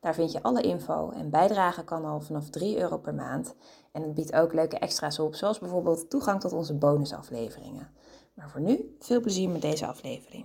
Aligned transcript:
Daar 0.00 0.14
vind 0.14 0.32
je 0.32 0.42
alle 0.42 0.62
info 0.62 1.10
en 1.10 1.30
bijdragen 1.30 1.84
kan 1.84 2.04
al 2.04 2.20
vanaf 2.20 2.50
3 2.50 2.78
euro 2.78 2.98
per 2.98 3.14
maand. 3.14 3.54
En 3.92 4.02
het 4.02 4.14
biedt 4.14 4.32
ook 4.32 4.52
leuke 4.52 4.78
extra's 4.78 5.18
op, 5.18 5.34
zoals 5.34 5.58
bijvoorbeeld 5.58 6.10
toegang 6.10 6.40
tot 6.40 6.52
onze 6.52 6.74
bonusafleveringen. 6.74 7.88
Maar 8.34 8.50
voor 8.50 8.60
nu, 8.60 8.96
veel 8.98 9.20
plezier 9.20 9.48
met 9.48 9.62
deze 9.62 9.86
aflevering. 9.86 10.44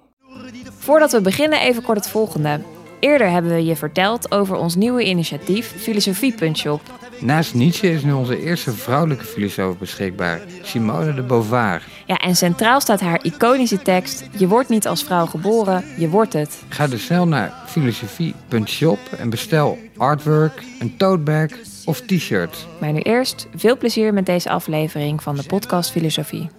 Voordat 0.64 1.12
we 1.12 1.22
beginnen, 1.22 1.60
even 1.60 1.84
kort 1.84 1.98
het 1.98 2.08
volgende. 2.08 2.60
Eerder 3.00 3.30
hebben 3.30 3.52
we 3.52 3.66
je 3.66 3.76
verteld 3.76 4.32
over 4.32 4.58
ons 4.58 4.76
nieuwe 4.76 5.04
initiatief 5.04 5.82
Filosofie.shop. 5.82 6.82
Naast 7.20 7.54
Nietzsche 7.54 7.92
is 7.92 8.04
nu 8.04 8.12
onze 8.12 8.42
eerste 8.42 8.72
vrouwelijke 8.72 9.26
filosoof 9.26 9.78
beschikbaar, 9.78 10.42
Simone 10.62 11.14
de 11.14 11.22
Beauvoir. 11.22 11.84
Ja, 12.06 12.18
en 12.18 12.36
centraal 12.36 12.82
staat 12.82 13.00
haar 13.00 13.24
iconische 13.24 13.82
tekst: 13.82 14.24
Je 14.38 14.48
wordt 14.48 14.70
niet 14.70 14.88
als 14.88 15.04
vrouw 15.04 15.26
geboren, 15.26 15.84
je 15.98 16.10
wordt 16.10 16.34
het. 16.34 16.64
Ga 16.70 16.88
dus 16.88 17.06
snel 17.06 17.28
naar 17.28 17.54
filosofie.shop 17.68 19.00
en 19.18 19.30
bestel 19.30 19.78
artwork, 19.98 20.64
een 20.80 20.98
tote 20.98 21.24
bag 21.24 21.50
of 21.86 22.02
t-shirt. 22.02 22.68
Maar 22.80 22.92
nu 22.92 23.00
eerst 23.00 23.48
veel 23.56 23.78
plezier 23.78 24.14
met 24.14 24.26
deze 24.26 24.50
aflevering 24.50 25.24
van 25.24 25.36
de 25.36 25.44
podcast 25.44 25.92
Filosofie. 25.92 26.50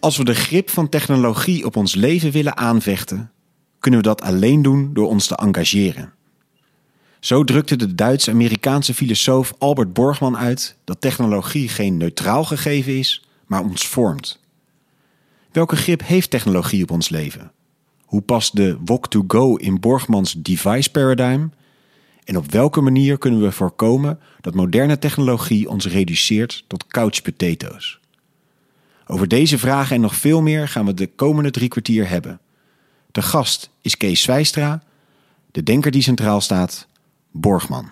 Als 0.00 0.16
we 0.16 0.24
de 0.24 0.34
grip 0.34 0.70
van 0.70 0.88
technologie 0.88 1.64
op 1.64 1.76
ons 1.76 1.94
leven 1.94 2.30
willen 2.30 2.56
aanvechten, 2.56 3.30
kunnen 3.78 4.00
we 4.00 4.06
dat 4.06 4.22
alleen 4.22 4.62
doen 4.62 4.90
door 4.92 5.08
ons 5.08 5.26
te 5.26 5.36
engageren. 5.36 6.15
Zo 7.26 7.44
drukte 7.44 7.76
de 7.76 7.94
Duits-Amerikaanse 7.94 8.94
filosoof 8.94 9.54
Albert 9.58 9.92
Borgman 9.92 10.36
uit 10.36 10.76
dat 10.84 11.00
technologie 11.00 11.68
geen 11.68 11.96
neutraal 11.96 12.44
gegeven 12.44 12.98
is, 12.98 13.24
maar 13.46 13.62
ons 13.62 13.86
vormt. 13.86 14.40
Welke 15.52 15.76
grip 15.76 16.02
heeft 16.02 16.30
technologie 16.30 16.82
op 16.82 16.90
ons 16.90 17.08
leven? 17.08 17.52
Hoe 18.04 18.20
past 18.20 18.56
de 18.56 18.76
Wok2Go 18.78 19.64
in 19.64 19.80
Borgmans 19.80 20.32
device 20.32 20.90
paradigm? 20.90 21.46
En 22.24 22.36
op 22.36 22.50
welke 22.50 22.80
manier 22.80 23.18
kunnen 23.18 23.40
we 23.40 23.52
voorkomen 23.52 24.18
dat 24.40 24.54
moderne 24.54 24.98
technologie 24.98 25.68
ons 25.68 25.86
reduceert 25.86 26.64
tot 26.66 26.86
couch 26.86 27.22
potatoes? 27.22 28.00
Over 29.06 29.28
deze 29.28 29.58
vragen 29.58 29.94
en 29.94 30.00
nog 30.00 30.14
veel 30.14 30.42
meer 30.42 30.68
gaan 30.68 30.86
we 30.86 30.94
de 30.94 31.06
komende 31.06 31.50
drie 31.50 31.68
kwartier 31.68 32.08
hebben. 32.08 32.40
De 33.12 33.22
gast 33.22 33.70
is 33.80 33.96
Kees 33.96 34.22
Zwijstra, 34.22 34.82
de 35.50 35.62
denker 35.62 35.90
die 35.90 36.02
centraal 36.02 36.40
staat, 36.40 36.88
Borgman. 37.40 37.90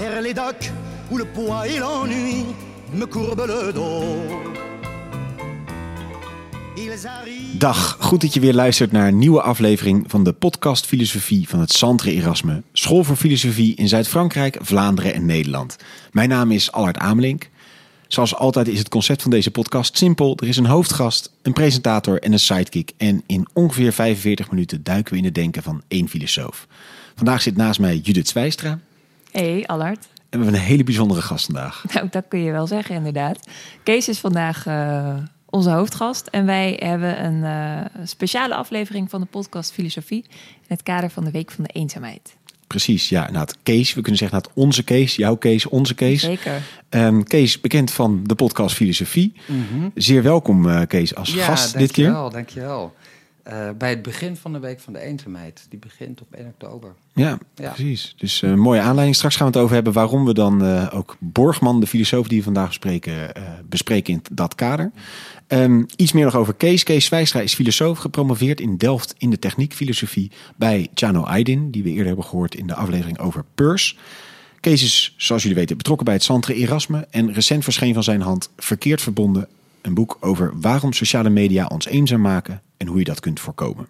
vers 0.00 0.22
les 0.22 0.34
docks 0.34 0.72
où 1.10 1.18
le 1.18 1.24
poids 1.24 1.68
et 1.68 1.78
l'ennui 1.78 2.46
me 2.94 3.06
courbent 3.06 3.46
le 3.46 3.72
dos. 3.72 4.60
Dag, 7.58 7.96
goed 8.00 8.20
dat 8.20 8.34
je 8.34 8.40
weer 8.40 8.54
luistert 8.54 8.92
naar 8.92 9.08
een 9.08 9.18
nieuwe 9.18 9.42
aflevering 9.42 10.04
van 10.06 10.24
de 10.24 10.32
podcast 10.32 10.86
Filosofie 10.86 11.48
van 11.48 11.60
het 11.60 11.72
Centre 11.72 12.12
Erasme, 12.12 12.62
School 12.72 13.04
voor 13.04 13.16
Filosofie 13.16 13.74
in 13.74 13.88
Zuid-Frankrijk, 13.88 14.58
Vlaanderen 14.60 15.14
en 15.14 15.26
Nederland. 15.26 15.76
Mijn 16.12 16.28
naam 16.28 16.50
is 16.50 16.72
Allard 16.72 16.98
Amelink. 16.98 17.48
Zoals 18.12 18.34
altijd 18.34 18.68
is 18.68 18.78
het 18.78 18.88
concept 18.88 19.22
van 19.22 19.30
deze 19.30 19.50
podcast 19.50 19.96
simpel. 19.96 20.36
Er 20.36 20.48
is 20.48 20.56
een 20.56 20.66
hoofdgast, 20.66 21.32
een 21.42 21.52
presentator 21.52 22.22
en 22.22 22.32
een 22.32 22.38
sidekick. 22.38 22.92
En 22.96 23.22
in 23.26 23.48
ongeveer 23.52 23.92
45 23.92 24.50
minuten 24.50 24.82
duiken 24.82 25.12
we 25.12 25.18
in 25.18 25.24
het 25.24 25.34
denken 25.34 25.62
van 25.62 25.82
één 25.88 26.08
filosoof. 26.08 26.66
Vandaag 27.14 27.42
zit 27.42 27.56
naast 27.56 27.80
mij 27.80 27.96
Judith 27.96 28.28
Zwijstra. 28.28 28.78
Hey, 29.30 29.66
Allard. 29.66 30.08
En 30.14 30.38
we 30.38 30.44
hebben 30.44 30.54
een 30.54 30.66
hele 30.66 30.84
bijzondere 30.84 31.22
gast 31.22 31.44
vandaag. 31.44 31.84
Nou, 31.92 32.08
dat 32.10 32.24
kun 32.28 32.42
je 32.42 32.52
wel 32.52 32.66
zeggen, 32.66 32.94
inderdaad. 32.94 33.48
Kees 33.82 34.08
is 34.08 34.18
vandaag 34.18 34.66
eh, 34.66 35.14
onze 35.46 35.70
hoofdgast. 35.70 36.26
En 36.26 36.46
wij 36.46 36.76
hebben 36.82 37.24
een 37.24 37.44
eh, 37.44 38.04
speciale 38.04 38.54
aflevering 38.54 39.10
van 39.10 39.20
de 39.20 39.26
podcast 39.26 39.72
Filosofie. 39.72 40.24
In 40.28 40.66
het 40.66 40.82
kader 40.82 41.10
van 41.10 41.24
de 41.24 41.30
Week 41.30 41.50
van 41.50 41.64
de 41.64 41.70
Eenzaamheid. 41.72 42.36
Precies, 42.70 43.08
ja. 43.08 43.30
Nou, 43.30 43.38
het 43.38 43.56
Kees, 43.62 43.94
we 43.94 44.00
kunnen 44.00 44.18
zeggen 44.18 44.38
nou, 44.38 44.50
het 44.50 44.62
onze 44.64 44.82
Kees, 44.84 45.16
jouw 45.16 45.36
Kees, 45.36 45.66
onze 45.66 45.94
Kees. 45.94 46.20
Zeker. 46.20 46.62
Ehm, 46.88 47.22
Kees, 47.22 47.60
bekend 47.60 47.90
van 47.90 48.20
de 48.24 48.34
podcast 48.34 48.76
Filosofie. 48.76 49.32
Zeer 49.94 50.22
welkom, 50.22 50.68
eh, 50.68 50.86
Kees, 50.86 51.14
als 51.14 51.32
gast 51.32 51.78
dit 51.78 51.90
keer. 51.90 52.04
dankjewel, 52.04 52.30
dankjewel. 52.30 52.94
Eh, 53.42 53.68
bij 53.78 53.90
het 53.90 54.02
begin 54.02 54.36
van 54.36 54.52
de 54.52 54.58
Week 54.58 54.80
van 54.80 54.92
de 54.92 54.98
Eenzaamheid. 55.00 55.66
Die 55.68 55.78
begint 55.78 56.20
op 56.20 56.26
1 56.34 56.46
oktober. 56.46 56.94
Ja, 57.14 57.38
Ja. 57.54 57.70
precies. 57.70 58.14
Dus 58.16 58.42
een 58.42 58.58
mooie 58.58 58.80
aanleiding. 58.80 59.16
Straks 59.16 59.36
gaan 59.36 59.46
we 59.46 59.52
het 59.52 59.62
over 59.62 59.74
hebben 59.74 59.92
waarom 59.92 60.24
we 60.24 60.34
dan 60.34 60.64
eh, 60.64 60.86
ook 60.94 61.16
Borgman, 61.20 61.80
de 61.80 61.86
filosoof 61.86 62.28
die 62.28 62.38
we 62.38 62.44
vandaag 62.44 62.66
bespreken, 62.68 63.34
eh, 63.34 63.42
bespreken 63.64 64.12
in 64.12 64.22
dat 64.32 64.54
kader. 64.54 64.90
Ehm, 65.46 65.82
iets 65.96 66.12
meer 66.12 66.24
nog 66.24 66.36
over 66.36 66.54
Kees. 66.54 66.82
Kees 66.82 67.04
Zwijstra 67.04 67.40
is 67.40 67.54
filosoof, 67.54 67.98
gepromoveerd 67.98 68.60
in 68.60 68.76
Delft 68.76 69.14
in 69.18 69.30
de 69.30 69.38
techniekfilosofie 69.38 70.30
bij 70.56 70.88
Chano 70.94 71.22
Aydin, 71.22 71.70
die 71.70 71.82
we 71.82 71.88
eerder 71.90 72.06
hebben 72.06 72.24
gehoord 72.24 72.54
in 72.54 72.66
de 72.66 72.74
aflevering 72.74 73.18
over 73.18 73.44
Peurs. 73.54 73.98
Kees 74.60 74.82
is, 74.82 75.14
zoals 75.16 75.42
jullie 75.42 75.56
weten, 75.58 75.76
betrokken 75.76 76.04
bij 76.04 76.14
het 76.14 76.22
Centre 76.24 76.54
Erasme 76.54 77.06
en 77.10 77.32
recent 77.32 77.64
verscheen 77.64 77.94
van 77.94 78.02
zijn 78.02 78.20
hand 78.20 78.50
Verkeerd 78.56 79.00
Verbonden, 79.02 79.48
een 79.82 79.94
boek 79.94 80.16
over 80.20 80.52
waarom 80.60 80.92
sociale 80.92 81.30
media 81.30 81.66
ons 81.66 81.86
eenzaam 81.86 82.20
maken 82.20 82.62
en 82.76 82.86
hoe 82.86 82.98
je 82.98 83.04
dat 83.04 83.20
kunt 83.20 83.40
voorkomen. 83.40 83.88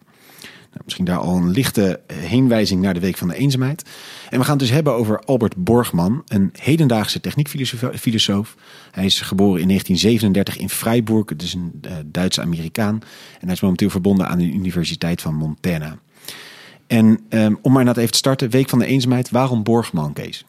Nou, 0.70 0.82
misschien 0.84 1.04
daar 1.04 1.18
al 1.18 1.36
een 1.36 1.50
lichte 1.50 2.00
heenwijzing 2.12 2.82
naar 2.82 2.94
de 2.94 3.00
Week 3.00 3.16
van 3.16 3.28
de 3.28 3.36
Eenzaamheid. 3.36 3.84
En 4.28 4.38
we 4.38 4.44
gaan 4.44 4.56
het 4.56 4.62
dus 4.62 4.70
hebben 4.70 4.94
over 4.94 5.20
Albert 5.20 5.56
Borgman, 5.56 6.22
een 6.26 6.52
hedendaagse 6.60 7.20
techniekfilosoof. 7.20 8.54
Hij 8.90 9.04
is 9.04 9.20
geboren 9.20 9.60
in 9.60 9.68
1937 9.68 10.56
in 10.58 10.68
Freiburg, 10.68 11.28
het 11.28 11.42
is 11.42 11.54
een 11.54 11.72
eh, 11.82 11.92
Duitse 12.06 12.40
Amerikaan. 12.40 12.94
En 13.40 13.44
hij 13.46 13.52
is 13.52 13.60
momenteel 13.60 13.90
verbonden 13.90 14.28
aan 14.28 14.38
de 14.38 14.44
Universiteit 14.44 15.20
van 15.20 15.34
Montana. 15.34 15.98
En 16.86 17.20
ehm, 17.28 17.54
om 17.62 17.72
maar 17.72 17.84
net 17.84 17.96
even 17.96 18.10
te 18.10 18.18
starten, 18.18 18.50
Week 18.50 18.68
van 18.68 18.78
de 18.78 18.86
Eenzaamheid, 18.86 19.30
waarom 19.30 19.62
Borgman, 19.62 20.12
Kees? 20.12 20.44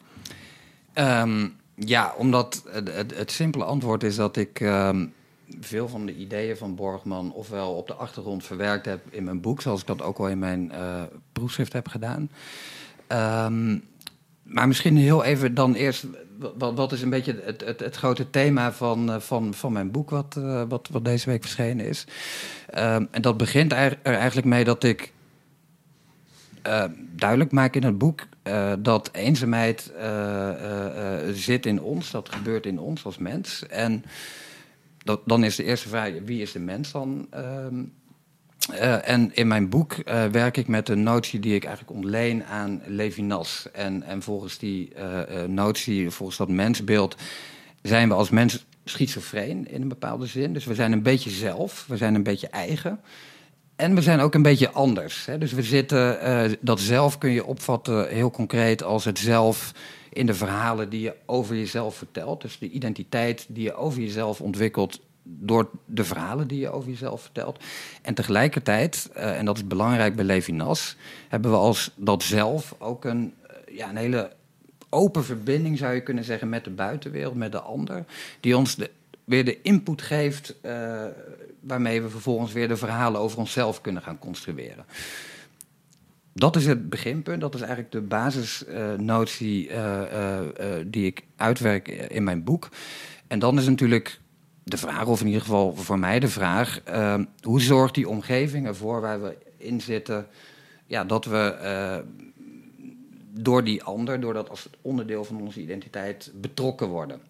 Ehm, 0.92 1.48
ja, 1.74 2.14
omdat 2.16 2.62
het, 2.70 2.94
het, 2.94 3.16
het 3.16 3.30
simpele 3.30 3.64
antwoord 3.64 4.02
is 4.02 4.16
dat 4.16 4.36
ik 4.36 4.60
ehm, 4.60 5.06
veel 5.60 5.88
van 5.88 6.06
de 6.06 6.14
ideeën 6.14 6.56
van 6.56 6.74
Borgman 6.74 7.32
ofwel 7.32 7.74
op 7.74 7.86
de 7.86 7.94
achtergrond 7.94 8.44
verwerkt 8.44 8.86
heb 8.86 9.00
in 9.10 9.24
mijn 9.24 9.40
boek, 9.40 9.60
zoals 9.60 9.80
ik 9.80 9.86
dat 9.86 10.02
ook 10.02 10.18
al 10.18 10.28
in 10.28 10.38
mijn 10.38 10.72
eh, 10.72 11.02
proefschrift 11.32 11.72
heb 11.72 11.88
gedaan. 11.88 12.30
Ehm, 13.06 13.78
maar 14.42 14.68
misschien 14.68 14.96
heel 14.96 15.24
even 15.24 15.54
dan 15.54 15.74
eerst, 15.74 16.06
wat, 16.58 16.74
wat 16.74 16.92
is 16.92 17.02
een 17.02 17.10
beetje 17.10 17.40
het, 17.44 17.64
het, 17.64 17.80
het 17.80 17.96
grote 17.96 18.30
thema 18.30 18.72
van, 18.72 19.12
eh, 19.12 19.20
van, 19.20 19.54
van 19.54 19.72
mijn 19.72 19.90
boek, 19.90 20.10
wat, 20.10 20.36
eh, 20.36 20.62
wat, 20.68 20.88
wat 20.92 21.04
deze 21.04 21.30
week 21.30 21.42
verschenen 21.42 21.86
is. 21.86 22.06
Ehm, 22.70 23.04
en 23.10 23.22
dat 23.22 23.36
begint 23.36 23.72
er 23.72 23.98
eigenlijk 24.02 24.46
mee 24.46 24.64
dat 24.64 24.84
ik 24.84 25.12
duidelijk 27.16 27.52
maak 27.52 27.74
in 27.74 27.82
het 27.82 27.98
boek 27.98 28.20
dat 28.78 29.08
eenzaamheid 29.12 29.92
zit 31.32 31.66
in 31.66 31.82
ons, 31.82 32.10
dat 32.10 32.34
gebeurt 32.34 32.66
in 32.66 32.78
ons 32.78 33.04
als 33.04 33.18
mens. 33.18 33.66
En 33.66 34.04
dat, 35.04 35.20
dan 35.24 35.44
is 35.44 35.56
de 35.56 35.64
eerste 35.64 35.88
vraag, 35.88 36.12
wie 36.24 36.42
is 36.42 36.52
de 36.52 36.58
mens 36.58 36.92
dan? 36.92 37.26
Ehm, 37.30 37.84
eh, 38.70 39.08
en 39.08 39.34
in 39.34 39.48
mijn 39.48 39.68
boek 39.68 39.92
eh, 39.92 40.24
werk 40.24 40.56
ik 40.56 40.68
met 40.68 40.88
een 40.88 41.02
notie 41.02 41.40
die 41.40 41.54
ik 41.54 41.64
eigenlijk 41.64 41.96
ontleen 41.96 42.44
aan 42.44 42.82
Levinas. 42.86 43.66
En, 43.72 44.02
en 44.02 44.22
volgens 44.22 44.58
die 44.58 44.94
eh, 44.94 45.44
notie, 45.44 46.10
volgens 46.10 46.38
dat 46.38 46.48
mensbeeld, 46.48 47.16
zijn 47.82 48.08
we 48.08 48.14
als 48.14 48.30
mens 48.30 48.66
schizofreen 48.84 49.70
in 49.70 49.82
een 49.82 49.88
bepaalde 49.88 50.26
zin. 50.26 50.52
Dus 50.52 50.64
we 50.64 50.74
zijn 50.74 50.92
een 50.92 51.02
beetje 51.02 51.30
zelf, 51.30 51.84
we 51.88 51.96
zijn 51.96 52.14
een 52.14 52.22
beetje 52.22 52.48
eigen. 52.48 53.00
En 53.76 53.94
we 53.94 54.02
zijn 54.02 54.20
ook 54.20 54.34
een 54.34 54.42
beetje 54.42 54.70
anders. 54.70 55.26
Hè? 55.26 55.38
Dus 55.38 55.52
we 55.52 55.62
zitten, 55.62 56.58
dat 56.60 56.80
zelf 56.80 57.18
kun 57.18 57.30
je 57.30 57.44
opvatten 57.44 58.08
heel 58.08 58.30
concreet 58.30 58.82
als 58.82 59.04
het 59.04 59.18
zelf 59.18 59.72
in 60.12 60.26
de 60.26 60.34
verhalen 60.34 60.88
die 60.88 61.00
je 61.00 61.14
over 61.26 61.56
jezelf 61.56 61.96
vertelt. 61.96 62.40
Dus 62.40 62.58
de 62.58 62.70
identiteit 62.70 63.46
die 63.48 63.62
je 63.62 63.74
over 63.74 64.00
jezelf 64.00 64.40
ontwikkelt 64.40 65.00
door 65.22 65.70
de 65.84 66.04
verhalen 66.04 66.48
die 66.48 66.60
je 66.60 66.70
over 66.70 66.90
jezelf 66.90 67.22
vertelt. 67.22 67.64
En 68.02 68.14
tegelijkertijd, 68.14 69.10
eh, 69.14 69.38
en 69.38 69.44
dat 69.44 69.56
is 69.56 69.66
belangrijk 69.66 70.16
bij 70.16 70.24
Levinas, 70.24 70.96
hebben 71.28 71.50
we 71.50 71.56
als 71.56 71.90
dat 71.96 72.22
zelf 72.22 72.74
ook 72.78 73.04
een, 73.04 73.34
eh, 73.46 73.76
ja, 73.76 73.88
een 73.88 73.96
hele 73.96 74.32
open 74.88 75.24
verbinding, 75.24 75.78
zou 75.78 75.94
je 75.94 76.02
kunnen 76.02 76.24
zeggen, 76.24 76.48
met 76.48 76.64
de 76.64 76.70
buitenwereld, 76.70 77.34
met 77.34 77.52
de 77.52 77.60
ander, 77.60 78.04
die 78.40 78.56
ons 78.56 78.74
de, 78.74 78.90
weer 79.24 79.44
de 79.44 79.62
input 79.62 80.02
geeft 80.02 80.54
eh, 80.60 81.04
waarmee 81.60 82.02
we 82.02 82.08
vervolgens 82.08 82.52
weer 82.52 82.68
de 82.68 82.76
verhalen 82.76 83.20
over 83.20 83.38
onszelf 83.38 83.80
kunnen 83.80 84.02
gaan 84.02 84.18
construeren. 84.18 84.84
Dat 86.32 86.56
is 86.56 86.66
het 86.66 86.88
beginpunt. 86.88 87.40
Dat 87.40 87.54
is 87.54 87.60
eigenlijk 87.60 87.92
de 87.92 88.00
basisnotie 88.00 89.70
die 90.86 91.06
ik 91.06 91.22
uitwerk 91.36 91.88
in 91.88 92.24
mijn 92.24 92.44
boek. 92.44 92.68
En 93.26 93.38
dan 93.38 93.58
is 93.58 93.66
natuurlijk 93.66 94.20
de 94.62 94.76
vraag, 94.76 95.06
of 95.06 95.20
in 95.20 95.26
ieder 95.26 95.40
geval 95.40 95.74
voor 95.74 95.98
mij 95.98 96.20
de 96.20 96.28
vraag, 96.28 96.80
hoe 97.42 97.60
zorgt 97.60 97.94
die 97.94 98.08
omgeving 98.08 98.66
ervoor 98.66 99.00
waar 99.00 99.22
we 99.22 99.36
in 99.56 99.80
zitten, 99.80 100.26
ja, 100.86 101.04
dat 101.04 101.24
we 101.24 102.04
door 103.34 103.64
die 103.64 103.82
ander, 103.82 104.20
door 104.20 104.34
dat 104.34 104.48
als 104.48 104.68
onderdeel 104.80 105.24
van 105.24 105.40
onze 105.40 105.60
identiteit 105.60 106.30
betrokken 106.34 106.88
worden. 106.88 107.20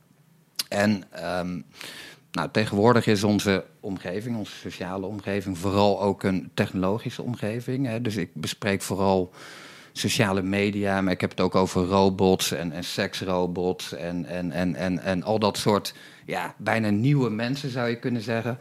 En 0.69 1.03
ehm, 1.11 1.61
nou, 2.33 2.49
tegenwoordig 2.53 3.07
is 3.07 3.25
onze 3.25 3.65
omgeving, 3.81 4.37
onze 4.37 4.57
sociale 4.57 5.07
omgeving, 5.07 5.59
vooral 5.59 6.03
ook 6.03 6.23
een 6.23 6.51
technologische 6.55 7.23
omgeving. 7.23 7.87
Hè. 7.87 8.01
Dus 8.01 8.17
ik 8.17 8.31
bespreek 8.35 8.83
vooral 8.83 9.33
sociale 9.93 10.43
media, 10.43 11.01
maar 11.01 11.13
ik 11.13 11.21
heb 11.21 11.31
het 11.31 11.41
ook 11.41 11.55
over 11.55 11.85
robots 11.85 12.53
en, 12.53 12.73
en 12.73 12.85
seksrobots 12.85 13.95
en, 13.95 14.25
en, 14.25 14.51
en, 14.51 14.75
en, 14.75 14.99
en 14.99 15.23
al 15.23 15.39
dat 15.39 15.59
soort 15.59 15.95
ja, 16.27 16.55
bijna 16.59 16.91
nieuwe 16.91 17.31
mensen 17.31 17.71
zou 17.71 17.89
je 17.89 17.99
kunnen 17.99 18.23
zeggen. 18.23 18.59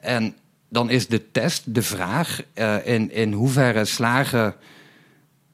En 0.00 0.36
dan 0.68 0.90
is 0.90 1.06
de 1.06 1.30
test, 1.30 1.74
de 1.74 1.82
vraag, 1.82 2.42
uh, 2.54 2.86
in, 2.86 3.10
in 3.10 3.32
hoeverre 3.32 3.84
slagen 3.84 4.54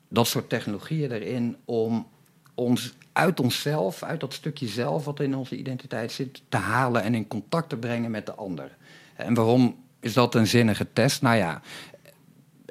dat 0.08 0.26
soort 0.26 0.48
technologieën 0.48 1.12
erin 1.12 1.56
om 1.64 2.06
ons 2.54 2.94
uit 3.18 3.40
onszelf, 3.40 4.02
uit 4.02 4.20
dat 4.20 4.34
stukje 4.34 4.66
zelf 4.66 5.04
wat 5.04 5.20
in 5.20 5.36
onze 5.36 5.56
identiteit 5.56 6.12
zit, 6.12 6.42
te 6.48 6.56
halen 6.56 7.02
en 7.02 7.14
in 7.14 7.28
contact 7.28 7.68
te 7.68 7.76
brengen 7.76 8.10
met 8.10 8.26
de 8.26 8.34
ander. 8.34 8.76
En 9.14 9.34
waarom 9.34 9.76
is 10.00 10.12
dat 10.12 10.34
een 10.34 10.46
zinnige 10.46 10.86
test? 10.92 11.22
Nou 11.22 11.36
ja, 11.36 11.60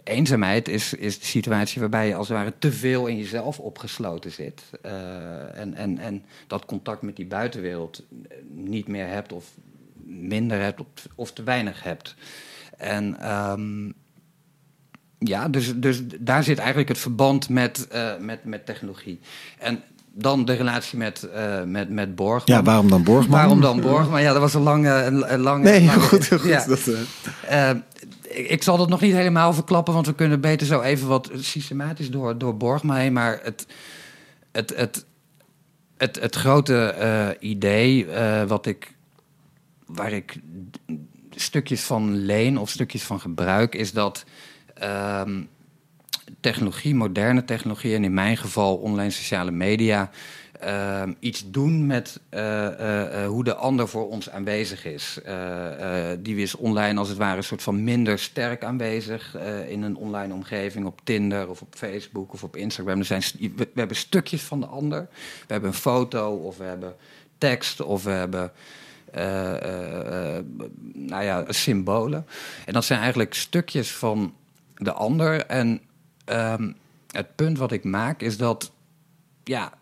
eenzaamheid 0.03 0.67
is, 0.67 0.93
is 0.93 1.19
de 1.19 1.25
situatie 1.25 1.81
waarbij 1.81 2.07
je 2.07 2.15
als 2.15 2.27
het 2.27 2.37
ware 2.37 2.53
te 2.59 2.71
veel 2.71 3.07
in 3.07 3.17
jezelf 3.17 3.59
opgesloten 3.59 4.31
zit. 4.31 4.63
Uh, 4.85 5.59
en, 5.59 5.73
en, 5.73 5.97
en 5.97 6.25
dat 6.47 6.65
contact 6.65 7.01
met 7.01 7.15
die 7.15 7.25
buitenwereld 7.25 8.03
niet 8.49 8.87
meer 8.87 9.07
hebt 9.07 9.33
of 9.33 9.45
minder 10.03 10.59
hebt 10.59 10.81
of, 11.15 11.31
te 11.31 11.43
weinig 11.43 11.83
hebt. 11.83 12.15
En 12.77 13.31
um, 13.31 13.93
ja, 15.19 15.49
dus, 15.49 15.73
dus 15.75 16.01
daar 16.19 16.43
zit 16.43 16.57
eigenlijk 16.57 16.89
het 16.89 16.97
verband 16.97 17.49
met, 17.49 17.87
uh, 17.93 18.17
met, 18.17 18.43
met 18.43 18.65
technologie. 18.65 19.19
En 19.57 19.83
dan 20.17 20.45
de 20.45 20.53
relatie 20.53 20.97
met, 20.97 21.27
uh, 21.35 21.63
met, 21.63 21.89
met 21.89 22.15
Borgman. 22.15 22.57
Ja, 22.57 22.63
waarom 22.63 22.89
dan 22.89 23.03
Borgman? 23.03 23.37
Waarom 23.37 23.61
dan 23.61 23.81
Borgman? 23.81 24.21
Ja, 24.21 24.31
dat 24.31 24.41
was 24.41 24.53
een 24.53 24.61
lange... 24.61 24.89
Een, 24.89 25.33
een 25.33 25.39
lange 25.39 25.63
nee, 25.63 25.85
lange, 25.85 25.99
goed, 25.99 26.27
goed. 26.27 26.43
Ja. 26.43 26.65
Dat, 26.65 26.87
uh... 27.49 27.69
ik 28.47 28.63
zal 28.63 28.77
dat 28.77 28.89
nog 28.89 29.01
niet 29.01 29.13
helemaal 29.13 29.53
verklappen, 29.53 29.93
want 29.93 30.05
we 30.05 30.15
kunnen 30.15 30.41
beter 30.41 30.67
zo 30.67 30.81
even 30.81 31.07
wat 31.07 31.29
systematisch 31.35 32.09
door, 32.11 32.37
door 32.37 32.57
Borgman 32.57 32.95
heen. 32.95 33.13
Maar 33.13 33.39
het, 33.43 33.67
het, 34.51 34.73
het, 34.75 35.05
het, 35.97 36.19
het 36.21 36.35
grote 36.35 37.37
idee 37.39 38.07
wat 38.47 38.65
ik, 38.65 38.95
waar 39.85 40.11
ik 40.11 40.39
stukjes 41.35 41.81
van 41.81 42.15
leen 42.15 42.57
of 42.57 42.69
stukjes 42.69 43.03
van 43.03 43.19
gebruik, 43.19 43.75
is 43.75 43.91
dat 43.91 44.25
um, 45.23 45.49
technologie, 46.39 46.95
moderne 46.95 47.45
technologie 47.45 47.95
en 47.95 48.03
in 48.03 48.13
mijn 48.13 48.37
geval 48.37 48.75
online 48.75 49.09
sociale 49.09 49.51
media, 49.51 50.09
uh, 50.63 51.03
iets 51.19 51.51
doen 51.51 51.85
met 51.85 52.19
uh, 52.29 52.39
uh, 52.41 53.27
hoe 53.27 53.43
de 53.43 53.55
ander 53.55 53.87
voor 53.87 54.09
ons 54.09 54.29
aanwezig 54.29 54.85
is. 54.85 55.19
die 56.19 56.35
is 56.35 56.55
online 56.55 56.99
als 56.99 57.09
het 57.09 57.17
ware 57.17 57.37
een 57.37 57.43
soort 57.43 57.63
van 57.63 57.83
minder 57.83 58.19
sterk 58.19 58.63
aanwezig 58.63 59.37
in 59.67 59.81
een 59.83 59.95
online 59.95 60.33
omgeving, 60.33 60.85
op 60.85 61.01
Tinder 61.03 61.49
of 61.49 61.61
op 61.61 61.75
Facebook 61.75 62.33
of 62.33 62.43
op 62.43 62.55
Instagram. 62.55 62.99
Er 62.99 63.05
zijn, 63.05 63.21
we, 63.39 63.49
we 63.55 63.67
hebben 63.73 63.97
stukjes 63.97 64.41
van 64.41 64.59
de 64.59 64.65
ander. 64.65 65.07
We 65.47 65.53
hebben 65.53 65.69
een 65.69 65.75
foto 65.75 66.35
of 66.35 66.57
we 66.57 66.63
hebben 66.63 66.95
tekst 67.37 67.81
of 67.81 68.03
we 68.03 68.11
hebben. 68.11 68.51
nou 70.93 71.23
ja, 71.23 71.45
symbolen. 71.47 72.25
En 72.65 72.73
dat 72.73 72.85
zijn 72.85 72.99
eigenlijk 72.99 73.33
stukjes 73.33 73.91
van 73.91 74.33
de 74.75 74.91
ander. 74.91 75.45
En 75.45 75.81
um, 76.29 76.75
het 77.11 77.35
punt 77.35 77.57
wat 77.57 77.71
ik 77.71 77.83
maak 77.83 78.21
is 78.21 78.37
dat, 78.37 78.71
ja, 79.43 79.73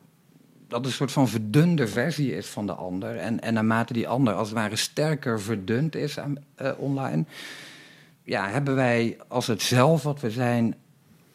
dat 0.68 0.86
een 0.86 0.92
soort 0.92 1.12
van 1.12 1.28
verdunde 1.28 1.88
versie 1.88 2.36
is 2.36 2.48
van 2.48 2.66
de 2.66 2.74
ander. 2.74 3.18
En, 3.18 3.42
en 3.42 3.54
naarmate 3.54 3.94
die 3.94 4.08
ander 4.08 4.34
als 4.34 4.48
het 4.48 4.58
ware 4.58 4.76
sterker 4.76 5.42
verdund 5.42 5.96
is 5.96 6.20
aan, 6.20 6.38
uh, 6.62 6.72
online, 6.78 7.26
ja, 8.24 8.50
hebben 8.50 8.76
wij 8.76 9.18
als 9.28 9.48
het 9.48 9.62
zelf 9.62 10.04
wat 10.04 10.20
we 10.20 10.32
zijn 10.32 10.76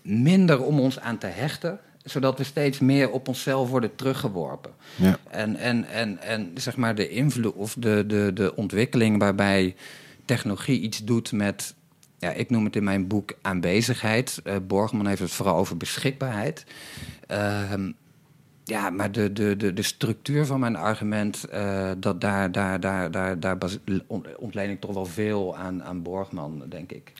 minder 0.02 0.62
om 0.62 0.80
ons 0.80 1.00
aan 1.00 1.18
te 1.18 1.26
hechten 1.26 1.80
zodat 2.04 2.38
we 2.38 2.44
steeds 2.44 2.78
meer 2.78 3.10
op 3.10 3.28
onszelf 3.28 3.70
worden 3.70 3.94
teruggeworpen. 3.94 4.70
Ja. 4.96 5.18
En, 5.30 5.56
en, 5.56 5.84
en, 5.84 6.22
en 6.22 6.50
zeg 6.54 6.76
maar 6.76 6.94
de 6.94 7.08
invloed 7.08 7.54
of 7.54 7.74
de, 7.78 8.04
de, 8.06 8.30
de 8.34 8.56
ontwikkeling 8.56 9.18
waarbij 9.18 9.74
technologie 10.24 10.80
iets 10.80 11.04
doet 11.04 11.32
met 11.32 11.74
ja, 12.20 12.30
ik 12.30 12.50
noem 12.50 12.64
het 12.64 12.76
in 12.76 12.84
mijn 12.84 13.06
boek 13.06 13.32
aanwezigheid. 13.42 14.40
Uh, 14.44 14.56
Borgman 14.66 15.06
heeft 15.06 15.20
het 15.20 15.30
vooral 15.30 15.56
over 15.56 15.76
beschikbaarheid. 15.76 16.64
Uh, 17.30 17.72
ja, 18.64 18.90
maar 18.90 19.12
de, 19.12 19.32
de, 19.32 19.56
de, 19.56 19.72
de 19.72 19.82
structuur 19.82 20.46
van 20.46 20.60
mijn 20.60 20.76
argument, 20.76 21.44
uh, 21.52 21.90
dat 21.98 22.20
daar, 22.20 22.52
daar, 22.52 22.80
daar, 22.80 23.10
daar, 23.10 23.40
daar 23.40 23.58
ontleen 24.38 24.70
ik 24.70 24.80
toch 24.80 24.94
wel 24.94 25.06
veel 25.06 25.56
aan, 25.56 25.82
aan 25.84 26.02
Borgman, 26.02 26.62
denk 26.68 26.92
ik. 26.92 27.12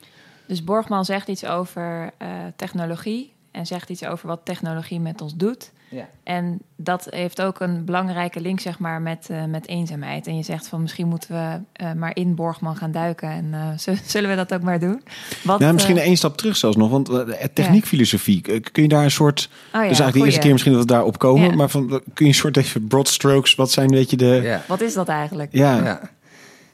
Dus 0.45 0.63
Borgman 0.63 1.05
zegt 1.05 1.27
iets 1.27 1.45
over 1.45 2.11
uh, 2.21 2.29
technologie 2.55 3.33
en 3.51 3.65
zegt 3.65 3.89
iets 3.89 4.05
over 4.05 4.27
wat 4.27 4.41
technologie 4.43 4.99
met 4.99 5.21
ons 5.21 5.35
doet. 5.35 5.71
Ja. 5.89 6.09
En 6.23 6.59
dat 6.75 7.07
heeft 7.09 7.41
ook 7.41 7.59
een 7.59 7.85
belangrijke 7.85 8.41
link 8.41 8.59
zeg 8.59 8.79
maar, 8.79 9.01
met, 9.01 9.27
uh, 9.31 9.43
met 9.45 9.67
eenzaamheid. 9.67 10.27
En 10.27 10.35
je 10.35 10.43
zegt 10.43 10.67
van 10.67 10.81
misschien 10.81 11.07
moeten 11.07 11.29
we 11.29 11.83
uh, 11.83 11.93
maar 11.93 12.15
in 12.15 12.35
Borgman 12.35 12.75
gaan 12.75 12.91
duiken. 12.91 13.29
En 13.29 13.45
uh, 13.87 13.97
zullen 14.05 14.29
we 14.29 14.35
dat 14.35 14.53
ook 14.53 14.61
maar 14.61 14.79
doen? 14.79 15.03
Wat, 15.43 15.59
nou, 15.59 15.73
misschien 15.73 15.97
één 15.97 16.17
stap 16.17 16.37
terug 16.37 16.57
zelfs 16.57 16.77
nog. 16.77 16.89
Want 16.89 17.09
techniekfilosofie, 17.53 18.51
ja. 18.51 18.59
kun 18.71 18.83
je 18.83 18.89
daar 18.89 19.03
een 19.03 19.11
soort... 19.11 19.49
Oh, 19.51 19.71
ja, 19.71 19.79
dus 19.79 19.99
eigenlijk 19.99 20.13
de 20.13 20.23
eerste 20.23 20.39
keer 20.39 20.51
misschien 20.51 20.73
dat 20.73 20.81
we 20.81 20.87
daarop 20.87 21.17
komen. 21.17 21.49
Ja. 21.49 21.55
Maar 21.55 21.69
van, 21.69 21.87
kun 21.87 22.03
je 22.15 22.25
een 22.25 22.33
soort 22.33 22.57
even 22.57 22.87
broad 22.87 23.07
strokes, 23.07 23.55
wat 23.55 23.71
zijn 23.71 23.89
weet 23.89 24.09
je 24.09 24.17
de... 24.17 24.59
Wat 24.67 24.81
is 24.81 24.93
dat 24.93 25.07
eigenlijk? 25.07 25.49
Ja, 25.53 25.99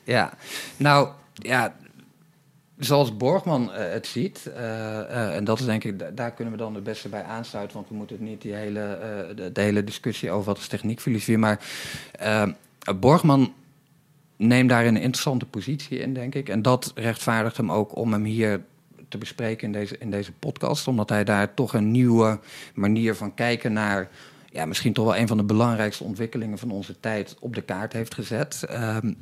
ja. 0.03 0.33
nou 0.77 1.07
ja 1.33 1.73
zoals 2.77 3.17
Borgman 3.17 3.63
uh, 3.63 3.75
het 3.75 4.07
ziet, 4.07 4.45
uh, 4.47 4.55
uh, 4.55 5.35
en 5.35 5.43
dat 5.43 5.59
is 5.59 5.65
denk 5.65 5.83
ik, 5.83 6.17
daar 6.17 6.31
kunnen 6.31 6.53
we 6.53 6.59
dan 6.59 6.75
het 6.75 6.83
beste 6.83 7.09
bij 7.09 7.23
aansluiten, 7.23 7.75
want 7.75 7.89
we 7.89 7.95
moeten 7.95 8.23
niet 8.23 8.41
die 8.41 8.53
hele, 8.53 8.99
de, 9.35 9.51
de, 9.51 9.61
hele 9.61 9.83
discussie 9.83 10.31
over 10.31 10.45
wat 10.45 10.57
is 10.57 10.67
techniekfilosofie, 10.67 11.37
maar 11.37 11.59
Borgman 12.99 13.53
neemt 14.35 14.69
daar 14.69 14.85
een 14.85 14.97
interessante 14.97 15.45
positie 15.45 15.99
in, 15.99 16.13
denk 16.13 16.35
ik, 16.35 16.49
en 16.49 16.61
dat 16.61 16.91
rechtvaardigt 16.95 17.57
hem 17.57 17.71
ook 17.71 17.95
om 17.95 18.11
hem 18.11 18.23
hier 18.23 18.61
te 19.09 19.17
bespreken 19.17 19.67
in 19.67 19.73
deze, 19.73 19.97
in 19.97 20.11
deze 20.11 20.31
podcast, 20.31 20.87
omdat 20.87 21.09
hij 21.09 21.23
daar 21.23 21.53
toch 21.53 21.73
een 21.73 21.91
nieuwe 21.91 22.39
manier 22.73 23.15
van 23.15 23.33
kijken 23.33 23.73
naar 23.73 24.09
ja, 24.51 24.65
misschien 24.65 24.93
toch 24.93 25.05
wel 25.05 25.17
een 25.17 25.27
van 25.27 25.37
de 25.37 25.43
belangrijkste 25.43 26.03
ontwikkelingen 26.03 26.57
van 26.57 26.71
onze 26.71 26.99
tijd 26.99 27.35
op 27.39 27.55
de 27.55 27.61
kaart 27.61 27.93
heeft 27.93 28.13
gezet. 28.13 28.63
Ehm, 28.63 29.13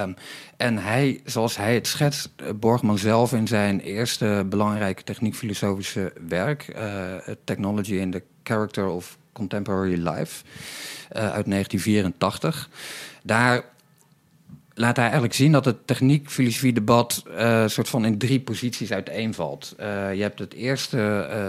Um, 0.00 0.14
en 0.56 0.78
hij, 0.78 1.20
zoals 1.24 1.56
hij 1.56 1.74
het 1.74 1.86
schetst, 1.86 2.30
Borgman 2.54 2.98
zelf 2.98 3.32
in 3.32 3.46
zijn 3.46 3.80
eerste 3.80 4.46
belangrijke 4.48 5.02
techniek-filosofische 5.02 6.12
werk, 6.28 6.74
uh, 6.76 7.14
Technology 7.44 7.94
in 7.94 8.10
the 8.10 8.22
Character 8.42 8.88
of 8.88 9.18
Contemporary 9.32 10.08
Life, 10.08 10.44
uh, 11.16 11.32
uit 11.32 11.46
1984. 11.46 12.68
Daar 13.22 13.64
laat 14.74 14.96
hij 14.96 15.04
eigenlijk 15.04 15.34
zien 15.34 15.52
dat 15.52 15.64
het 15.64 15.86
techniek-filosofie-debat 15.86 17.22
uh, 17.28 17.66
soort 17.66 17.88
van 17.88 18.04
in 18.04 18.18
drie 18.18 18.40
posities 18.40 18.92
uiteenvalt. 18.92 19.74
je 19.78 20.18
hebt 20.18 20.38
het 20.38 20.54
eerste, 20.54 20.96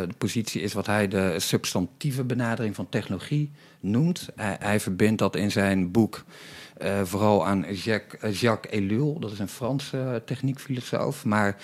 de 0.08 0.16
positie 0.18 0.62
is 0.62 0.74
wat 0.74 0.86
hij 0.86 1.08
de 1.08 1.36
substantieve 1.38 2.24
benadering 2.24 2.76
van 2.76 2.90
technologie 2.90 3.52
noemt. 3.80 4.30
Hij 4.36 4.80
verbindt 4.80 5.20
dat 5.20 5.36
in 5.36 5.52
zijn 5.52 5.92
boek 5.92 6.24
uh, 6.82 7.02
vooral 7.04 7.46
aan 7.46 7.74
Jacques, 7.74 8.40
Jacques 8.40 8.74
Ellul, 8.74 9.20
dat 9.20 9.32
is 9.32 9.40
een 9.40 9.48
Franse 9.48 9.98
uh, 9.98 10.16
techniekfilosoof. 10.26 11.26
Maar 11.26 11.56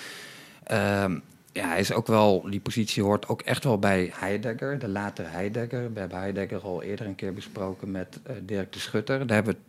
uh, 0.71 1.05
ja, 1.51 1.67
hij 1.67 1.79
is 1.79 1.91
ook 1.91 2.07
wel, 2.07 2.45
die 2.49 2.59
positie 2.59 3.03
hoort 3.03 3.27
ook 3.27 3.41
echt 3.41 3.63
wel 3.63 3.79
bij 3.79 4.11
Heidegger, 4.13 4.79
de 4.79 4.87
latere 4.87 5.27
Heidegger. 5.27 5.93
We 5.93 5.99
hebben 5.99 6.17
Heidegger 6.17 6.61
al 6.61 6.83
eerder 6.83 7.05
een 7.05 7.15
keer 7.15 7.33
besproken 7.33 7.91
met 7.91 8.19
Dirk 8.41 8.73
de 8.73 8.79
Schutter. 8.79 9.27
Daar 9.27 9.35
hebben 9.35 9.53
we 9.53 9.59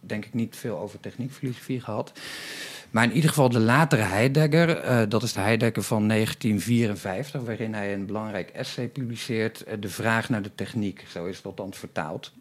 denk 0.00 0.24
ik 0.24 0.34
niet 0.34 0.56
veel 0.56 0.78
over 0.78 1.00
techniekfilosofie 1.00 1.80
gehad. 1.80 2.12
Maar 2.90 3.04
in 3.04 3.12
ieder 3.12 3.30
geval 3.30 3.48
de 3.48 3.60
latere 3.60 4.02
Heidegger, 4.02 5.08
dat 5.08 5.22
is 5.22 5.32
de 5.32 5.40
Heidegger 5.40 5.82
van 5.82 6.08
1954, 6.08 7.40
waarin 7.40 7.74
hij 7.74 7.92
een 7.92 8.06
belangrijk 8.06 8.50
essay 8.50 8.88
publiceert, 8.88 9.64
De 9.80 9.88
Vraag 9.88 10.28
naar 10.28 10.42
de 10.42 10.54
Techniek, 10.54 11.04
zo 11.08 11.26
is 11.26 11.42
dat 11.42 11.56
dan 11.56 11.74
vertaald. 11.74 12.32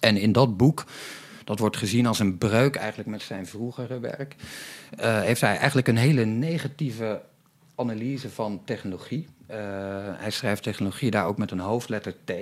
En 0.00 0.16
in 0.16 0.32
dat 0.32 0.56
boek 0.56 0.84
dat 1.46 1.58
wordt 1.58 1.76
gezien 1.76 2.06
als 2.06 2.18
een 2.18 2.38
breuk 2.38 2.76
eigenlijk 2.76 3.08
met 3.08 3.22
zijn 3.22 3.46
vroegere 3.46 4.00
werk. 4.00 4.34
Uh, 5.00 5.20
heeft 5.20 5.40
hij 5.40 5.56
eigenlijk 5.56 5.88
een 5.88 5.96
hele 5.96 6.24
negatieve 6.24 7.20
analyse 7.74 8.30
van 8.30 8.60
technologie. 8.64 9.26
Eh, 9.46 9.58
hij 10.16 10.30
schrijft 10.30 10.62
technologie 10.62 11.10
daar 11.10 11.26
ook 11.26 11.38
met 11.38 11.50
een 11.50 11.58
hoofdletter 11.58 12.14
T. 12.24 12.32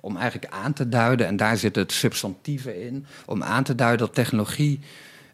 Om 0.00 0.16
eigenlijk 0.16 0.52
aan 0.52 0.72
te 0.72 0.88
duiden, 0.88 1.26
en 1.26 1.36
daar 1.36 1.56
zit 1.56 1.76
het 1.76 1.92
substantieve 1.92 2.84
in, 2.84 3.06
om 3.24 3.42
aan 3.42 3.64
te 3.64 3.74
duiden 3.74 4.06
dat 4.06 4.14
technologie 4.14 4.80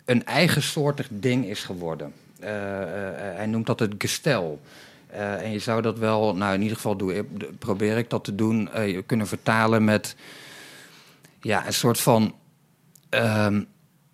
een 0.04 0.26
eigensoortig 0.26 1.08
ding 1.10 1.46
is 1.46 1.64
geworden. 1.64 2.12
Eh, 2.40 2.82
eh, 2.82 3.36
hij 3.36 3.46
noemt 3.46 3.66
dat 3.66 3.78
het 3.78 3.94
gestel. 3.98 4.60
en 5.12 5.50
je 5.50 5.58
zou 5.58 5.82
dat 5.82 5.98
wel, 5.98 6.36
nou 6.36 6.54
in 6.54 6.62
ieder 6.62 6.76
geval 6.76 6.96
doe, 6.96 7.24
probeer 7.58 7.96
ik 7.96 8.10
dat 8.10 8.24
te 8.24 8.34
doen, 8.34 8.68
kunnen 9.06 9.26
vertalen 9.26 9.84
met 9.84 10.16
ja, 11.40 11.66
een 11.66 11.72
soort 11.72 12.00
van 12.00 12.34
ehm, 13.12 13.62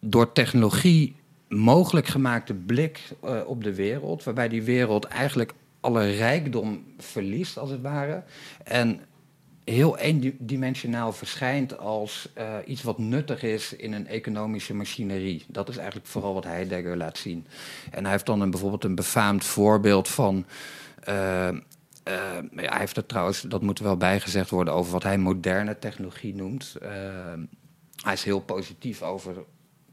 door 0.00 0.32
technologie 0.32 1.16
mogelijk 1.48 2.06
gemaakte 2.06 2.54
blik 2.54 3.00
op 3.46 3.64
de 3.64 3.74
wereld, 3.74 4.24
waarbij 4.24 4.48
die 4.48 4.62
wereld 4.62 5.04
eigenlijk 5.04 5.54
alle 5.80 6.10
rijkdom 6.10 6.84
verliest, 6.98 7.58
als 7.58 7.70
het 7.70 7.80
ware. 7.80 8.22
En 8.64 9.00
heel 9.64 9.98
eendimensionaal 9.98 11.12
verschijnt 11.12 11.78
als 11.78 12.28
uh, 12.38 12.54
iets 12.66 12.82
wat 12.82 12.98
nuttig 12.98 13.42
is 13.42 13.72
in 13.72 13.92
een 13.92 14.06
economische 14.06 14.74
machinerie. 14.74 15.44
Dat 15.48 15.68
is 15.68 15.76
eigenlijk 15.76 16.06
vooral 16.08 16.34
wat 16.34 16.44
Heidegger 16.44 16.96
laat 16.96 17.18
zien. 17.18 17.46
En 17.90 18.02
hij 18.02 18.12
heeft 18.12 18.26
dan 18.26 18.40
een, 18.40 18.50
bijvoorbeeld 18.50 18.84
een 18.84 18.94
befaamd 18.94 19.44
voorbeeld 19.44 20.08
van. 20.08 20.46
Uh, 21.08 21.48
ja, 22.50 22.68
hij 22.68 22.78
heeft 22.78 22.96
er 22.96 23.06
trouwens, 23.06 23.40
dat 23.40 23.62
moet 23.62 23.78
er 23.78 23.84
wel 23.84 23.96
bijgezegd 23.96 24.50
worden, 24.50 24.74
over 24.74 24.92
wat 24.92 25.02
hij 25.02 25.18
moderne 25.18 25.78
technologie 25.78 26.34
noemt. 26.34 26.76
Hij 28.04 28.12
is 28.12 28.24
heel 28.24 28.40
positief 28.40 29.02
over 29.02 29.34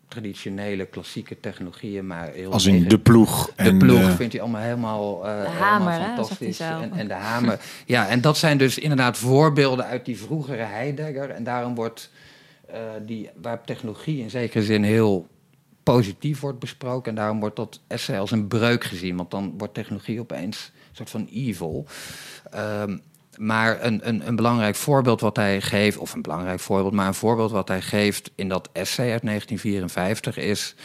traditionele 0.08 0.86
klassieke 0.86 1.40
technologieën, 1.40 2.08
maar 2.08 2.32
heel 2.32 2.52
als 2.52 2.66
in 2.66 2.88
de 2.88 3.00
ploeg. 3.00 3.46
De 3.46 3.54
en 3.56 3.78
ploeg 3.78 4.16
vindt 4.16 4.34
hij 4.34 4.42
allemaal 4.42 4.62
helemaal, 4.62 5.26
uh, 5.26 5.60
hamer, 5.60 6.02
fantastisch. 6.02 6.60
en, 6.60 6.92
en, 6.94 7.08
de 7.08 7.14
hamer. 7.14 7.60
Ja, 7.86 8.08
en 8.08 8.22
dat 8.22 8.38
zijn 8.38 8.58
dus 8.58 8.78
inderdaad 8.78 9.18
voorbeelden 9.18 9.86
uit 9.86 10.06
die 10.06 10.18
vroegere 10.18 10.64
Heidegger. 10.64 11.30
En 11.30 11.44
daarom 11.44 11.76
wordt 11.76 12.12
uh, 12.70 12.76
die, 13.06 13.30
waar 13.42 13.64
technologie 13.64 14.22
in 14.22 14.30
zekere 14.30 14.64
zin 14.64 14.84
heel 14.84 15.28
positief 15.84 16.40
wordt 16.40 16.60
besproken. 16.60 17.10
En 17.10 17.16
daarom 17.16 17.40
wordt 17.40 17.56
dat 17.56 17.80
essay 17.88 18.20
als 18.20 18.32
een 18.32 18.48
breuk 18.48 18.84
gezien. 18.84 19.16
Want 19.16 19.32
dan 19.32 19.54
wordt 19.58 19.74
technologie 19.74 20.20
opeens 20.20 20.72
een 20.90 20.96
soort 20.96 21.10
van 21.10 21.28
evil. 21.32 21.86
Um, 22.56 23.02
maar 23.38 23.84
een, 23.84 24.08
een, 24.08 24.28
een, 24.28 24.36
belangrijk 24.36 24.76
voorbeeld 24.76 25.22
wat 25.22 25.36
hij 25.36 25.62
geeft, 25.62 25.98
of 25.98 26.14
een 26.14 26.22
belangrijk 26.22 26.60
voorbeeld, 26.60 26.94
maar 26.94 27.08
een 27.08 27.14
voorbeeld 27.14 27.52
wat 27.52 27.68
hij 27.68 27.82
geeft 27.82 28.32
in 28.36 28.50
dat 28.50 28.70
essay 28.74 29.12
uit 29.12 29.26
1954 29.26 30.38
is 30.38 30.76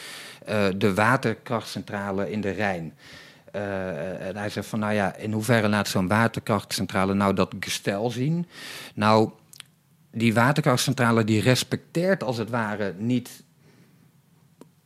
uh, 0.49 0.67
de 0.77 0.95
waterkrachtcentrale 0.95 2.31
in 2.31 2.41
de 2.41 2.51
Rijn. 2.51 2.95
Uh, 3.57 4.27
en 4.27 4.37
hij 4.37 4.51
zegt 4.51 4.67
van, 4.67 4.79
nou 4.79 4.93
ja, 4.93 5.17
in 5.17 5.33
hoeverre 5.33 5.69
laat 5.69 5.89
zo'n 5.89 6.09
waterkrachtcentrale 6.09 7.15
nou 7.15 7.35
dat 7.35 7.55
gestel 7.61 8.11
zien? 8.11 8.47
Nou, 8.95 9.31
die 10.13 10.35
waterkrachtcentrale 10.35 11.25
die 11.25 11.41
respecteert 11.41 12.23
als 12.23 12.37
het 12.37 12.51
ware 12.51 12.95
niet 12.99 13.43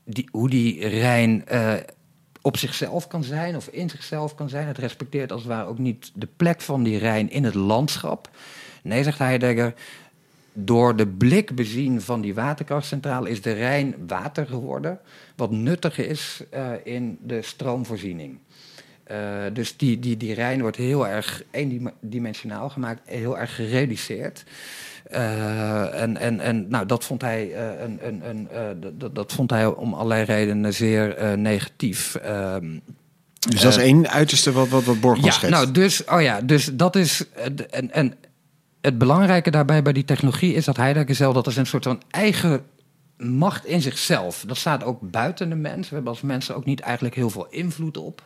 die, 0.05 0.29
hoe 0.31 0.51
die 0.51 0.89
Rijn 0.89 1.45
uh, 1.53 1.73
op 2.47 2.57
zichzelf 2.57 3.07
kan 3.07 3.25
zijn 3.25 3.57
of 3.57 3.69
in 3.69 3.91
zichzelf 3.91 4.35
kan 4.35 4.49
zijn. 4.49 4.67
Het 4.67 4.79
respecteert 4.79 5.33
als 5.33 5.43
het 5.43 5.51
ware 5.51 5.69
ook 5.69 5.79
niet 5.79 6.11
de 6.15 6.29
plek 6.37 6.61
van 6.61 6.83
die 6.83 6.99
Rijn 6.99 7.31
in 7.31 7.45
het 7.45 7.55
landschap. 7.55 8.31
Nee, 8.83 9.03
zegt 9.03 9.19
Heidegger, 9.19 9.75
door 10.53 10.97
de 10.97 11.07
blik 11.07 11.55
bezien 11.55 12.01
van 12.01 12.21
die 12.21 12.35
waterkrachtcentrale 12.35 13.31
is 13.31 13.43
de 13.43 13.53
Rijn 13.53 13.95
water 14.07 14.47
geworden, 14.47 15.01
wat 15.37 15.51
nuttig 15.51 15.99
is 15.99 16.43
uh, 16.55 16.71
in 16.83 17.19
de 17.23 17.43
stroomvoorziening. 17.43 18.39
Uh, 19.11 19.43
dus 19.53 19.77
die, 19.77 19.99
die, 19.99 20.17
die 20.17 20.35
Rijn 20.35 20.61
wordt 20.61 20.77
heel 20.77 21.09
erg 21.09 21.43
eendimensionaal 21.51 22.71
gemaakt, 22.71 23.09
heel 23.09 23.39
erg 23.39 23.55
gereduceerd. 23.55 24.45
Uh, 25.13 26.01
en 26.03 26.17
en, 26.17 26.41
en 26.41 26.69
nou, 26.69 26.87
dat, 26.87 27.05
vond 27.05 27.21
hij, 27.21 27.47
uh, 27.47 27.81
een, 27.83 27.99
een, 28.07 28.29
een, 28.29 28.49
uh, 28.53 28.91
dat, 28.93 29.15
dat 29.15 29.33
vond 29.33 29.51
hij 29.51 29.67
om 29.67 29.95
allerlei 29.95 30.25
redenen 30.25 30.75
zeer 30.75 31.39
negatief. 31.39 32.15
Ehm, 32.15 32.79
dus 33.49 33.61
dat 33.61 33.73
is 33.73 33.83
één 33.83 34.09
uiterste 34.09 34.53
wat, 34.53 34.69
wat, 34.69 34.85
wat 34.85 35.01
Borgman 35.01 35.25
ja, 35.25 35.31
schetst. 35.31 35.55
Nou, 35.55 35.71
dus, 35.71 36.05
oh 36.05 36.23
ja, 36.23 36.41
dus 36.41 36.71
dat 36.73 36.97
is. 36.97 37.25
En, 37.71 37.93
en 37.93 38.15
het 38.81 38.99
belangrijke 38.99 39.51
daarbij 39.51 39.83
bij 39.83 39.93
die 39.93 40.05
technologie 40.05 40.55
is 40.55 40.65
dat 40.65 40.77
Heidegger 40.77 41.15
zelf 41.15 41.35
dat 41.35 41.47
is 41.47 41.57
een 41.57 41.67
soort 41.67 41.85
van 41.85 42.03
eigen 42.11 42.63
macht 43.17 43.65
in 43.65 43.81
zichzelf. 43.81 44.45
Dat 44.47 44.57
staat 44.57 44.85
ook 44.85 45.11
buiten 45.11 45.49
de 45.49 45.55
mens. 45.55 45.89
We 45.89 45.95
hebben 45.95 46.13
als 46.13 46.23
mensen 46.23 46.57
ook 46.57 46.65
niet 46.65 46.81
eigenlijk 46.81 47.15
heel 47.15 47.31
veel 47.31 47.47
invloed 47.51 47.97
op. 47.97 48.23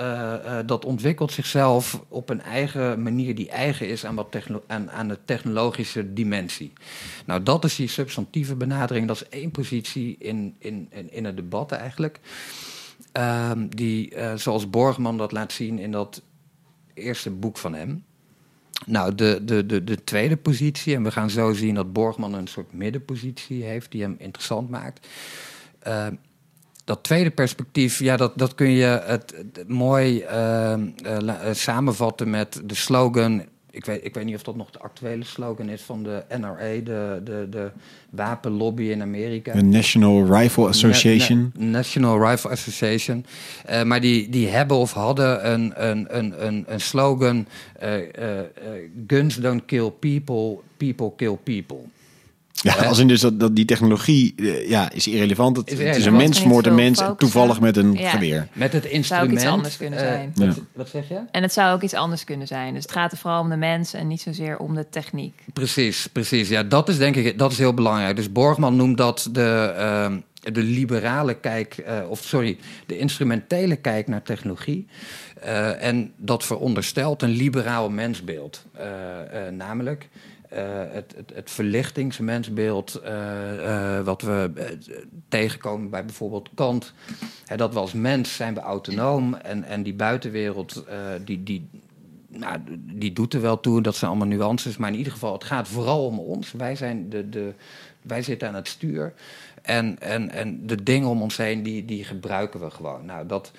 Uh, 0.00 0.06
uh, 0.44 0.58
dat 0.66 0.84
ontwikkelt 0.84 1.32
zichzelf 1.32 2.02
op 2.08 2.28
een 2.28 2.42
eigen 2.42 3.02
manier 3.02 3.34
die 3.34 3.48
eigen 3.48 3.88
is 3.88 4.06
aan, 4.06 4.14
wat 4.14 4.36
aan, 4.66 4.90
aan 4.90 5.08
de 5.08 5.18
technologische 5.24 6.12
dimensie. 6.12 6.72
Nou, 7.26 7.42
dat 7.42 7.64
is 7.64 7.76
die 7.76 7.88
substantieve 7.88 8.54
benadering. 8.54 9.06
Dat 9.06 9.16
is 9.16 9.28
één 9.28 9.50
positie 9.50 10.16
in, 10.18 10.54
in, 10.58 10.88
in, 10.90 11.12
in 11.12 11.24
het 11.24 11.36
debat 11.36 11.72
eigenlijk. 11.72 12.20
Uh, 13.16 13.50
die, 13.68 14.16
uh, 14.16 14.34
zoals 14.34 14.70
Borgman 14.70 15.18
dat 15.18 15.32
laat 15.32 15.52
zien 15.52 15.78
in 15.78 15.90
dat 15.90 16.22
eerste 16.94 17.30
boek 17.30 17.58
van 17.58 17.74
hem. 17.74 18.04
Nou, 18.86 19.14
de, 19.14 19.40
de, 19.44 19.66
de, 19.66 19.84
de 19.84 20.04
tweede 20.04 20.36
positie, 20.36 20.94
en 20.94 21.02
we 21.02 21.10
gaan 21.10 21.30
zo 21.30 21.52
zien 21.52 21.74
dat 21.74 21.92
Borgman 21.92 22.34
een 22.34 22.46
soort 22.46 22.72
middenpositie 22.72 23.64
heeft 23.64 23.90
die 23.90 24.02
hem 24.02 24.14
interessant 24.18 24.70
maakt 24.70 25.06
dat 26.90 27.02
tweede 27.02 27.30
perspectief, 27.30 27.98
ja, 27.98 28.16
dat, 28.16 28.32
dat 28.36 28.54
kun 28.54 28.70
je 28.70 29.02
het, 29.04 29.34
mooi 29.66 30.24
uh, 30.32 30.74
uh, 31.04 31.30
samenvatten 31.52 32.30
met 32.30 32.60
de 32.64 32.74
slogan. 32.74 33.42
Ik 33.70 33.84
weet, 33.84 34.04
ik 34.04 34.14
weet 34.14 34.24
niet 34.24 34.34
of 34.34 34.42
dat 34.42 34.56
nog 34.56 34.70
de 34.70 34.78
actuele 34.78 35.24
slogan 35.24 35.68
is 35.68 35.82
van 35.82 36.02
de 36.02 36.24
NRA, 36.38 36.80
de, 36.84 37.20
de, 37.24 37.46
de 37.50 37.70
wapenlobby 38.10 38.82
in 38.82 39.02
Amerika. 39.02 39.52
De 39.52 39.62
National 39.62 40.38
Rifle 40.38 40.66
Association. 40.66 41.52
National 41.58 42.28
Rifle 42.28 42.50
Association. 42.50 43.26
Uh, 43.70 43.82
maar 43.82 44.00
die, 44.00 44.28
die 44.28 44.48
hebben 44.48 44.76
of 44.76 44.92
hadden 44.92 45.50
een, 45.52 45.88
een, 45.88 46.18
een, 46.18 46.46
een, 46.46 46.64
een 46.66 46.80
slogan: 46.80 47.46
Guns 49.06 49.36
don't 49.36 49.64
kill 49.64 49.90
people, 49.90 50.58
people 50.76 51.12
kill 51.16 51.38
people. 51.42 51.82
Ja, 52.62 52.74
als 52.74 52.98
in 52.98 53.08
dus 53.08 53.20
dat, 53.20 53.40
dat 53.40 53.56
die 53.56 53.64
technologie 53.64 54.32
uh, 54.36 54.68
ja, 54.68 54.90
is 54.92 55.06
irrelevant. 55.06 55.56
Het 55.56 55.70
is, 55.72 55.78
het 55.78 55.96
is 55.96 56.04
een 56.04 56.16
mens 56.16 56.38
vermoordt 56.38 56.66
een 56.66 56.74
mens 56.74 57.02
toevallig 57.16 57.60
met 57.60 57.76
een 57.76 57.92
ja. 57.92 58.10
geweer. 58.10 58.48
Met 58.52 58.72
het 58.72 58.84
instrument. 58.84 59.00
Het 59.00 59.06
zou 59.06 59.22
ook 59.22 59.32
iets 59.32 59.44
anders 59.44 59.76
kunnen 59.76 59.98
uh, 59.98 60.04
zijn. 60.04 60.32
Ja. 60.34 60.46
Wat, 60.46 60.60
wat, 60.72 60.88
zeg 60.88 61.08
je? 61.08 61.20
En 61.30 61.42
het 61.42 61.52
zou 61.52 61.74
ook 61.74 61.82
iets 61.82 61.94
anders 61.94 62.24
kunnen 62.24 62.46
zijn. 62.46 62.74
Dus 62.74 62.82
het 62.82 62.92
gaat 62.92 63.12
er 63.12 63.18
vooral 63.18 63.40
om 63.40 63.48
de 63.48 63.56
mens 63.56 63.94
en 63.94 64.06
niet 64.06 64.20
zozeer 64.20 64.58
om 64.58 64.74
de 64.74 64.88
techniek. 64.90 65.44
Precies, 65.52 66.06
precies. 66.12 66.48
Ja, 66.48 66.62
dat 66.62 66.88
is 66.88 66.98
denk 66.98 67.16
ik 67.16 67.38
dat 67.38 67.52
is 67.52 67.58
heel 67.58 67.74
belangrijk. 67.74 68.16
Dus 68.16 68.32
Borgman 68.32 68.76
noemt 68.76 68.96
dat 68.96 69.28
de, 69.32 69.74
uh, 69.76 70.52
de 70.52 70.62
liberale 70.62 71.34
kijk, 71.34 71.78
eh, 71.78 71.98
of 72.08 72.22
sorry, 72.22 72.58
de 72.86 72.98
instrumentele 72.98 73.76
kijk 73.76 74.06
naar 74.06 74.22
technologie. 74.22 74.86
en 75.78 76.12
dat 76.16 76.44
veronderstelt 76.44 77.22
een 77.22 77.30
liberaal 77.30 77.90
mensbeeld. 77.90 78.64
namelijk 79.50 80.08
uh, 80.12 80.39
het, 80.92 81.14
het, 81.16 81.32
het 81.34 81.50
verlichtingsmensbeeld 81.50 83.00
uh, 83.04 83.10
uh, 83.58 84.00
wat 84.00 84.22
we 84.22 84.50
tegenkomen 85.28 85.90
bij 85.90 86.04
bijvoorbeeld 86.04 86.48
Kant. 86.54 86.92
Hè, 87.46 87.56
dat 87.56 87.72
we 87.72 87.78
als 87.78 87.92
mens 87.92 88.36
zijn 88.36 88.54
we 88.54 88.60
autonoom 88.60 89.34
en, 89.34 89.64
en 89.64 89.82
die 89.82 89.94
buitenwereld 89.94 90.84
die, 91.24 91.42
die, 91.42 91.68
nou, 92.30 92.58
die 92.80 93.12
doet 93.12 93.34
er 93.34 93.40
wel 93.40 93.60
toe. 93.60 93.82
Dat 93.82 93.96
zijn 93.96 94.10
allemaal 94.10 94.28
nuances, 94.28 94.76
maar 94.76 94.90
in 94.90 94.98
ieder 94.98 95.12
geval 95.12 95.32
het 95.32 95.44
gaat 95.44 95.68
vooral 95.68 96.06
om 96.06 96.18
ons. 96.18 96.52
Wij, 96.52 96.76
zijn 96.76 97.08
de, 97.08 97.28
de, 97.28 97.54
wij 98.02 98.22
zitten 98.22 98.48
aan 98.48 98.54
het 98.54 98.68
stuur. 98.68 99.14
En, 99.62 99.98
en, 100.00 100.30
en 100.30 100.66
de 100.66 100.82
dingen 100.82 101.08
om 101.08 101.22
ons 101.22 101.36
heen, 101.36 101.62
die, 101.62 101.84
die 101.84 102.04
gebruiken 102.04 102.60
we 102.60 102.70
gewoon. 102.70 103.04
Nou, 103.04 103.26
dat... 103.26 103.50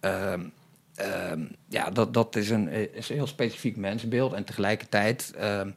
Ehm, 0.00 0.40
ehm, 0.94 1.44
ja, 1.68 1.90
dat, 1.90 2.14
dat 2.14 2.36
is, 2.36 2.50
een, 2.50 2.68
is 2.94 3.08
een 3.08 3.16
heel 3.16 3.26
specifiek 3.26 3.76
mensbeeld. 3.76 4.32
En 4.32 4.44
tegelijkertijd 4.44 5.32
ehm, 5.36 5.70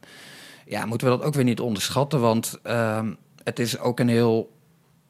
ja, 0.68 0.86
moeten 0.86 1.10
we 1.10 1.16
dat 1.16 1.26
ook 1.26 1.34
weer 1.34 1.44
niet 1.44 1.60
onderschatten. 1.60 2.20
Want 2.20 2.58
uh, 2.66 3.06
het 3.44 3.58
is 3.58 3.78
ook 3.78 4.00
een 4.00 4.08
heel. 4.08 4.56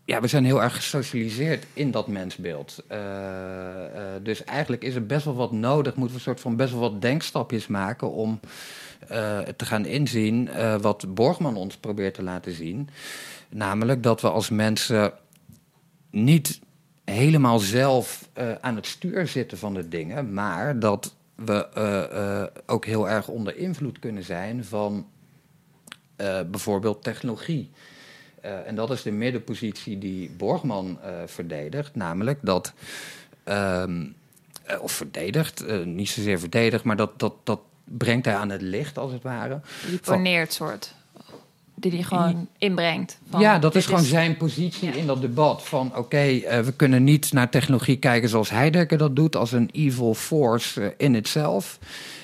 Ja, 0.05 0.21
we 0.21 0.27
zijn 0.27 0.45
heel 0.45 0.63
erg 0.63 0.75
gesocialiseerd 0.75 1.67
in 1.73 1.91
dat 1.91 2.07
mensbeeld. 2.07 2.85
Uh, 2.91 2.99
uh, 2.99 4.03
dus 4.23 4.45
eigenlijk 4.45 4.83
is 4.83 4.95
er 4.95 5.07
best 5.07 5.25
wel 5.25 5.35
wat 5.35 5.53
nodig. 5.53 5.95
Moeten 5.95 6.09
we 6.09 6.15
een 6.15 6.29
soort 6.29 6.41
van 6.41 6.57
best 6.57 6.73
wel 6.73 6.81
wat 6.81 7.03
denkstapjes 7.03 7.67
maken 7.67 8.11
om 8.11 8.41
uh, 9.11 9.39
te 9.39 9.65
gaan 9.65 9.87
inzien 9.87 10.49
wat 10.81 11.15
Borgman 11.15 11.57
ons 11.57 11.77
probeert 11.77 12.15
te 12.15 12.23
laten 12.23 12.53
zien. 12.53 12.89
Namelijk 13.49 14.03
dat 14.03 14.21
we 14.21 14.31
als 14.31 14.51
mensen 14.51 15.13
niet 16.11 16.61
helemaal 17.05 17.59
zelf 17.59 18.29
aan 18.61 18.77
het 18.77 18.87
stuur 18.87 19.27
zitten 19.27 19.59
van 19.59 19.75
de 19.75 19.89
dingen, 19.89 20.33
maar 20.33 20.79
dat 20.79 21.15
we 21.35 21.67
ook 22.67 22.85
heel 22.85 23.09
erg 23.09 23.29
onder 23.29 23.57
invloed 23.57 23.99
kunnen 23.99 24.25
zijn 24.25 24.65
van 24.65 25.07
uh, 26.21 26.41
bijvoorbeeld 26.51 27.03
technologie. 27.03 27.71
Uh, 28.45 28.67
en 28.67 28.75
dat 28.75 28.91
is 28.91 29.03
de 29.03 29.11
middenpositie 29.11 29.99
die 29.99 30.31
Borgman 30.31 30.99
uh, 31.05 31.11
verdedigt, 31.27 31.95
namelijk 31.95 32.39
dat 32.43 32.73
um, 33.45 34.17
eh, 34.69 34.83
of 34.83 34.93
verdedigt, 34.93 35.65
eh, 35.65 35.85
niet 35.85 36.09
zozeer 36.09 36.39
verdedigt, 36.39 36.85
maar 36.85 36.97
dat, 36.97 37.19
dat, 37.19 37.35
dat 37.45 37.61
brengt 37.85 38.25
hij 38.25 38.35
aan 38.35 38.51
het 38.51 38.63
licht, 38.63 38.99
als 38.99 39.13
het 39.13 39.23
ware. 39.23 39.61
Die 39.89 39.99
poneert 39.99 40.53
soort. 40.53 40.95
Die 41.75 41.93
hij 41.93 42.03
gewoon 42.03 42.49
inbrengt. 42.59 43.19
Van, 43.31 43.41
ja, 43.41 43.59
dat 43.59 43.75
is 43.75 43.87
gewoon 43.87 44.03
zijn 44.03 44.37
positie 44.37 44.89
in 44.89 45.07
dat 45.07 45.21
debat. 45.21 45.63
Van 45.63 45.97
oké, 45.97 46.17
eh, 46.17 46.61
we 46.61 46.73
kunnen 46.73 47.05
niet 47.05 47.33
naar 47.33 47.49
technologie 47.49 47.97
kijken 47.97 48.29
zoals 48.29 48.51
Heidegger 48.51 48.99
dat 48.99 49.17
doet, 49.17 49.37
als 49.37 49.53
een 49.53 49.69
evil 49.73 50.15
force 50.15 50.83
eh, 50.83 50.91
in 50.97 51.15
itself. 51.15 51.79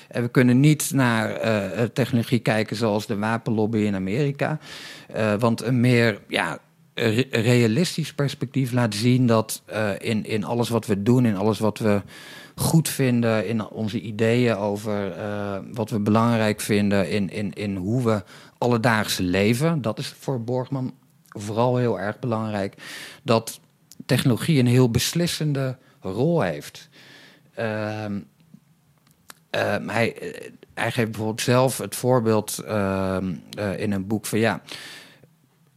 En 0.07 0.21
we 0.21 0.27
kunnen 0.27 0.59
niet 0.59 0.91
naar 0.93 1.31
eh, 1.31 1.81
eh, 1.81 1.89
technologie 1.89 2.39
kijken 2.39 2.75
zoals 2.75 3.05
de 3.05 3.17
wapenlobby 3.17 3.77
in 3.77 3.95
Amerika. 3.95 4.59
Eh, 5.07 5.33
want 5.39 5.61
een 5.61 5.79
meer 5.79 6.19
ja, 6.27 6.57
re- 6.93 7.27
realistisch 7.29 8.13
perspectief 8.13 8.71
laat 8.71 8.95
zien 8.95 9.27
dat 9.27 9.63
in, 9.97 10.25
in 10.25 10.43
alles 10.43 10.69
wat 10.69 10.85
we 10.85 11.03
doen, 11.03 11.25
in 11.25 11.35
alles 11.35 11.59
wat 11.59 11.77
we 11.77 12.01
goed 12.55 12.89
vinden, 12.89 13.47
in 13.47 13.67
onze 13.69 14.01
ideeën 14.01 14.55
over 14.55 15.13
wat 15.73 15.89
we 15.89 15.99
belangrijk 15.99 16.61
vinden, 16.61 17.09
in, 17.09 17.29
in, 17.29 17.53
in 17.53 17.75
hoe 17.75 18.03
we 18.03 18.23
alledaagse 18.57 19.23
leven, 19.23 19.81
dat 19.81 19.99
is 19.99 20.13
voor 20.19 20.43
Borgman 20.43 20.93
vooral 21.27 21.77
heel 21.77 21.99
erg 21.99 22.19
belangrijk, 22.19 22.75
dat 23.23 23.59
technologie 24.05 24.59
een 24.59 24.67
heel 24.67 24.89
beslissende 24.89 25.77
rol 26.01 26.41
heeft. 26.41 26.89
Ehm, 27.53 28.19
hij, 29.87 30.17
eh, 30.17 30.49
hij 30.73 30.91
geeft 30.91 31.11
bijvoorbeeld 31.11 31.41
zelf 31.41 31.77
het 31.77 31.95
voorbeeld 31.95 32.57
ehm, 32.65 33.33
eh, 33.57 33.79
in 33.79 33.91
een 33.91 34.07
boek 34.07 34.25
van 34.25 34.39
ja, 34.39 34.61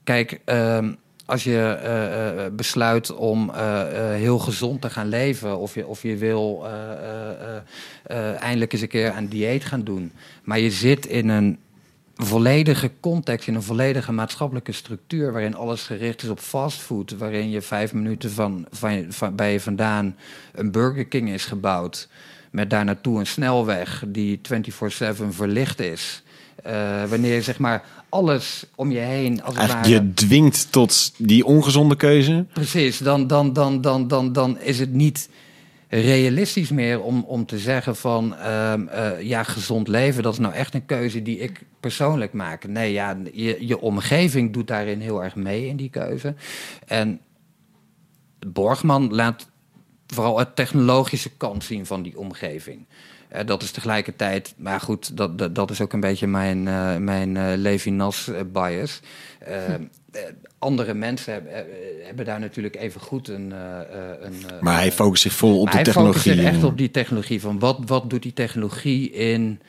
kijk, 0.04 0.40
ehm, 0.44 0.92
als 1.26 1.44
je 1.44 1.60
eh, 1.60 2.54
besluit 2.56 3.14
om 3.14 3.52
heel 4.12 4.38
gezond 4.38 4.80
te 4.80 4.90
gaan 4.90 5.08
leven, 5.08 5.58
of 5.58 5.74
je, 5.74 5.86
of 5.86 6.02
je 6.02 6.16
wil 6.16 6.66
eindelijk 8.38 8.72
eens 8.72 8.82
een 8.82 8.88
keer 8.88 9.16
een 9.16 9.28
dieet 9.28 9.64
gaan 9.64 9.84
doen, 9.84 10.12
maar 10.44 10.58
je 10.58 10.70
zit 10.70 11.06
in 11.06 11.28
een 11.28 11.58
volledige 12.14 12.90
context, 13.00 13.48
in 13.48 13.54
een 13.54 13.62
volledige 13.62 14.12
maatschappelijke 14.12 14.72
structuur, 14.72 15.32
waarin 15.32 15.54
alles 15.54 15.82
gericht 15.82 16.22
is 16.22 16.28
op 16.28 16.40
fastfood, 16.40 17.10
waarin 17.10 17.50
je 17.50 17.62
vijf 17.62 17.92
minuten 17.92 18.30
van, 18.30 18.66
van, 18.70 19.06
van, 19.08 19.34
bij 19.34 19.52
je 19.52 19.60
vandaan 19.60 20.16
een 20.52 20.70
Burger 20.70 21.06
King 21.06 21.28
is 21.30 21.44
gebouwd, 21.44 22.08
met 22.58 22.70
daar 22.70 22.84
naartoe 22.84 23.18
een 23.18 23.26
snelweg 23.26 24.04
die 24.06 24.40
24/7 24.42 25.32
verlicht 25.32 25.80
is. 25.80 26.22
Eh, 26.62 27.04
wanneer 27.04 27.34
je 27.34 27.42
zeg 27.42 27.58
maar 27.58 27.84
alles 28.08 28.64
om 28.74 28.90
je 28.90 28.98
heen 28.98 29.42
als 29.42 29.56
het 29.56 29.72
ware 29.72 29.88
je 29.88 30.14
dwingt 30.14 30.72
tot 30.72 31.12
die 31.16 31.44
ongezonde 31.44 31.96
keuze. 31.96 32.46
Precies, 32.52 32.98
dan, 32.98 33.26
dan, 33.26 33.52
dan, 33.52 33.80
dan, 33.80 34.08
dan, 34.08 34.32
dan 34.32 34.58
is 34.60 34.78
het 34.78 34.92
niet 34.92 35.28
realistisch 35.88 36.70
meer 36.70 37.00
om, 37.00 37.24
om 37.26 37.46
te 37.46 37.58
zeggen 37.58 37.96
van 37.96 38.36
ehm, 38.36 38.86
eh, 38.86 39.22
ja, 39.22 39.42
gezond 39.42 39.88
leven, 39.88 40.22
dat 40.22 40.32
is 40.32 40.38
nou 40.38 40.54
echt 40.54 40.74
een 40.74 40.86
keuze 40.86 41.22
die 41.22 41.38
ik 41.38 41.62
persoonlijk 41.80 42.32
maak. 42.32 42.66
Nee, 42.66 42.92
ja, 42.92 43.16
je, 43.32 43.66
je 43.66 43.80
omgeving 43.80 44.52
doet 44.52 44.66
daarin 44.66 45.00
heel 45.00 45.24
erg 45.24 45.34
mee 45.34 45.66
in 45.66 45.76
die 45.76 45.90
keuze. 45.90 46.34
En 46.86 47.20
Borgman 48.46 49.14
laat 49.14 49.48
vooral 50.14 50.38
het 50.38 50.56
technologische 50.56 51.30
kant 51.36 51.64
zien 51.64 51.86
van 51.86 52.02
die 52.02 52.18
omgeving. 52.18 52.86
Eh, 53.28 53.46
dat 53.46 53.62
is 53.62 53.70
tegelijkertijd, 53.70 54.54
maar 54.56 54.80
goed, 54.80 55.16
dat, 55.16 55.38
dat, 55.38 55.54
dat 55.54 55.70
is 55.70 55.80
ook 55.80 55.92
een 55.92 56.00
beetje 56.00 56.26
mijn, 56.26 56.68
eh, 56.68 56.96
mijn 56.96 57.36
eh, 57.36 57.52
Levinas-bias. 57.56 59.00
Eh, 59.38 59.74
andere 60.58 60.94
mensen 60.94 61.32
hebben, 61.32 61.52
hebben 62.02 62.24
daar 62.24 62.40
natuurlijk 62.40 62.76
even 62.76 63.00
goed 63.00 63.28
een. 63.28 63.50
een 64.20 64.44
Maar 64.60 64.76
hij 64.76 64.92
focust 64.92 65.22
zich 65.22 65.32
vol 65.32 65.58
op 65.58 65.64
maar 65.64 65.70
de 65.70 65.76
hij 65.76 65.84
technologie. 65.84 66.20
focust 66.20 66.38
zich 66.38 66.54
echt 66.54 66.64
op 66.64 66.78
die 66.78 66.90
technologie. 66.90 67.40
Van 67.40 67.58
wat, 67.58 67.78
wat 67.86 68.10
doet 68.10 68.22
die 68.22 68.32
technologie 68.32 69.10
in 69.10 69.60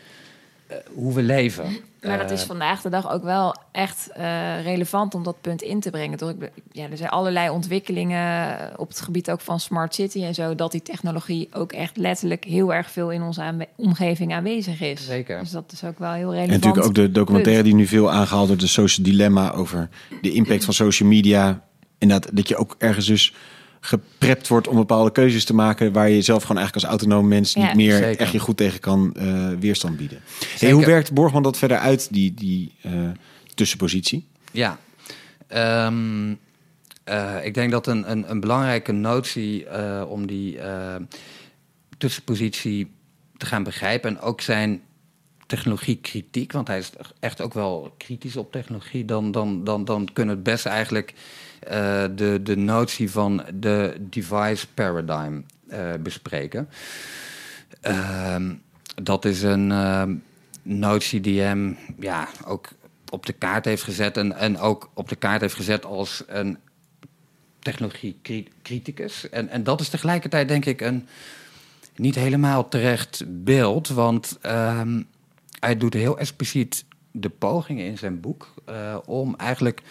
hoe 0.93 1.13
we 1.13 1.21
leven? 1.21 1.65
Maar 2.01 2.17
dat 2.17 2.31
is 2.31 2.41
Eh, 2.41 2.47
vandaag 2.47 2.81
de 2.81 2.89
dag 2.89 3.11
ook 3.11 3.23
wel 3.23 3.55
echt 3.71 4.09
eh, 4.13 4.63
relevant 4.63 5.15
om 5.15 5.23
dat 5.23 5.41
punt 5.41 5.61
in 5.61 5.79
te 5.79 5.89
brengen. 5.89 6.17
Be- 6.39 6.51
Ja, 6.71 6.87
er 6.91 6.97
zijn 6.97 7.09
allerlei 7.09 7.49
ontwikkelingen 7.49 8.57
op 8.77 8.87
het 8.87 9.01
gebied 9.01 9.31
ook 9.31 9.41
van 9.41 9.59
smart 9.59 9.93
city 9.95 10.23
en 10.23 10.33
zo, 10.33 10.55
dat 10.55 10.71
die 10.71 10.81
technologie 10.81 11.49
ook 11.53 11.71
echt 11.71 11.97
letterlijk 11.97 12.43
heel 12.43 12.73
erg 12.73 12.91
veel 12.91 13.11
in 13.11 13.21
onze 13.21 13.41
aanwe- 13.41 13.67
omgeving 13.75 14.33
aanwezig 14.33 14.81
is. 14.81 15.05
Zeker. 15.05 15.39
Dus 15.39 15.51
dat 15.51 15.71
is 15.71 15.83
ook 15.83 15.99
wel 15.99 16.11
heel 16.11 16.27
En 16.27 16.33
relevant. 16.33 16.51
natuurlijk 16.63 16.85
ook 16.85 16.95
de 16.95 17.11
documentaire 17.11 17.61
punt. 17.63 17.73
die 17.73 17.83
nu 17.83 17.87
veel 17.87 18.11
aangehaald 18.11 18.47
wordt, 18.47 18.61
de 18.61 18.67
social 18.67 19.05
dilemma 19.05 19.51
over 19.51 19.89
de 20.21 20.31
impact 20.31 20.65
van 20.65 20.73
social 20.73 21.09
media. 21.09 21.61
Inderdaad, 21.97 22.35
dat 22.35 22.47
je 22.47 22.55
ook 22.57 22.75
ergens 22.77 23.05
dus 23.05 23.33
geprept 23.79 24.47
wordt 24.47 24.67
om 24.67 24.75
bepaalde 24.75 25.11
keuzes 25.11 25.45
te 25.45 25.53
maken 25.53 25.91
waar 25.91 26.09
je 26.09 26.21
zelf 26.21 26.41
gewoon 26.41 26.57
eigenlijk 26.57 26.87
als 26.87 26.97
autonoom 26.97 27.27
mens 27.27 27.53
Ja. 27.53 27.65
niet 27.65 27.75
meer 27.75 27.95
Zeker. 27.97 28.19
echt 28.19 28.31
je 28.31 28.39
goed 28.39 28.57
tegen 28.57 28.79
kan 28.79 29.13
eh, 29.15 29.49
weerstand 29.59 29.97
bieden. 29.97 30.21
Hey, 30.59 30.71
hoe 30.71 30.85
werkt 30.85 31.13
Borgman 31.13 31.43
dat 31.43 31.57
verder 31.57 31.77
uit, 31.77 32.07
die, 32.13 32.33
die 32.33 32.73
eh, 32.81 32.91
tussenpositie? 33.55 34.27
Ja. 34.51 34.79
Ehm, 35.47 36.33
eh, 37.03 37.45
ik 37.45 37.53
denk 37.53 37.71
dat 37.71 37.87
een, 37.87 38.11
een, 38.11 38.29
een 38.29 38.39
belangrijke 38.39 38.91
notie 38.91 39.65
eh, 39.65 40.03
om 40.09 40.27
die 40.27 40.59
eh, 40.59 40.95
tussenpositie 41.97 42.91
te 43.37 43.45
gaan 43.45 43.63
begrijpen 43.63 44.09
en 44.09 44.21
ook 44.21 44.41
zijn 44.41 44.81
technologiekritiek, 45.47 46.51
want 46.51 46.67
hij 46.67 46.77
is 46.77 46.91
echt 47.19 47.41
ook 47.41 47.53
wel 47.53 47.93
kritisch 47.97 48.35
op 48.35 48.51
technologie, 48.51 49.05
dan, 49.05 49.31
dan, 49.31 49.63
dan, 49.63 49.85
dan 49.85 50.09
kunnen 50.13 50.35
we 50.35 50.41
het 50.41 50.51
best 50.51 50.65
eigenlijk 50.65 51.13
de, 52.15 52.39
de 52.43 52.57
notie 52.57 53.11
van 53.11 53.43
de 53.53 53.95
device 53.99 54.67
paradigm 54.73 55.41
eh, 55.67 55.93
bespreken. 55.99 56.69
Ehm, 57.81 58.53
dat 59.03 59.25
is 59.25 59.41
een 59.41 59.71
ehm, 59.71 60.15
notie 60.61 61.21
die 61.21 61.41
hem 61.41 61.77
ja, 61.99 62.27
ook 62.45 62.69
op 63.09 63.25
de 63.25 63.33
kaart 63.33 63.65
heeft 63.65 63.83
gezet 63.83 64.17
en, 64.17 64.35
en 64.35 64.57
ook 64.57 64.89
op 64.93 65.09
de 65.09 65.15
kaart 65.15 65.41
heeft 65.41 65.55
gezet 65.55 65.85
als 65.85 66.23
een 66.27 66.57
technologie-criticus. 67.59 69.29
En, 69.29 69.49
en 69.49 69.63
dat 69.63 69.81
is 69.81 69.89
tegelijkertijd 69.89 70.47
denk 70.47 70.65
ik 70.65 70.81
een 70.81 71.07
niet 71.95 72.15
helemaal 72.15 72.67
terecht 72.67 73.23
beeld, 73.27 73.87
want 73.87 74.37
ehm, 74.41 75.01
hij 75.59 75.77
doet 75.77 75.93
heel 75.93 76.17
expliciet 76.17 76.85
de 77.11 77.29
pogingen 77.29 77.85
in 77.85 77.97
zijn 77.97 78.19
boek 78.19 78.53
eh, 78.65 78.97
om 79.05 79.35
eigenlijk 79.35 79.81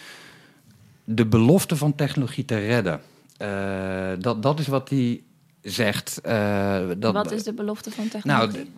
de 1.15 1.25
belofte 1.25 1.75
van 1.75 1.95
technologie 1.95 2.45
te 2.45 2.57
redden. 2.57 3.01
Eh, 3.37 4.11
dat, 4.19 4.43
dat 4.43 4.59
is 4.59 4.67
wat 4.67 4.89
hij 4.89 5.23
zegt. 5.61 6.21
eh, 6.21 6.87
dat, 6.97 7.13
Wat 7.13 7.31
is 7.31 7.43
de 7.43 7.53
belofte 7.53 7.91
van 7.91 8.07
nou, 8.23 8.49
technologie? 8.49 8.71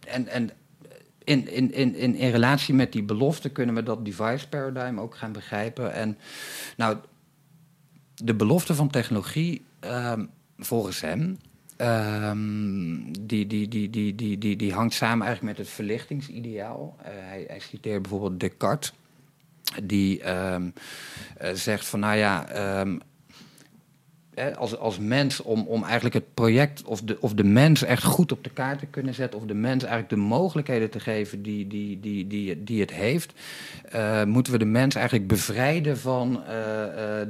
d- 0.00 0.06
en, 0.06 0.28
en 0.28 0.50
in, 1.24 1.48
in, 1.52 1.72
in, 1.72 1.94
in, 1.94 2.14
in 2.14 2.30
relatie 2.30 2.74
met 2.74 2.92
die 2.92 3.02
belofte 3.02 3.48
kunnen 3.48 3.74
we 3.74 3.82
dat 3.82 4.04
device 4.04 4.48
paradigm 4.48 4.98
ook 5.00 5.14
gaan 5.16 5.32
begrijpen. 5.32 5.92
En 5.92 6.18
nou, 6.76 6.96
de 8.14 8.34
belofte 8.34 8.74
van 8.74 8.90
technologie, 8.90 9.64
ehm, 9.80 10.24
volgens 10.58 11.00
hem, 11.00 11.38
ehm, 11.76 13.12
die, 13.20 13.46
die, 13.46 13.68
die, 13.68 13.90
die, 13.90 14.14
die, 14.14 14.38
die, 14.38 14.56
die 14.56 14.72
hangt 14.72 14.94
samen 14.94 15.26
eigenlijk 15.26 15.56
met 15.58 15.66
het 15.66 15.74
verlichtingsideaal. 15.74 16.96
Eh, 17.02 17.10
hij, 17.14 17.44
hij 17.48 17.60
citeert 17.60 18.02
bijvoorbeeld 18.02 18.40
Descartes, 18.40 18.92
die 19.82 20.22
ehm, 20.22 20.70
eh, 21.36 21.52
zegt 21.52 21.86
van, 21.86 22.00
nou 22.00 22.16
ja, 22.16 22.48
ehm, 22.48 22.98
als, 24.56 24.76
als 24.76 24.98
mens 24.98 25.40
om, 25.40 25.66
om 25.66 25.84
eigenlijk 25.84 26.14
het 26.14 26.34
project 26.34 26.82
of 26.82 27.02
de, 27.02 27.16
of 27.20 27.34
de 27.34 27.44
mens 27.44 27.82
echt 27.82 28.04
goed 28.04 28.32
op 28.32 28.44
de 28.44 28.50
kaart 28.50 28.78
te 28.78 28.86
kunnen 28.86 29.14
zetten, 29.14 29.40
of 29.40 29.46
de 29.46 29.54
mens 29.54 29.82
eigenlijk 29.82 30.08
de 30.08 30.28
mogelijkheden 30.28 30.90
te 30.90 31.00
geven 31.00 31.42
die, 31.42 31.66
die, 31.66 32.00
die, 32.00 32.26
die, 32.26 32.64
die 32.64 32.80
het 32.80 32.92
heeft, 32.92 33.32
eh, 33.90 34.24
moeten 34.24 34.52
we 34.52 34.58
de 34.58 34.64
mens 34.64 34.94
eigenlijk 34.94 35.28
bevrijden 35.28 35.98
van 35.98 36.44
eh, 36.44 36.48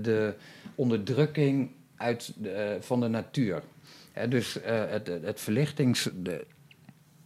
de 0.02 0.34
onderdrukking 0.74 1.70
uit 1.96 2.34
van 2.80 3.00
de 3.00 3.08
natuur. 3.08 3.62
Dus 4.28 4.58
het, 4.62 5.10
het 5.22 5.40
verlichtings. 5.40 6.08
De, 6.14 6.46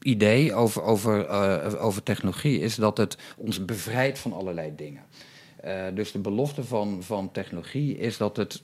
idee 0.02 0.54
over, 0.54 0.82
over, 0.82 1.26
eh, 1.26 1.84
over 1.84 2.02
technologie 2.02 2.60
is 2.60 2.74
dat 2.74 2.96
het 2.96 3.16
ons 3.36 3.64
bevrijdt 3.64 4.18
van 4.18 4.32
allerlei 4.32 4.72
dingen. 4.76 5.02
Eh, 5.60 5.84
dus 5.94 6.12
de 6.12 6.18
belofte 6.18 6.64
van, 6.64 7.02
van 7.02 7.32
technologie 7.32 7.98
is 7.98 8.16
dat 8.16 8.36
het 8.36 8.62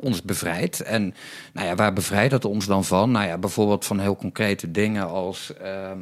ons 0.00 0.22
bevrijdt. 0.22 0.80
En 0.80 1.14
nou 1.52 1.66
ja, 1.66 1.74
waar 1.74 1.92
bevrijdt 1.92 2.32
het 2.32 2.44
ons 2.44 2.66
dan 2.66 2.84
van? 2.84 3.10
Nou 3.10 3.26
ja, 3.26 3.38
bijvoorbeeld 3.38 3.84
van 3.84 3.98
heel 3.98 4.16
concrete 4.16 4.70
dingen 4.70 5.08
als 5.08 5.52
ehm, 5.56 5.98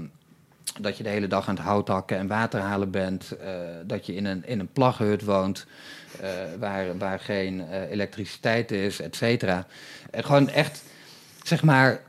dat 0.81 0.97
je 0.97 1.03
de 1.03 1.09
hele 1.09 1.27
dag 1.27 1.49
aan 1.49 1.55
het 1.55 1.65
hout 1.65 1.89
hakken 1.89 2.19
en 2.19 2.27
water 2.27 2.61
halen 2.61 2.91
bent. 2.91 3.37
eh, 3.37 3.51
dat 3.87 4.07
je 4.07 4.15
in 4.15 4.25
een, 4.25 4.47
in 4.47 4.61
een 4.61 4.73
plaghut 4.73 5.25
woont 5.25 5.67
waar, 6.59 6.99
waar 6.99 7.21
geen 7.21 7.73
elektriciteit 7.91 8.71
is, 8.71 9.01
et 9.01 9.17
cetera. 9.17 9.67
En 10.11 10.25
gewoon 10.25 10.49
echt, 10.49 10.83
zeg 11.43 11.63
maar... 11.63 12.06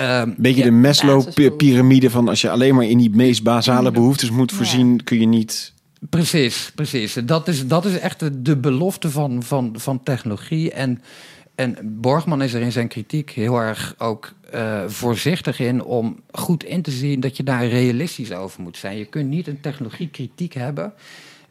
ehm, 0.00 0.30
Beetje 0.36 0.62
de. 0.62 0.70
Maslow-pyramide 0.70 2.10
van 2.10 2.28
als 2.28 2.40
je 2.40 2.50
alleen 2.50 2.74
maar 2.74 2.84
in 2.84 2.98
die 2.98 3.10
meest 3.10 3.42
basale 3.42 3.90
behoeftes 3.90 4.30
moet 4.30 4.52
voorzien, 4.52 5.04
kun 5.04 5.20
je 5.20 5.26
niet... 5.26 5.72
Precies, 6.10 6.72
precies. 6.74 7.18
Dat 7.24 7.48
is, 7.48 7.66
dat 7.66 7.84
is 7.84 7.98
echt 7.98 8.20
de, 8.20 8.42
de 8.42 8.56
belofte 8.56 9.10
van, 9.10 9.42
van, 9.42 9.74
van 9.78 10.02
technologie. 10.02 10.72
En 10.72 11.00
en 11.54 11.76
Borgman 11.82 12.42
is 12.42 12.54
er 12.54 12.60
in 12.60 12.72
zijn 12.72 12.88
kritiek 12.88 13.30
heel 13.30 13.56
erg 13.56 13.94
ook 13.98 14.32
uh, 14.54 14.82
voorzichtig 14.86 15.60
in 15.60 15.84
om 15.84 16.20
goed 16.30 16.64
in 16.64 16.82
te 16.82 16.90
zien 16.90 17.20
dat 17.20 17.36
je 17.36 17.42
daar 17.42 17.66
realistisch 17.66 18.32
over 18.32 18.62
moet 18.62 18.76
zijn. 18.76 18.98
Je 18.98 19.04
kunt 19.04 19.28
niet 19.28 19.46
een 19.46 19.60
technologiekritiek 19.60 20.54
hebben 20.54 20.92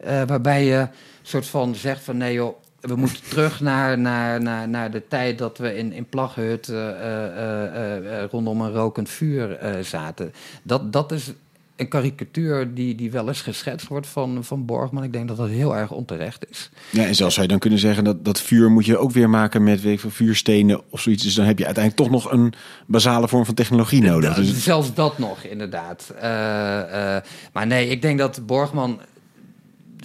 uh, 0.04 0.22
waarbij 0.26 0.64
je 0.64 0.88
soort 1.22 1.46
van 1.46 1.74
zegt 1.74 2.04
van 2.04 2.16
nee 2.16 2.34
joh, 2.34 2.56
we 2.86 2.96
moeten 2.96 3.22
terug 3.28 3.60
naar, 3.60 3.98
naar, 3.98 4.42
naar, 4.42 4.68
naar 4.68 4.90
de 4.90 5.02
tijd 5.08 5.38
dat 5.38 5.58
we 5.58 5.76
in, 5.76 5.92
in 5.92 6.08
Plaghut 6.08 6.68
uh, 6.68 8.24
rondom 8.30 8.60
een 8.60 8.72
rokend 8.72 9.08
vuur 9.08 9.58
zaten. 9.82 10.32
Dat, 10.62 10.92
dat 10.92 11.12
is 11.12 11.32
een 11.76 11.88
karikatuur 11.88 12.74
die, 12.74 12.94
die 12.94 13.10
wel 13.10 13.28
eens 13.28 13.40
geschetst 13.40 13.88
wordt 13.88 14.06
van, 14.06 14.44
van 14.44 14.64
Borgman. 14.64 15.02
Ik 15.02 15.12
denk 15.12 15.28
dat 15.28 15.36
dat 15.36 15.48
heel 15.48 15.76
erg 15.76 15.90
onterecht 15.90 16.50
is. 16.50 16.70
Ja, 16.90 17.04
en 17.04 17.14
zelfs 17.14 17.34
zou 17.34 17.46
je 17.46 17.52
dan 17.52 17.60
kunnen 17.60 17.78
zeggen 17.78 18.04
dat 18.04 18.24
dat 18.24 18.40
vuur 18.40 18.70
moet 18.70 18.86
je 18.86 18.98
ook 18.98 19.10
weer 19.10 19.30
maken 19.30 19.62
met 19.62 19.82
weet 19.82 20.02
vuurstenen 20.06 20.80
of 20.90 21.00
zoiets. 21.00 21.22
Dus 21.22 21.34
dan 21.34 21.46
heb 21.46 21.58
je 21.58 21.64
uiteindelijk 21.64 22.04
toch 22.04 22.22
nog 22.22 22.32
een 22.32 22.52
basale 22.86 23.28
vorm 23.28 23.44
van 23.44 23.54
technologie 23.54 24.02
nodig. 24.02 24.34
Dus... 24.34 24.62
Zelfs 24.62 24.94
dat 24.94 25.18
nog, 25.18 25.42
inderdaad. 25.42 26.14
Maar 27.52 27.66
nee, 27.66 27.88
ik 27.88 28.02
denk 28.02 28.18
dat 28.18 28.46
Borgman 28.46 29.00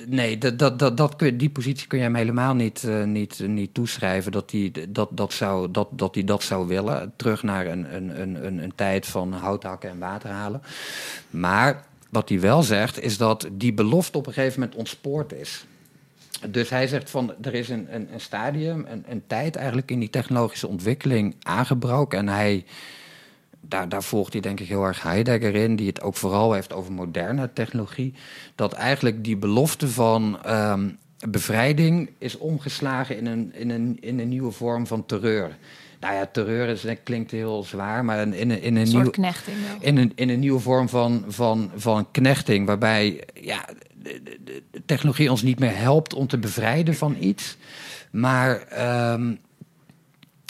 nee, 0.07 0.37
dat, 0.37 0.59
dat, 0.59 0.79
dat, 0.79 0.97
dat 0.97 1.19
die 1.19 1.49
positie 1.49 1.87
kun 1.87 1.97
je 1.97 2.03
hem 2.03 2.15
helemaal 2.15 2.53
niet, 2.53 2.83
uh, 2.83 3.03
niet, 3.03 3.39
niet 3.47 3.73
toeschrijven. 3.73 4.31
Dat 4.31 4.51
hij 4.51 4.71
dat, 4.89 5.09
dat, 5.11 5.33
zou, 5.33 5.71
dat, 5.71 5.87
dat, 5.91 6.17
dat 6.25 6.43
zou 6.43 6.67
willen. 6.67 7.13
Terug 7.15 7.43
naar 7.43 7.67
een, 7.67 7.95
een, 7.95 8.21
een, 8.21 8.63
een 8.63 8.75
tijd 8.75 9.05
van 9.05 9.33
hout 9.33 9.63
hakken 9.63 9.89
en 9.89 9.99
water 9.99 10.29
halen. 10.29 10.61
Maar 11.29 11.83
wat 12.09 12.29
hij 12.29 12.39
wel 12.39 12.63
zegt, 12.63 13.01
is 13.01 13.17
dat 13.17 13.49
die 13.51 13.73
belofte 13.73 14.17
op 14.17 14.27
een 14.27 14.33
gegeven 14.33 14.59
moment 14.59 14.77
ontspoord 14.77 15.33
is. 15.33 15.65
Dus 16.49 16.69
hij 16.69 16.87
zegt 16.87 17.09
van 17.09 17.33
er 17.41 17.53
is 17.53 17.69
een, 17.69 17.87
een, 17.95 18.13
een 18.13 18.21
stadium, 18.21 18.85
een, 18.89 19.03
een 19.07 19.23
tijd 19.27 19.55
eigenlijk 19.55 19.91
in 19.91 19.99
die 19.99 20.09
technologische 20.09 20.67
ontwikkeling 20.67 21.35
aangebroken. 21.41 22.19
En 22.19 22.27
hij 22.27 22.65
daar, 23.61 23.89
daar 23.89 24.03
volgt 24.03 24.33
hij 24.33 24.41
denk 24.41 24.59
ik 24.59 24.67
heel 24.67 24.83
erg 24.83 25.01
Heidegger 25.01 25.55
in, 25.55 25.75
die 25.75 25.87
het 25.87 26.01
ook 26.01 26.15
vooral 26.15 26.53
heeft 26.53 26.73
over 26.73 26.91
moderne 26.91 27.49
technologie. 27.53 28.13
Dat 28.55 28.73
eigenlijk 28.73 29.23
die 29.23 29.37
belofte 29.37 29.87
van 29.87 30.39
um, 30.47 30.97
bevrijding 31.29 32.09
is 32.17 32.37
omgeslagen 32.37 33.17
in 33.17 33.25
een, 33.25 33.53
in, 33.53 33.69
een, 33.69 33.97
in 33.99 34.19
een 34.19 34.29
nieuwe 34.29 34.51
vorm 34.51 34.87
van 34.87 35.05
terreur. 35.05 35.57
Nou 35.99 36.13
ja, 36.13 36.25
terreur 36.25 36.67
is, 36.67 36.85
klinkt 37.03 37.31
heel 37.31 37.63
zwaar, 37.63 38.05
maar 38.05 38.21
in, 38.21 38.33
in, 38.33 38.51
in, 38.61 38.75
een, 38.75 38.87
nieuwe, 38.87 39.11
in, 39.79 39.97
een, 39.97 40.11
in 40.15 40.29
een 40.29 40.39
nieuwe 40.39 40.59
vorm 40.59 40.89
van, 40.89 41.23
van, 41.27 41.71
van 41.75 42.11
knechting, 42.11 42.65
waarbij 42.65 43.23
ja, 43.33 43.65
de, 43.93 44.21
de, 44.43 44.63
de 44.71 44.81
technologie 44.85 45.31
ons 45.31 45.41
niet 45.41 45.59
meer 45.59 45.77
helpt 45.77 46.13
om 46.13 46.27
te 46.27 46.37
bevrijden 46.37 46.95
van 46.95 47.15
iets. 47.19 47.57
Maar 48.11 48.63
um, 49.13 49.39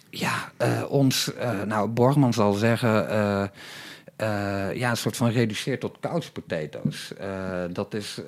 ja, 0.10 0.52
uh, 0.62 0.92
ons, 0.92 1.32
uh, 1.38 1.62
nou, 1.62 1.90
Borgman 1.90 2.34
zal 2.34 2.54
zeggen, 2.54 3.08
uh, 3.12 3.44
ja, 4.76 4.90
een 4.90 4.98
soort 4.98 5.18
van 5.18 5.30
reduceert 5.30 5.80
tot 5.80 5.98
couch 6.00 6.32
potatoes. 6.32 7.12
dat 7.72 7.94
is. 7.94 8.22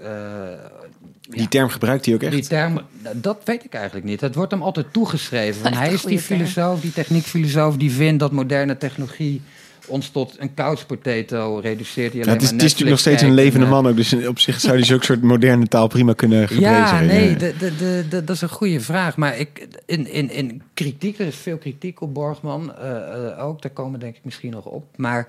die 1.22 1.48
term 1.48 1.70
gebruikt 1.70 2.06
hij 2.06 2.13
ook 2.13 2.22
echt? 2.24 2.32
Die 2.32 2.48
term, 2.48 2.82
dat 3.13 3.41
weet 3.44 3.63
ik 3.63 3.74
eigenlijk 3.74 4.06
niet. 4.06 4.22
Het 4.22 4.36
wordt 4.36 4.52
hem 4.52 4.62
altijd 4.62 4.94
toegeschreven. 4.94 5.62
Van 5.62 5.74
hij 5.74 5.94
is 5.94 6.02
die 6.02 6.20
filosoof, 6.20 6.82
die 6.82 6.94
techniekfilosoof, 6.94 7.78
die 7.78 7.91
vindt 7.91 8.20
dat 8.20 8.32
moderne 8.32 8.78
technologie 8.78 9.41
ons 9.88 10.10
tot 10.10 10.36
een 10.39 10.54
couch 10.54 10.86
potato 10.86 11.58
reduceert. 11.58 12.13
Ja, 12.13 12.20
het 12.20 12.41
is, 12.41 12.50
het 12.50 12.58
is 12.58 12.62
natuurlijk 12.62 12.89
nog 12.89 13.00
steeds 13.00 13.22
een 13.22 13.34
levende 13.34 13.65
man 13.65 13.88
ook. 13.88 13.96
Dus 13.96 14.28
op 14.28 14.39
zich 14.39 14.60
zou 14.60 14.74
hij 14.74 14.84
zo'n 14.84 15.02
soort 15.02 15.22
moderne 15.22 15.67
taal 15.67 15.88
prima 15.88 16.13
kunnen 16.13 16.48
gebruiken. 16.48 17.08
Ja, 17.08 17.13
nee, 17.13 17.36
de, 17.36 17.54
de, 17.58 18.06
de, 18.10 18.24
dat 18.24 18.36
is 18.36 18.41
een 18.41 18.50
goede 18.50 18.80
vraag. 18.80 19.17
Maar 19.17 19.38
ik, 19.38 19.67
in, 19.86 20.08
in, 20.08 20.32
in 20.32 20.62
kritiek, 20.74 21.20
er 21.20 21.28
is 21.28 21.36
veel 21.36 21.58
kritiek 21.58 22.02
op 22.02 22.13
Borgman 22.13 22.74
uh, 22.80 22.89
uh, 22.89 23.46
ook. 23.46 23.62
Daar 23.62 23.72
komen 23.72 24.00
denk 24.00 24.15
ik 24.15 24.24
misschien 24.24 24.52
nog 24.52 24.65
op. 24.65 24.86
Maar 24.96 25.28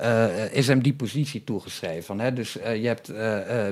uh, 0.00 0.52
is 0.52 0.66
hem 0.66 0.82
die 0.82 0.94
positie 0.94 1.44
toegeschreven. 1.44 2.20
Hè? 2.20 2.32
Dus 2.32 2.52
je 2.52 2.86
hebt 2.86 3.12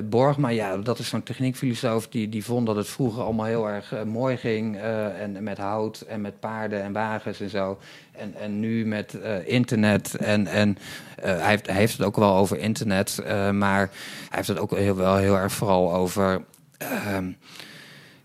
Borgman, 0.09 0.55
ja, 0.55 0.77
dat 0.77 0.99
is 0.99 1.07
zo'n 1.07 1.23
techniekfilosoof... 1.23 2.07
Die, 2.07 2.29
die 2.29 2.43
vond 2.43 2.65
dat 2.65 2.75
het 2.75 2.87
vroeger 2.87 3.23
allemaal 3.23 3.45
heel 3.45 3.69
erg 3.69 3.93
mooi 4.05 4.37
ging. 4.37 4.77
en 5.19 5.43
met 5.43 5.57
hout 5.57 6.01
en 6.01 6.21
met 6.21 6.39
paarden 6.39 6.83
en 6.83 6.91
wagens 6.91 7.39
en 7.39 7.49
zo. 7.49 7.79
En, 8.11 8.33
en 8.41 8.59
nu 8.59 8.85
met 8.85 9.17
internet 9.45 10.15
en, 10.23 10.47
en 10.47 10.77
hij, 11.21 11.49
heeft, 11.49 11.67
hij 11.67 11.75
heeft 11.75 11.97
het 11.97 12.07
ook 12.07 12.15
wel 12.15 12.35
over 12.35 12.57
internet... 12.57 13.17
maar 13.51 13.79
hij 13.79 13.89
heeft 14.29 14.47
het 14.47 14.59
ook 14.59 14.77
heel, 14.77 14.95
wel 14.95 15.15
heel 15.15 15.37
erg 15.37 15.53
vooral 15.53 15.93
over... 15.93 16.43
Ehm, 16.77 17.31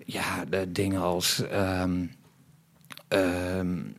ja, 0.05 0.45
de 0.51 0.73
dingen 0.73 1.01
als... 1.01 1.43
Um, 1.83 2.11
um, 3.09 3.97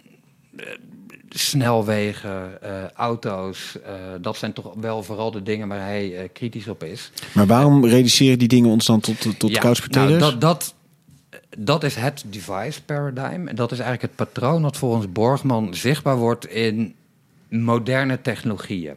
snelwegen, 1.29 2.57
uh, 2.63 2.69
auto's. 2.93 3.77
Dat 4.21 4.37
zijn 4.37 4.53
toch 4.53 4.73
wel 4.79 5.03
vooral 5.03 5.31
de 5.31 5.43
dingen 5.43 5.67
waar 5.67 5.79
hij 5.79 6.29
kritisch 6.33 6.67
op 6.67 6.83
is. 6.83 7.11
Maar 7.33 7.45
waarom 7.45 7.85
reduceren 7.85 8.39
die 8.39 8.47
dingen 8.47 8.69
ons 8.69 8.85
dan 8.85 8.99
tot, 8.99 9.39
tot 9.39 9.51
ja? 9.51 9.73
Nou, 9.89 10.17
dat, 10.17 10.41
dat, 10.41 10.73
dat 11.57 11.83
is 11.83 11.95
het 11.95 12.23
device 12.27 12.83
paradigm. 12.83 13.47
En 13.47 13.55
dat 13.55 13.71
is 13.71 13.79
eigenlijk 13.79 14.01
het 14.01 14.15
patroon 14.15 14.61
dat 14.61 14.77
volgens 14.77 15.11
Borgman 15.11 15.73
zichtbaar 15.75 16.17
wordt 16.17 16.47
in 16.47 16.95
moderne 17.49 18.21
technologieën. 18.21 18.95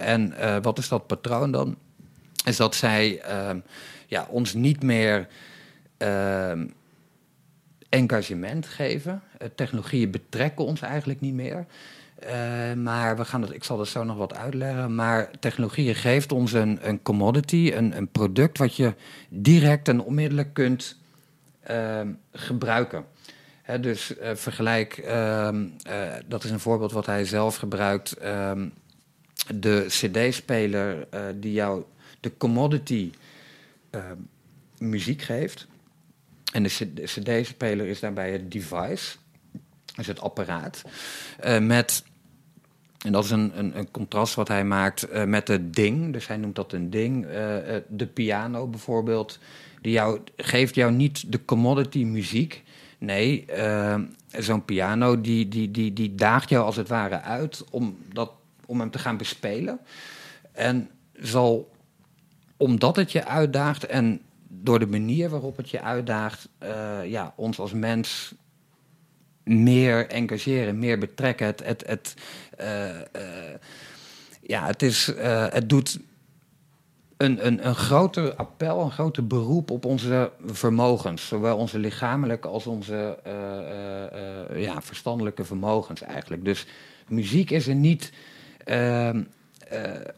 en 0.00 0.34
wat 0.62 0.78
is 0.78 0.88
dat 0.88 1.06
patroon 1.06 1.50
dan? 1.50 1.76
Is 2.44 2.56
dat 2.56 2.74
zij 2.74 3.20
ehm, 3.20 3.58
ja, 4.06 4.26
ons 4.30 4.54
niet 4.54 4.82
meer 4.82 5.28
ehm, 5.96 6.66
engagement 7.88 8.66
geven. 8.66 9.22
Uh, 9.42 9.48
technologieën 9.54 10.10
betrekken 10.10 10.64
ons 10.64 10.80
eigenlijk 10.80 11.20
niet 11.20 11.34
meer. 11.34 11.66
Uh, 12.24 12.72
maar 12.72 13.16
we 13.16 13.24
gaan 13.24 13.42
het, 13.42 13.52
ik 13.52 13.64
zal 13.64 13.76
dat 13.76 13.88
zo 13.88 14.04
nog 14.04 14.16
wat 14.16 14.34
uitleggen. 14.34 14.94
Maar 14.94 15.30
technologie 15.40 15.94
geeft 15.94 16.32
ons 16.32 16.52
een, 16.52 16.78
een 16.82 17.02
commodity, 17.02 17.72
een, 17.74 17.96
een 17.96 18.08
product 18.08 18.58
wat 18.58 18.76
je 18.76 18.94
direct 19.28 19.88
en 19.88 20.00
onmiddellijk 20.00 20.54
kunt 20.54 20.96
uh, 21.70 22.00
gebruiken. 22.32 23.04
Dus 23.80 24.14
uh, 24.20 24.34
vergelijk, 24.34 24.98
ehm, 24.98 25.66
dat 26.26 26.44
is 26.44 26.50
een 26.50 26.60
voorbeeld 26.60 26.92
wat 26.92 27.06
hij 27.06 27.24
zelf 27.24 27.56
gebruikt. 27.56 28.12
Ehm, 28.12 28.68
de 29.54 29.84
CD-speler 29.88 31.08
die 31.34 31.52
jou 31.52 31.84
de 32.20 32.36
commodity 32.36 33.10
muziek 34.78 35.22
geeft. 35.22 35.66
En 36.52 36.62
de 36.62 37.04
CD-speler 37.04 37.86
is 37.86 38.00
daarbij 38.00 38.32
het 38.32 38.52
device, 38.52 39.16
dus 39.96 40.06
het 40.06 40.20
apparaat, 40.20 40.82
met. 41.60 42.04
En 43.04 43.12
dat 43.12 43.24
is 43.24 43.30
een, 43.30 43.58
een, 43.58 43.78
een 43.78 43.90
contrast 43.90 44.34
wat 44.34 44.48
hij 44.48 44.64
maakt 44.64 45.26
met 45.26 45.48
het 45.48 45.74
ding. 45.74 46.12
Dus 46.12 46.26
hij 46.26 46.36
noemt 46.36 46.56
dat 46.56 46.72
een 46.72 46.90
ding. 46.90 47.26
De 47.88 48.06
piano 48.12 48.66
bijvoorbeeld. 48.66 49.38
Die 49.80 49.92
jou, 49.92 50.20
geeft 50.36 50.74
jou 50.74 50.92
niet 50.92 51.32
de 51.32 51.44
commodity 51.44 52.04
muziek. 52.04 52.64
Nee, 52.98 53.44
zo'n 54.30 54.64
piano 54.64 55.20
die, 55.20 55.48
die, 55.48 55.70
die, 55.70 55.92
die 55.92 56.14
daagt 56.14 56.48
jou 56.48 56.64
als 56.64 56.76
het 56.76 56.88
ware 56.88 57.20
uit 57.20 57.64
om, 57.70 57.98
dat, 58.12 58.30
om 58.66 58.80
hem 58.80 58.90
te 58.90 58.98
gaan 58.98 59.16
bespelen. 59.16 59.80
En 60.52 60.90
zal, 61.12 61.70
omdat 62.56 62.96
het 62.96 63.12
je 63.12 63.24
uitdaagt 63.24 63.86
en 63.86 64.20
door 64.48 64.78
de 64.78 64.86
manier 64.86 65.28
waarop 65.28 65.56
het 65.56 65.70
je 65.70 65.80
uitdaagt, 65.80 66.48
uh, 66.62 66.98
ja, 67.04 67.32
ons 67.36 67.58
als 67.58 67.72
mens 67.72 68.34
meer 69.44 70.08
engageren, 70.08 70.78
meer 70.78 70.98
betrekken. 70.98 71.46
Het, 71.46 71.64
het, 71.64 71.86
het, 71.86 72.14
uh, 72.60 72.88
uh, 72.88 73.54
ja, 74.42 74.66
het, 74.66 74.82
is, 74.82 75.12
het 75.50 75.68
doet 75.68 76.00
een, 77.16 77.46
een, 77.46 77.66
een 77.66 77.74
groter 77.74 78.34
appel, 78.34 78.80
een 78.80 78.90
groter 78.90 79.26
beroep 79.26 79.70
op 79.70 79.84
onze 79.84 80.30
vermogens. 80.46 81.28
Zowel 81.28 81.56
onze 81.56 81.78
lichamelijke 81.78 82.48
als 82.48 82.66
onze 82.66 83.18
ja, 84.54 84.82
verstandelijke 84.82 85.44
vermogens 85.44 86.02
eigenlijk. 86.02 86.44
Dus 86.44 86.66
muziek 87.08 87.50
is 87.50 87.66
er 87.66 87.74
niet 87.74 88.12
ehm, 88.64 89.22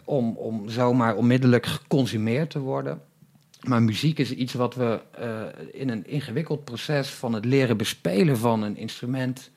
om, 0.04 0.36
om 0.36 0.68
zomaar 0.68 1.16
onmiddellijk 1.16 1.66
geconsumeerd 1.66 2.50
te 2.50 2.58
worden. 2.58 3.02
Maar 3.60 3.82
muziek 3.82 4.18
is 4.18 4.30
iets 4.30 4.52
wat 4.52 4.74
we 4.74 5.00
in 5.72 5.88
een 5.88 6.06
ingewikkeld 6.06 6.64
proces 6.64 7.08
van 7.08 7.32
het 7.32 7.44
leren 7.44 7.76
bespelen 7.76 8.38
van 8.38 8.62
een 8.62 8.76
instrument 8.76 9.50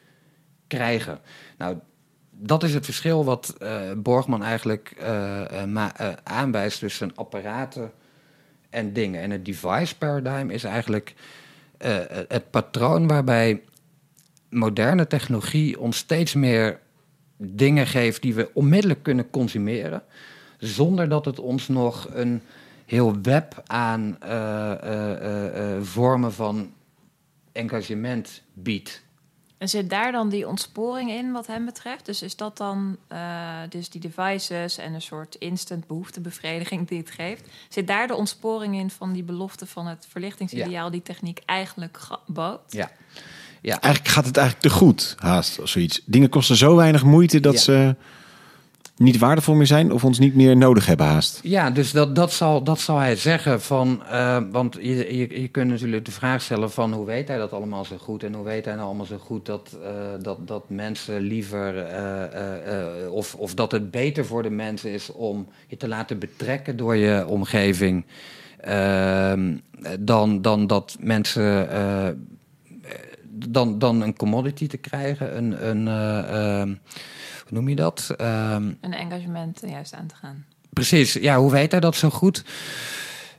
krijgen. 0.67 1.19
Nou, 1.57 1.77
dat 2.43 2.63
is 2.63 2.73
het 2.73 2.85
verschil 2.85 3.25
wat 3.25 3.55
uh, 3.61 3.91
Borgman 3.97 4.43
eigenlijk 4.43 4.95
uh, 5.01 5.87
aanwijst 6.23 6.79
tussen 6.79 7.15
apparaten 7.15 7.91
en 8.69 8.93
dingen. 8.93 9.21
En 9.21 9.31
het 9.31 9.45
device 9.45 9.97
paradigm 9.97 10.49
is 10.49 10.63
eigenlijk 10.63 11.13
het 12.27 12.49
patroon 12.49 13.07
waarbij 13.07 13.61
moderne 14.49 15.07
technologie 15.07 15.79
ons 15.79 15.97
steeds 15.97 16.33
meer 16.33 16.79
dingen 17.37 17.87
geeft 17.87 18.21
die 18.21 18.33
we 18.33 18.49
onmiddellijk 18.53 19.03
kunnen 19.03 19.29
consumeren, 19.29 20.03
zonder 20.57 21.09
dat 21.09 21.25
het 21.25 21.39
ons 21.39 21.67
nog 21.67 22.07
een 22.13 22.41
heel 22.85 23.21
web 23.21 23.63
aan 23.65 24.17
vormen 25.81 26.33
van 26.33 26.73
engagement 27.51 28.41
biedt. 28.53 29.03
En 29.61 29.69
zit 29.69 29.89
daar 29.89 30.11
dan 30.11 30.29
die 30.29 30.47
ontsporing 30.47 31.11
in 31.11 31.31
wat 31.31 31.47
hem 31.47 31.65
betreft? 31.65 32.05
Dus 32.05 32.21
is 32.21 32.35
dat 32.35 32.57
dan 32.57 32.97
uh, 33.11 33.19
dus 33.69 33.89
die 33.89 34.01
devices 34.01 34.77
en 34.77 34.93
een 34.93 35.01
soort 35.01 35.35
instant 35.35 35.87
behoeftebevrediging 35.87 36.87
die 36.87 36.97
het 36.97 37.11
geeft? 37.11 37.47
Zit 37.69 37.87
daar 37.87 38.07
de 38.07 38.15
ontsporing 38.15 38.75
in 38.75 38.89
van 38.89 39.13
die 39.13 39.23
belofte 39.23 39.65
van 39.65 39.87
het 39.87 40.07
verlichtingsideaal 40.09 40.91
die 40.91 41.01
techniek 41.01 41.41
eigenlijk 41.45 41.97
bood? 42.25 42.59
Ja. 42.69 42.91
ja. 43.61 43.81
Eigenlijk 43.81 44.13
gaat 44.13 44.25
het 44.25 44.37
eigenlijk 44.37 44.67
te 44.67 44.79
goed, 44.79 45.15
haast 45.17 45.59
of 45.59 45.69
zoiets. 45.69 46.01
Dingen 46.05 46.29
kosten 46.29 46.55
zo 46.55 46.75
weinig 46.75 47.03
moeite 47.03 47.39
dat 47.39 47.59
ze 47.59 47.95
niet 49.01 49.17
waardevol 49.17 49.55
meer 49.55 49.65
zijn 49.65 49.91
of 49.91 50.03
ons 50.03 50.19
niet 50.19 50.35
meer 50.35 50.57
nodig 50.57 50.85
hebben 50.85 51.05
haast. 51.05 51.39
Ja, 51.43 51.69
dus 51.69 51.91
dat, 51.91 52.15
dat, 52.15 52.33
zal, 52.33 52.63
dat 52.63 52.79
zal 52.79 52.97
hij 52.97 53.15
zeggen 53.15 53.61
van, 53.61 54.03
uh, 54.11 54.37
want 54.51 54.77
je, 54.81 55.17
je, 55.17 55.41
je 55.41 55.47
kunt 55.47 55.69
natuurlijk 55.69 56.05
de 56.05 56.11
vraag 56.11 56.41
stellen 56.41 56.71
van 56.71 56.93
hoe 56.93 57.05
weet 57.05 57.27
hij 57.27 57.37
dat 57.37 57.53
allemaal 57.53 57.85
zo 57.85 57.97
goed 57.97 58.23
en 58.23 58.33
hoe 58.33 58.43
weet 58.43 58.65
hij 58.65 58.73
nou 58.73 58.85
allemaal 58.85 59.05
zo 59.05 59.17
goed 59.17 59.45
dat, 59.45 59.77
uh, 59.81 59.89
dat, 60.21 60.47
dat 60.47 60.69
mensen 60.69 61.21
liever 61.21 61.75
uh, 61.75 63.11
of, 63.11 63.35
of 63.35 63.53
dat 63.53 63.71
het 63.71 63.91
beter 63.91 64.25
voor 64.25 64.43
de 64.43 64.49
mensen 64.49 64.91
is 64.91 65.11
om 65.11 65.47
je 65.67 65.77
te 65.77 65.87
laten 65.87 66.19
betrekken 66.19 66.77
door 66.77 66.95
je 66.95 67.27
omgeving 67.27 68.05
ehm, 68.57 69.57
dan, 69.99 70.41
dan 70.41 70.67
dat 70.67 70.97
mensen 70.99 71.69
dan, 73.49 73.79
dan 73.79 74.01
een 74.01 74.15
commodity 74.15 74.67
te 74.67 74.77
krijgen, 74.77 75.37
een, 75.37 75.67
een 75.67 75.87
ehm, 75.87 76.73
noem 77.49 77.69
je 77.69 77.75
dat? 77.75 78.15
Um, 78.21 78.77
een 78.81 78.93
engagement 78.93 79.61
juist 79.65 79.93
aan 79.93 80.07
te 80.07 80.15
gaan. 80.15 80.45
Precies, 80.69 81.13
ja, 81.13 81.37
hoe 81.37 81.51
weet 81.51 81.71
hij 81.71 81.79
dat 81.79 81.95
zo 81.95 82.09
goed? 82.09 82.43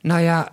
Nou 0.00 0.20
ja, 0.20 0.52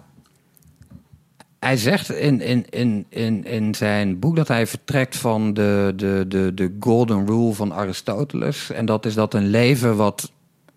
hij 1.60 1.78
zegt 1.78 2.12
in, 2.12 2.42
in, 2.42 2.66
in, 2.70 3.06
in, 3.10 3.46
in 3.46 3.76
zijn 3.76 4.20
boek 4.20 4.36
dat 4.36 4.48
hij 4.48 4.68
vertrekt 4.68 5.18
van 5.18 5.54
de, 5.54 5.94
de, 5.96 6.26
de, 6.28 6.54
de 6.54 6.76
golden 6.80 7.26
rule 7.26 7.54
van 7.54 7.74
Aristoteles. 7.74 8.72
En 8.72 8.86
dat 8.86 9.06
is 9.06 9.14
dat 9.14 9.34
een 9.34 9.50
leven 9.50 9.96
wat 9.96 10.32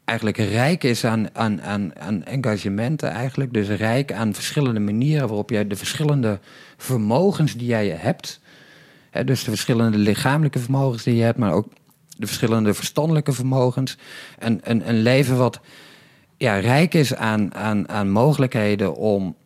eigenlijk 0.05 0.37
rijk 0.37 0.85
is 0.85 1.05
aan, 1.05 1.29
aan, 1.33 1.63
aan, 1.63 1.99
aan 1.99 2.25
engagementen 2.25 3.11
eigenlijk. 3.11 3.53
Dus 3.53 3.69
rijk 3.69 4.13
aan 4.13 4.35
verschillende 4.35 4.81
manieren 4.81 5.29
waarop 5.29 5.51
jij 5.51 5.67
de 5.67 5.77
verschillende 5.77 6.39
vermogens 6.77 7.57
die 7.57 7.67
jij 7.67 7.89
hebt... 7.89 8.41
Dus 9.25 9.45
de 9.45 9.51
verschillende 9.51 9.99
lichamelijke 9.99 10.59
vermogens 10.59 11.03
die 11.03 11.17
je 11.17 11.23
hebt, 11.23 11.39
maar 11.39 11.53
ook 11.53 11.67
de 12.17 12.27
verschillende 12.27 12.75
verstandelijke 12.75 13.33
vermogens. 13.33 13.99
En 14.39 14.61
een, 14.63 14.89
een 14.89 15.03
leven 15.03 15.37
wat 15.37 15.61
ja, 16.37 16.59
rijk 16.59 16.95
is 16.95 17.15
aan, 17.15 17.55
aan, 17.55 17.89
aan 17.89 18.11
mogelijkheden 18.11 18.95
om 18.95 19.37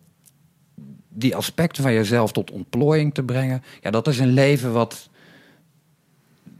die 1.08 1.36
aspecten 1.36 1.82
van 1.82 1.92
jezelf 1.92 2.32
tot 2.32 2.50
ontplooiing 2.50 3.14
te 3.14 3.22
brengen. 3.22 3.62
Ja, 3.80 3.90
dat 3.90 4.08
is 4.08 4.18
een 4.18 4.32
leven 4.32 4.72
wat 4.72 5.08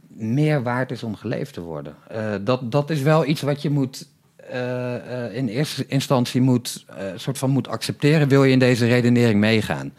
meer 0.07 0.63
waard 0.63 0.91
is 0.91 1.03
om 1.03 1.15
geleefd 1.15 1.53
te 1.53 1.61
worden. 1.61 1.95
Uh, 2.11 2.35
dat, 2.41 2.71
dat 2.71 2.89
is 2.89 3.01
wel 3.01 3.25
iets 3.25 3.41
wat 3.41 3.61
je 3.61 3.69
moet 3.69 4.07
uh, 4.53 4.93
uh, 4.93 5.35
in 5.35 5.47
eerste 5.47 5.85
instantie 5.87 6.41
moet, 6.41 6.85
soort 7.15 7.37
van 7.37 7.49
moet 7.49 7.67
accepteren. 7.67 8.27
Wil 8.27 8.43
je 8.43 8.51
in 8.51 8.59
deze 8.59 8.85
redenering 8.85 9.39
meegaan? 9.39 9.93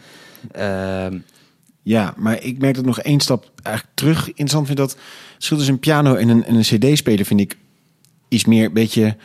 Ja, 1.89 2.15
maar 2.17 2.43
ik 2.43 2.59
merk 2.59 2.75
dat 2.75 2.85
nog 2.85 3.01
één 3.01 3.21
stap 3.21 3.51
eigenlijk 3.63 3.97
terug 3.97 4.29
interessant 4.29 4.67
vind 4.67 4.79
dat 4.79 4.97
verschil 5.35 5.57
tussen 5.57 5.75
een 5.75 5.81
piano 5.81 6.15
en 6.15 6.29
een, 6.29 6.45
en 6.45 6.55
een 6.55 6.61
cd-speler 6.61 7.25
vind 7.25 7.41
ik 7.41 7.57
iets 8.29 8.45
meer 8.45 8.65
een 8.65 8.73
beetje 8.73 9.17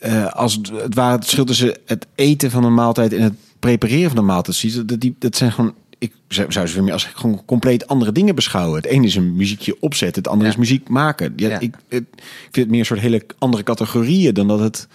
uh, 0.00 0.32
als 0.32 0.54
het, 0.54 0.70
het 0.70 0.94
ware 0.94 1.14
het 1.14 1.22
verschil 1.22 1.44
tussen 1.44 1.76
het 1.86 2.06
eten 2.14 2.50
van 2.50 2.64
een 2.64 2.74
maaltijd 2.74 3.12
en 3.12 3.22
het 3.22 3.34
prepareren 3.58 4.08
van 4.10 4.18
een 4.18 4.24
maaltijd. 4.24 4.88
Dat, 4.88 5.00
die, 5.00 5.16
dat 5.18 5.36
zijn 5.36 5.52
gewoon 5.52 5.74
ik 5.98 6.12
zou 6.28 6.66
ze 6.66 6.74
weer 6.74 6.82
meer 6.82 6.92
als 6.92 7.04
gewoon 7.04 7.44
compleet 7.44 7.86
andere 7.86 8.12
dingen 8.12 8.34
beschouwen. 8.34 8.76
Het 8.76 8.90
ene 8.90 9.06
is 9.06 9.14
een 9.14 9.36
muziekje 9.36 9.76
opzetten, 9.80 10.22
het 10.22 10.32
andere 10.32 10.50
is 10.50 10.56
muziek 10.56 10.88
maken. 10.88 11.32
Ja, 11.36 11.48
ja. 11.48 11.58
Ik, 11.58 11.76
ik, 11.88 12.04
vind 12.40 12.56
het 12.56 12.68
meer 12.68 12.78
een 12.78 12.86
soort 12.86 13.00
hele 13.00 13.26
andere 13.38 13.62
categorieën 13.62 14.34
dan 14.34 14.48
dat 14.48 14.60
het 14.60 14.88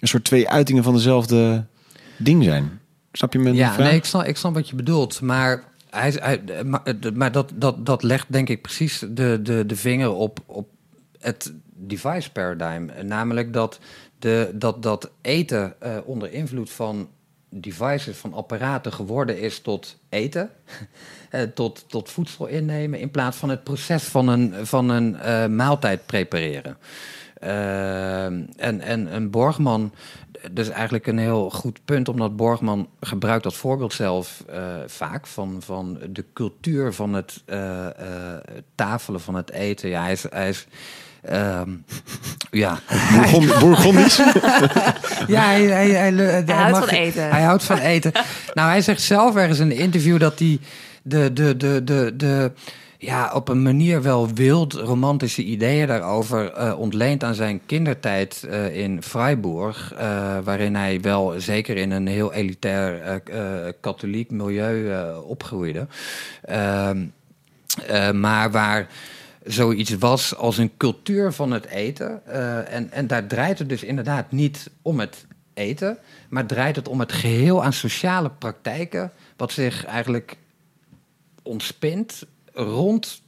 een 0.00 0.08
soort 0.08 0.24
twee 0.24 0.48
uitingen 0.48 0.82
van 0.82 0.94
dezelfde 0.94 1.64
ding 2.16 2.44
zijn. 2.44 2.79
Snap 3.12 3.32
je 3.32 3.38
mijn 3.38 3.54
ja, 3.54 3.72
vraag? 3.72 3.86
nee, 3.86 3.96
ik 3.96 4.04
snap, 4.04 4.24
ik 4.24 4.36
snap 4.36 4.54
wat 4.54 4.68
je 4.68 4.76
bedoelt. 4.76 5.20
Maar, 5.20 5.64
hij, 5.90 6.10
hij, 6.10 6.64
maar, 6.64 6.82
maar 7.14 7.32
dat, 7.32 7.52
dat, 7.54 7.86
dat 7.86 8.02
legt 8.02 8.32
denk 8.32 8.48
ik 8.48 8.62
precies 8.62 9.04
de, 9.10 9.40
de, 9.42 9.66
de 9.66 9.76
vinger 9.76 10.12
op, 10.12 10.40
op 10.46 10.68
het 11.18 11.52
device 11.74 12.32
paradigm. 12.32 12.88
Namelijk 13.06 13.52
dat, 13.52 13.78
de, 14.18 14.50
dat, 14.54 14.82
dat 14.82 15.10
eten 15.20 15.74
uh, 15.82 15.96
onder 16.04 16.32
invloed 16.32 16.70
van 16.70 17.08
devices, 17.48 18.16
van 18.16 18.34
apparaten 18.34 18.92
geworden 18.92 19.40
is 19.40 19.60
tot 19.60 19.96
eten. 20.08 20.50
uh, 21.30 21.42
tot, 21.54 21.84
tot 21.88 22.10
voedsel 22.10 22.46
innemen. 22.46 23.00
In 23.00 23.10
plaats 23.10 23.36
van 23.36 23.48
het 23.48 23.64
proces 23.64 24.02
van 24.02 24.28
een, 24.28 24.66
van 24.66 24.88
een 24.88 25.16
uh, 25.24 25.46
maaltijd 25.46 26.06
prepareren. 26.06 26.76
En, 27.40 28.80
en 28.80 29.14
een 29.14 29.30
Borgman 29.30 29.92
dus 30.52 30.68
eigenlijk 30.68 31.06
een 31.06 31.18
heel 31.18 31.50
goed 31.50 31.80
punt, 31.84 32.08
omdat 32.08 32.36
Borgman 32.36 32.88
gebruikt 33.00 33.42
dat 33.42 33.54
voorbeeld 33.54 33.92
zelf 33.92 34.44
uh, 34.50 34.56
vaak 34.86 35.26
van, 35.26 35.56
van 35.64 35.98
de 36.10 36.24
cultuur 36.32 36.92
van 36.92 37.12
het 37.12 37.42
uh, 37.46 37.56
uh, 37.56 37.86
tafelen, 38.74 39.20
van 39.20 39.34
het 39.34 39.50
eten. 39.50 39.88
Ja, 39.88 40.02
hij 40.02 40.12
is. 40.12 40.24
Hij 40.30 40.48
is 40.48 40.66
um, 41.30 41.84
ja. 42.50 42.78
Bourgondisch? 43.60 44.16
ja, 45.26 45.44
hij, 45.44 45.62
hij, 45.62 45.90
hij, 45.90 46.12
hij 46.12 46.54
houdt 46.54 46.70
mag, 46.70 46.88
van 46.88 46.98
eten. 46.98 47.30
Hij 47.30 47.42
houdt 47.42 47.64
van 47.64 47.78
eten. 47.78 48.12
nou, 48.54 48.68
hij 48.68 48.80
zegt 48.80 49.02
zelf 49.02 49.36
ergens 49.36 49.58
in 49.58 49.70
een 49.70 49.76
interview 49.76 50.18
dat 50.18 50.38
hij 50.38 50.58
de, 51.02 51.32
de, 51.32 51.56
de, 51.56 51.84
de, 51.84 52.12
de 52.16 52.52
ja, 53.02 53.32
op 53.34 53.48
een 53.48 53.62
manier 53.62 54.02
wel 54.02 54.28
wild 54.28 54.72
romantische 54.72 55.42
ideeën 55.42 55.86
daarover 55.86 56.58
uh, 56.58 56.78
ontleend 56.78 57.24
aan 57.24 57.34
zijn 57.34 57.60
kindertijd 57.66 58.42
uh, 58.46 58.76
in 58.76 59.02
Freiburg. 59.02 59.92
Uh, 59.92 60.38
waarin 60.44 60.74
hij 60.74 61.00
wel 61.00 61.40
zeker 61.40 61.76
in 61.76 61.90
een 61.90 62.06
heel 62.06 62.32
elitair 62.32 63.20
katholiek 63.80 64.30
milieu 64.30 64.94
opgroeide. 65.16 65.86
Ehm, 66.42 67.06
maar 68.20 68.50
waar 68.50 68.88
zoiets 69.44 69.98
was 69.98 70.36
als 70.36 70.58
een 70.58 70.76
cultuur 70.76 71.32
van 71.32 71.50
het 71.50 71.66
eten. 71.66 72.26
en, 72.66 72.92
en 72.92 73.06
daar 73.06 73.26
draait 73.26 73.58
het 73.58 73.68
dus 73.68 73.82
inderdaad 73.82 74.32
niet 74.32 74.70
om 74.82 75.00
het 75.00 75.26
eten, 75.54 75.98
maar 76.28 76.46
draait 76.46 76.76
het 76.76 76.88
om 76.88 77.00
het 77.00 77.12
geheel 77.12 77.64
aan 77.64 77.72
sociale 77.72 78.30
praktijken. 78.30 79.12
Wat 79.36 79.52
zich 79.52 79.84
eigenlijk 79.84 80.36
ontspint 81.42 82.26
rond 82.54 83.22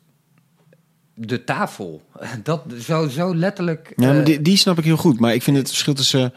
de 1.14 1.44
tafel. 1.44 2.02
Dat 2.42 2.62
zo, 2.80 3.08
zo 3.08 3.35
letterlijk. 3.35 3.92
Ja, 3.96 4.12
maar 4.12 4.24
die, 4.24 4.42
die 4.42 4.56
snap 4.56 4.78
ik 4.78 4.85
heel 4.85 4.96
goed. 4.96 5.20
Maar 5.20 5.35
ik 5.35 5.42
vind 5.42 5.56
het 5.56 5.68
verschil 5.68 5.94
tussen. 5.94 6.32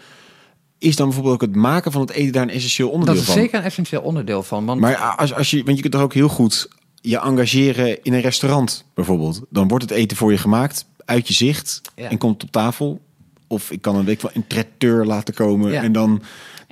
Is 0.78 0.95
dan 0.95 1.06
bijvoorbeeld 1.06 1.36
ook 1.36 1.41
het 1.41 1.56
maken 1.56 1.91
van 1.91 2.02
het 2.02 2.12
eten 2.12 2.32
daar 2.32 2.43
een 2.43 2.50
essentieel 2.50 2.89
onderdeel 2.89 3.15
van? 3.15 3.26
Dat 3.26 3.36
is 3.36 3.41
zeker 3.41 3.60
een 3.60 3.65
essentieel 3.65 4.02
onderdeel 4.02 4.43
van. 4.43 4.65
Want... 4.65 4.80
Maar 4.80 4.95
als, 4.95 5.34
als 5.34 5.52
je, 5.52 5.63
want 5.63 5.76
je 5.76 5.82
kunt 5.82 5.93
toch 5.93 6.02
ook 6.02 6.13
heel 6.13 6.28
goed 6.28 6.67
je 7.02 7.19
engageren 7.19 8.04
in 8.04 8.13
een 8.13 8.21
restaurant 8.21 8.86
bijvoorbeeld. 8.93 9.41
Dan 9.50 9.67
wordt 9.67 9.84
het 9.84 9.93
eten 9.93 10.17
voor 10.17 10.32
je 10.32 10.38
gemaakt, 10.38 10.86
uit 11.06 11.28
je 11.28 11.34
zicht 11.34 11.82
ja. 11.95 12.10
en 12.10 12.17
komt 12.17 12.43
op 12.43 12.52
tafel. 12.52 13.00
Of 13.48 13.71
ik 13.71 13.82
kan 13.82 13.95
een 13.95 14.06
week 14.06 14.19
van 14.19 14.30
een 14.34 14.48
traiteur 14.48 15.06
laten 15.06 15.34
komen 15.34 15.71
ja. 15.71 15.84
en 15.84 15.91
dan 15.91 16.21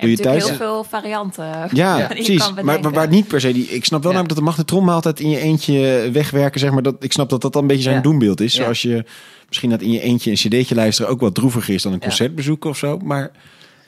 doe 0.04 0.18
je 0.18 0.24
thuis. 0.24 0.48
heel 0.48 0.56
veel 0.56 0.84
varianten. 0.84 1.46
Ja, 1.46 1.70
ja 1.98 2.08
precies. 2.08 2.54
Maar, 2.54 2.80
maar 2.80 2.92
waar 2.92 3.08
niet 3.08 3.28
per 3.28 3.42
se 3.42 3.54
die. 3.54 3.68
Ik 3.68 3.86
snap 3.86 4.04
wel 4.04 4.12
ja. 4.12 4.18
namelijk 4.18 4.28
dat 4.28 4.38
de 4.38 4.44
magnetron 4.44 4.90
altijd 4.90 5.20
in 5.20 5.30
je 5.30 5.40
eentje 5.40 6.10
wegwerken, 6.14 6.60
zeg 6.60 6.72
maar. 6.72 6.84
Dat 6.84 6.96
ik 7.00 7.12
snap 7.12 7.30
dat 7.30 7.42
dat 7.42 7.54
dan 7.54 7.62
een 7.62 7.68
beetje 7.68 7.84
zijn 7.84 8.02
doenbeeld 8.02 8.42
is. 8.42 8.54
Zoals 8.54 8.82
je 8.82 9.06
misschien 9.48 9.70
dat 9.70 9.82
in 9.82 9.92
je 9.92 10.02
eentje 10.02 10.30
een 10.30 10.38
cd'tje 10.38 10.76
luisteren 10.76 11.12
ook 11.12 11.20
wat 11.20 11.36
droeviger 11.36 11.74
is 11.74 11.82
dan 11.82 11.94
een 11.94 12.00
concert 12.00 12.36
bezoeken 12.36 12.70
of 12.70 12.78
zo. 12.78 12.98
Maar 12.98 13.32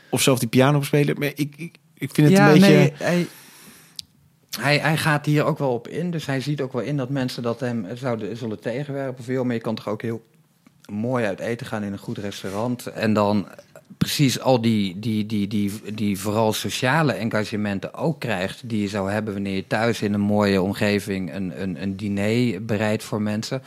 of 0.09 0.21
zelf 0.21 0.39
die 0.39 0.47
piano 0.47 0.81
spelen. 0.81 1.19
Maar 1.19 1.31
ik, 1.35 1.53
ik, 1.55 1.75
ik 1.97 2.09
vind 2.13 2.29
het 2.29 2.37
een 2.37 2.53
beetje. 2.53 2.67
Nee, 2.67 2.93
hij, 2.97 3.27
hij, 4.59 4.77
hij 4.77 4.97
gaat 4.97 5.25
hier 5.25 5.43
ook 5.43 5.57
wel 5.57 5.73
op 5.73 5.87
in. 5.87 6.11
Dus 6.11 6.25
hij 6.25 6.41
ziet 6.41 6.61
ook 6.61 6.73
wel 6.73 6.81
in 6.81 6.97
dat 6.97 7.09
mensen 7.09 7.43
dat 7.43 7.59
hem 7.59 7.87
zouden 7.93 8.37
zullen 8.37 8.59
tegenwerpen. 8.59 9.23
Veel, 9.23 9.43
maar 9.43 9.55
je 9.55 9.61
kan 9.61 9.75
toch 9.75 9.87
ook 9.87 10.01
heel 10.01 10.23
mooi 10.91 11.25
uit 11.25 11.39
eten 11.39 11.65
gaan 11.65 11.83
in 11.83 11.91
een 11.91 11.97
goed 11.97 12.17
restaurant. 12.17 12.85
En 12.85 13.13
dan 13.13 13.47
precies 13.97 14.39
al 14.39 14.61
die, 14.61 14.99
die, 14.99 15.25
die, 15.25 15.47
die, 15.47 15.71
die 15.93 16.19
vooral 16.19 16.53
sociale 16.53 17.13
engagementen 17.13 17.93
ook 17.93 18.19
krijgt... 18.19 18.69
die 18.69 18.81
je 18.81 18.87
zou 18.87 19.11
hebben 19.11 19.33
wanneer 19.33 19.55
je 19.55 19.67
thuis 19.67 20.01
in 20.01 20.13
een 20.13 20.19
mooie 20.19 20.61
omgeving... 20.61 21.33
een, 21.33 21.61
een, 21.61 21.81
een 21.81 21.95
diner 21.95 22.65
bereidt 22.65 23.03
voor 23.03 23.21
mensen. 23.21 23.63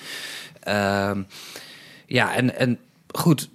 Uh, 0.68 1.10
ja, 2.06 2.34
en, 2.34 2.56
en 2.56 2.78
goed, 3.18 3.50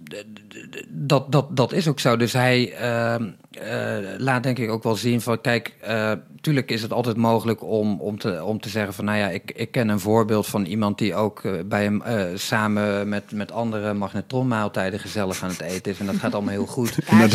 dat, 0.89 1.32
dat, 1.32 1.58
dat 1.58 1.71
is 1.71 1.88
ook 1.88 1.99
zo. 1.99 2.17
Dus 2.17 2.34
hij 2.34 2.73
ehm, 2.73 3.30
eh, 3.52 3.97
laat 4.17 4.43
denk 4.43 4.60
ik 4.60 4.69
ook 4.69 4.84
wel 4.84 4.95
zien 4.95 5.21
van... 5.21 5.41
kijk, 5.41 5.73
eh 5.82 6.12
tuurlijk 6.43 6.71
is 6.71 6.82
het 6.82 6.93
altijd 6.93 7.17
mogelijk 7.17 7.63
om, 7.63 7.99
om, 8.02 8.17
te, 8.17 8.43
om 8.43 8.60
te 8.60 8.69
zeggen 8.69 8.93
van... 8.93 9.06
nou 9.06 9.17
ja, 9.17 9.30
ik, 9.30 9.52
ik 9.56 9.71
ken 9.71 9.89
een 9.89 9.99
voorbeeld 9.99 10.47
van 10.47 10.65
iemand 10.65 10.97
die 10.97 11.15
ook 11.15 11.43
eh, 11.43 11.52
bij 11.65 11.84
hem 11.84 12.02
eh, 12.02 12.23
samen 12.36 13.10
met, 13.10 13.32
met 13.32 13.52
andere 13.52 13.93
magnetronmaaltijden 13.93 14.99
gezellig 14.99 15.43
aan 15.43 15.49
het 15.49 15.62
eten 15.62 15.91
is. 15.91 15.99
En 15.99 16.06
dat 16.06 16.15
gaat 16.15 16.34
allemaal 16.34 16.54
heel 16.54 16.65
goed. 16.65 16.95
Dat 17.17 17.32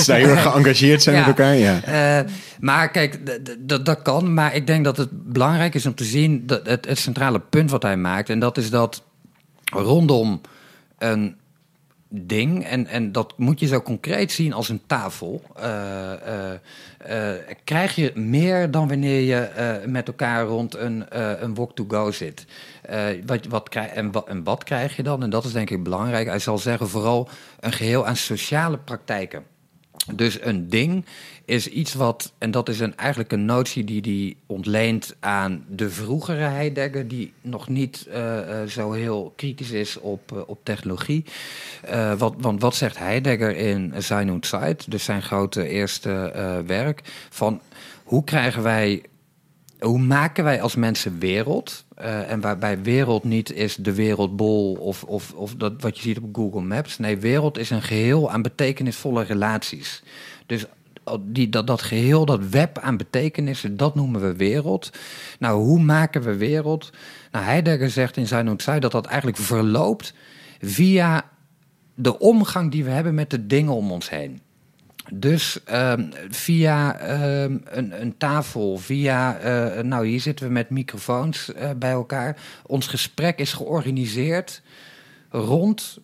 ze 0.00 0.02
daar 0.06 0.18
heel 0.18 0.28
erg 0.28 0.42
geëngageerd 0.42 1.02
zijn 1.02 1.16
Ja. 1.16 1.26
met 1.26 1.38
elkaar. 1.38 1.56
Ja. 1.56 1.82
Eh, 1.82 2.30
maar 2.60 2.90
kijk, 2.90 3.18
dat 3.82 4.02
kan. 4.02 4.34
Maar 4.34 4.54
ik 4.54 4.66
denk 4.66 4.84
dat 4.84 4.96
het 4.96 5.32
belangrijk 5.32 5.74
is 5.74 5.86
om 5.86 5.94
te 5.94 6.04
zien 6.04 6.46
dat 6.46 6.66
het, 6.66 6.86
het 6.86 6.98
centrale 6.98 7.40
punt 7.40 7.70
wat 7.70 7.82
hij 7.82 7.96
maakt. 7.96 8.28
En 8.28 8.38
dat 8.38 8.58
is 8.58 8.70
dat 8.70 9.02
rondom 9.64 10.40
een 11.02 11.36
ding, 12.12 12.64
en, 12.64 12.86
en 12.86 13.12
dat 13.12 13.38
moet 13.38 13.60
je 13.60 13.66
zo 13.66 13.80
concreet 13.80 14.32
zien 14.32 14.52
als 14.52 14.68
een 14.68 14.82
tafel, 14.86 15.42
eh, 15.56 16.12
eh, 16.12 16.58
eh, 16.98 17.56
krijg 17.64 17.94
je 17.94 18.12
meer 18.14 18.70
dan 18.70 18.88
wanneer 18.88 19.20
je 19.20 19.82
met 19.86 20.06
elkaar 20.06 20.44
rond 20.44 20.76
een, 20.76 21.04
een 21.44 21.54
walk-to-go 21.54 22.10
zit. 22.10 22.46
Wat, 23.26 23.46
wat 23.46 23.68
krijg, 23.68 23.90
en, 23.90 24.12
wat, 24.12 24.28
en 24.28 24.44
wat 24.44 24.64
krijg 24.64 24.96
je 24.96 25.02
dan? 25.02 25.22
En 25.22 25.30
dat 25.30 25.44
is 25.44 25.52
denk 25.52 25.70
ik 25.70 25.82
belangrijk. 25.82 26.26
Hij 26.26 26.38
zal 26.38 26.58
zeggen 26.58 26.88
vooral 26.88 27.28
een 27.60 27.72
geheel 27.72 28.06
aan 28.06 28.16
sociale 28.16 28.78
praktijken. 28.78 29.44
Dus 30.14 30.44
een 30.44 30.68
ding 30.68 31.04
is 31.44 31.68
iets 31.68 31.94
wat, 31.94 32.32
en 32.38 32.50
dat 32.50 32.68
is 32.68 32.80
een, 32.80 32.96
eigenlijk 32.96 33.32
een 33.32 33.44
notie 33.44 33.84
die 33.84 34.02
die 34.02 34.36
ontleent 34.46 35.16
aan 35.20 35.64
de 35.68 35.90
vroegere 35.90 36.42
Heidegger, 36.42 37.08
die 37.08 37.32
nog 37.40 37.68
niet 37.68 38.06
eh, 38.10 38.60
eh, 38.62 38.68
zo 38.68 38.92
heel 38.92 39.32
kritisch 39.36 39.70
is 39.70 39.98
op, 39.98 40.32
eh, 40.32 40.38
op 40.46 40.58
technologie. 40.62 41.24
Wat, 42.18 42.34
want 42.38 42.60
wat 42.60 42.74
zegt 42.74 42.98
Heidegger 42.98 43.56
in 43.56 43.94
Sein 43.98 44.30
und 44.30 44.46
Zeit, 44.46 44.90
dus 44.90 45.04
zijn 45.04 45.22
grote 45.22 45.68
eerste 45.68 46.32
werk, 46.66 47.00
van 47.30 47.60
hoe 48.04 48.24
krijgen 48.24 48.62
wij 48.62 49.02
hoe 49.78 49.98
maken 49.98 50.44
wij 50.44 50.62
als 50.62 50.74
mensen 50.74 51.18
wereld? 51.18 51.84
En 51.94 52.40
waarbij 52.40 52.82
wereld 52.82 53.24
niet 53.24 53.52
is 53.52 53.76
de 53.76 53.94
wereldbol 53.94 54.74
of, 54.74 55.04
of, 55.04 55.32
of 55.32 55.54
dat 55.54 55.82
wat 55.82 55.96
je 55.96 56.02
ziet 56.02 56.18
op 56.18 56.36
Google 56.36 56.60
Maps. 56.60 56.98
Nee, 56.98 57.16
wereld 57.16 57.58
is 57.58 57.70
een 57.70 57.82
geheel 57.82 58.30
aan 58.30 58.42
betekenisvolle 58.42 59.22
relaties. 59.22 60.02
Dus 60.46 60.66
die, 61.20 61.48
dat, 61.48 61.66
dat 61.66 61.82
geheel, 61.82 62.24
dat 62.24 62.48
web 62.48 62.78
aan 62.78 62.96
betekenissen, 62.96 63.76
dat 63.76 63.94
noemen 63.94 64.20
we 64.20 64.36
wereld. 64.36 64.90
Nou, 65.38 65.62
hoe 65.62 65.82
maken 65.82 66.22
we 66.22 66.36
wereld? 66.36 66.90
Nou, 67.30 67.44
Heidegger 67.44 67.90
zegt 67.90 68.16
in 68.16 68.26
zijn 68.26 68.60
Zeit 68.60 68.82
dat 68.82 68.92
dat 68.92 69.06
eigenlijk 69.06 69.36
verloopt 69.36 70.14
via 70.60 71.30
de 71.94 72.18
omgang 72.18 72.70
die 72.70 72.84
we 72.84 72.90
hebben 72.90 73.14
met 73.14 73.30
de 73.30 73.46
dingen 73.46 73.74
om 73.74 73.92
ons 73.92 74.10
heen. 74.10 74.40
Dus 75.10 75.64
ehm, 75.64 76.10
via 76.28 76.98
ehm, 76.98 77.58
een, 77.64 78.00
een 78.00 78.16
tafel, 78.16 78.78
via, 78.78 79.36
eh, 79.36 79.82
nou 79.82 80.06
hier 80.06 80.20
zitten 80.20 80.46
we 80.46 80.52
met 80.52 80.70
microfoons 80.70 81.52
eh, 81.52 81.70
bij 81.76 81.90
elkaar. 81.90 82.36
Ons 82.66 82.86
gesprek 82.86 83.38
is 83.38 83.52
georganiseerd 83.52 84.62
rond 85.30 85.98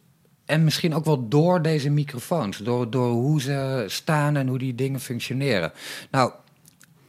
en 0.48 0.64
misschien 0.64 0.94
ook 0.94 1.04
wel 1.04 1.28
door 1.28 1.62
deze 1.62 1.90
microfoons. 1.90 2.58
Door, 2.58 2.90
door 2.90 3.10
hoe 3.10 3.40
ze 3.40 3.84
staan 3.86 4.36
en 4.36 4.48
hoe 4.48 4.58
die 4.58 4.74
dingen 4.74 5.00
functioneren. 5.00 5.72
Nou, 6.10 6.32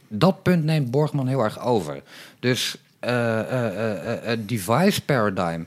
dat 0.08 0.42
punt 0.42 0.64
neemt 0.64 0.90
Borgman 0.90 1.26
heel 1.26 1.40
erg 1.40 1.60
over. 1.60 2.02
Dus 2.40 2.76
eh, 2.98 3.40
eh, 3.40 3.66
eh, 3.66 4.32
eh, 4.32 4.38
device 4.46 5.04
paradigm, 5.04 5.62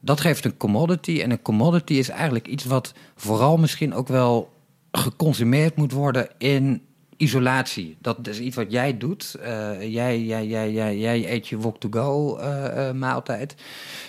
dat 0.00 0.20
geeft 0.20 0.44
een 0.44 0.56
commodity. 0.56 1.20
En 1.20 1.30
een 1.30 1.42
commodity 1.42 1.92
is 1.92 2.08
eigenlijk 2.08 2.46
iets 2.48 2.64
wat 2.64 2.92
vooral 3.16 3.56
misschien 3.56 3.94
ook 3.94 4.08
wel 4.08 4.52
geconsumeerd 4.92 5.76
moet 5.76 5.92
worden 5.92 6.28
in 6.38 6.82
isolatie. 7.16 7.96
Dat 8.00 8.26
is 8.26 8.38
iets 8.38 8.56
wat 8.56 8.72
jij 8.72 8.98
doet. 8.98 9.36
Jij, 9.80 10.20
jij, 10.22 10.46
jij, 10.46 10.72
jij, 10.98 11.32
eet 11.32 11.48
je 11.48 11.58
walk-to-go 11.58 12.36
eh, 12.36 12.88
eh, 12.88 12.94
maaltijd 12.94 13.54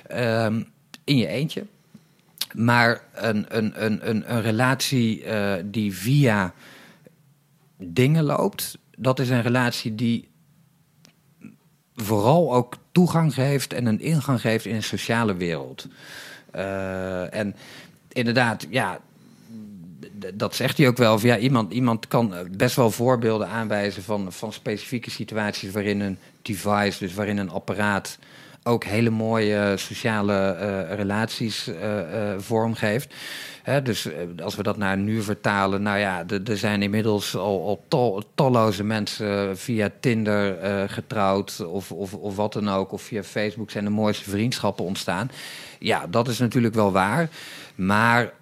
ehm, 0.08 0.64
in 1.04 1.18
je 1.18 1.28
eentje. 1.28 1.66
Maar 2.54 3.04
een, 3.14 3.46
een, 3.58 3.84
een, 3.84 4.10
een, 4.10 4.34
een 4.34 4.42
relatie 4.42 5.24
eh, 5.24 5.64
die 5.66 5.94
via 5.94 6.54
dingen 7.78 8.24
loopt, 8.24 8.78
dat 8.98 9.20
is 9.20 9.30
een 9.30 9.42
relatie 9.42 9.96
die 9.96 10.30
vooral 11.96 12.54
ook 12.54 12.78
toegang 12.92 13.34
geeft 13.34 13.74
en 13.74 13.86
een 13.86 14.00
ingang 14.00 14.42
geeft 14.42 14.66
in 14.66 14.76
een 14.76 14.84
sociale 14.84 15.36
wereld. 15.36 15.88
Eh, 16.52 17.34
en 17.34 17.56
inderdaad, 18.08 18.68
ja, 18.70 19.00
dat 20.34 20.56
zegt 20.56 20.78
hij 20.78 20.88
ook 20.88 20.98
wel. 20.98 21.20
Ja, 21.20 21.38
iemand, 21.38 21.74
iemand 21.74 22.08
kan 22.08 22.34
best 22.58 22.76
wel 22.76 22.92
voorbeelden 22.92 23.48
aanwijzen 23.48 24.04
van, 24.04 24.32
van 24.32 24.54
specifieke 24.54 25.10
situaties 25.10 25.72
waarin 25.72 26.00
een 26.00 26.18
device, 26.42 27.00
dus 27.00 27.14
waarin 27.14 27.38
een 27.38 27.50
apparaat 27.50 28.18
ook 28.64 28.84
hele 28.84 29.10
mooie 29.10 29.74
sociale 29.78 30.34
eh, 30.34 30.96
relaties 30.96 31.68
eh, 31.68 32.32
eh, 32.32 32.40
vormgeeft. 32.40 33.16
Dus 33.84 34.08
als 34.44 34.56
we 34.56 34.64
dat 34.64 34.78
naar 34.78 34.98
nu 34.98 35.22
vertalen, 35.22 35.82
nou 35.82 35.98
ja, 35.98 36.24
er 36.46 36.58
zijn 36.58 36.82
inmiddels 36.82 37.36
al, 37.36 37.66
al 37.66 37.84
tal- 37.88 38.24
talloze 38.36 38.84
mensen 38.84 39.58
via 39.58 39.90
Tinder 40.00 40.58
getrouwd 40.90 41.66
of, 41.66 41.92
of, 41.92 42.14
of 42.14 42.36
wat 42.36 42.54
dan 42.54 42.70
ook, 42.70 42.92
of 42.92 43.02
via 43.02 43.24
Facebook 43.24 43.72
zijn 43.72 43.84
de 43.84 43.90
mooiste 43.90 44.30
vriendschappen 44.30 44.86
ontstaan. 44.86 45.32
Ja, 45.80 46.08
dat 46.08 46.28
is 46.28 46.40
natuurlijk 46.40 46.74
wel 46.74 46.92
waar, 46.92 47.30
maar 47.76 48.34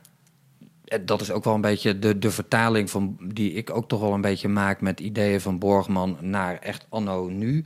dat 1.02 1.22
is 1.22 1.32
ook 1.32 1.44
wel 1.44 1.54
een 1.54 1.62
beetje 1.62 2.00
de, 2.00 2.20
de 2.20 2.32
vertaling 2.32 2.90
van, 2.90 3.18
die 3.34 3.54
ik 3.54 3.70
ook 3.70 3.88
toch 3.88 4.00
wel 4.00 4.14
een 4.14 4.22
beetje 4.22 4.48
maak 4.48 4.82
met 4.82 5.00
ideeën 5.00 5.42
van 5.42 5.60
Borgman 5.60 6.18
naar 6.22 6.58
echt 6.60 6.86
anno 6.90 7.28
nu. 7.28 7.66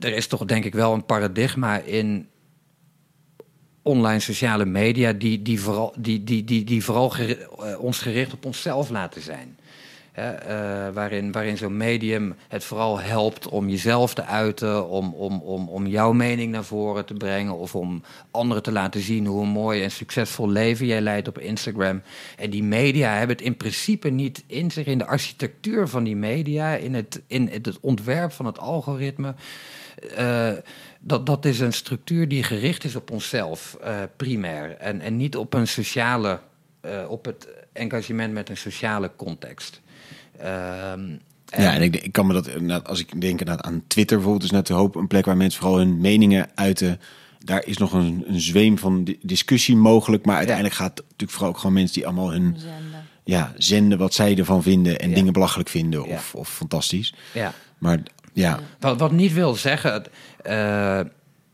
Er 0.00 0.14
is 0.14 0.26
toch 0.26 0.44
denk 0.44 0.64
ik 0.64 0.74
wel 0.74 0.92
een 0.92 1.04
paradigma 1.04 1.78
in 1.78 2.28
online 3.82 4.20
sociale 4.20 4.64
media 4.64 5.12
die, 5.12 5.42
die 5.42 5.60
vooral, 5.60 5.94
die, 5.96 6.24
die, 6.24 6.44
die, 6.44 6.64
die 6.64 6.84
vooral 6.84 7.14
eh, 7.16 7.80
ons 7.80 7.98
gericht 7.98 8.32
op 8.32 8.44
onszelf 8.44 8.90
laten 8.90 9.22
zijn. 9.22 9.58
Eh, 10.14 10.28
waarin 10.92 11.32
waarin 11.32 11.56
zo'n 11.56 11.76
medium 11.76 12.34
het 12.48 12.64
vooral 12.64 13.00
helpt 13.00 13.48
om 13.48 13.68
jezelf 13.68 14.14
te 14.14 14.24
uiten, 14.24 14.88
om, 14.88 15.14
om, 15.14 15.40
om, 15.40 15.68
om 15.68 15.86
jouw 15.86 16.12
mening 16.12 16.52
naar 16.52 16.64
voren 16.64 17.04
te 17.04 17.14
brengen 17.14 17.58
of 17.58 17.74
om 17.74 18.02
anderen 18.30 18.62
te 18.62 18.72
laten 18.72 19.00
zien 19.00 19.26
hoe 19.26 19.46
mooi 19.46 19.82
en 19.82 19.90
succesvol 19.90 20.50
leven 20.50 20.86
jij 20.86 21.00
leidt 21.00 21.28
op 21.28 21.38
Instagram. 21.38 22.02
En 22.36 22.50
die 22.50 22.62
media 22.62 23.16
hebben 23.16 23.36
het 23.36 23.44
in 23.44 23.56
principe 23.56 24.08
niet 24.08 24.44
in 24.46 24.70
zich, 24.70 24.86
in 24.86 24.98
de 24.98 25.06
architectuur 25.06 25.88
van 25.88 26.04
die 26.04 26.16
media, 26.16 26.74
in 26.74 26.94
het, 26.94 27.22
in 27.26 27.48
het 27.48 27.80
ontwerp 27.80 28.32
van 28.32 28.46
het 28.46 28.58
algoritme. 28.58 29.34
Eh, 30.16 30.52
dat, 31.00 31.26
dat 31.26 31.44
is 31.44 31.60
een 31.60 31.72
structuur 31.72 32.28
die 32.28 32.42
gericht 32.42 32.84
is 32.84 32.96
op 32.96 33.10
onszelf, 33.10 33.76
eh, 33.82 33.96
primair. 34.16 34.76
En, 34.76 35.00
en 35.00 35.16
niet 35.16 35.36
op 35.36 35.54
een 35.54 35.68
sociale, 35.68 36.40
eh, 36.80 37.04
op 37.08 37.24
het 37.24 37.48
engagement 37.72 38.32
met 38.32 38.48
een 38.48 38.56
sociale 38.56 39.10
context. 39.16 39.80
Ehm, 40.38 41.00
en- 41.50 41.62
Ja, 41.62 41.72
en 41.74 41.82
ik, 41.82 41.96
ik 41.96 42.12
kan 42.12 42.26
me 42.26 42.32
dat, 42.32 42.46
inderdaad, 42.48 42.88
als 42.88 43.00
ik 43.00 43.20
denk 43.20 43.42
aan 43.48 43.82
Twitter 43.86 44.16
bijvoorbeeld, 44.16 44.44
is 44.44 44.56
net 44.56 44.66
de 44.66 44.72
hoop 44.74 44.94
een 44.94 45.06
plek 45.06 45.24
waar 45.24 45.36
mensen 45.36 45.60
vooral 45.60 45.78
hun 45.78 46.00
meningen 46.00 46.48
uiten. 46.54 47.00
Daar 47.38 47.64
is 47.66 47.76
nog 47.78 47.92
een, 47.92 48.24
een 48.26 48.40
zweem 48.40 48.78
van 48.78 49.04
di- 49.04 49.18
discussie 49.22 49.76
mogelijk, 49.76 50.24
maar 50.24 50.36
uiteindelijk 50.36 50.74
gaat 50.74 50.90
het 50.98 51.02
natuurlijk 51.02 51.30
vooral 51.32 51.48
ook 51.50 51.58
gewoon 51.58 51.72
mensen 51.72 51.94
die 51.94 52.06
allemaal 52.06 52.30
hun 52.32 52.54
Zenden. 52.58 53.06
ja, 53.24 53.52
zenden 53.56 53.98
wat 53.98 54.14
zij 54.14 54.36
ervan 54.38 54.62
vinden 54.62 54.98
en 54.98 55.08
Ja. 55.08 55.14
dingen 55.14 55.32
belachelijk 55.32 55.68
vinden 55.68 56.06
Ja. 56.08 56.14
of, 56.14 56.34
of 56.34 56.48
fantastisch. 56.48 57.14
ja. 57.32 57.52
Maar 57.78 57.98
ja, 58.34 58.58
Wat, 58.80 58.98
wat 58.98 59.12
niet 59.12 59.32
wil 59.32 59.54
zeggen. 59.54 60.04
eh, 60.42 61.00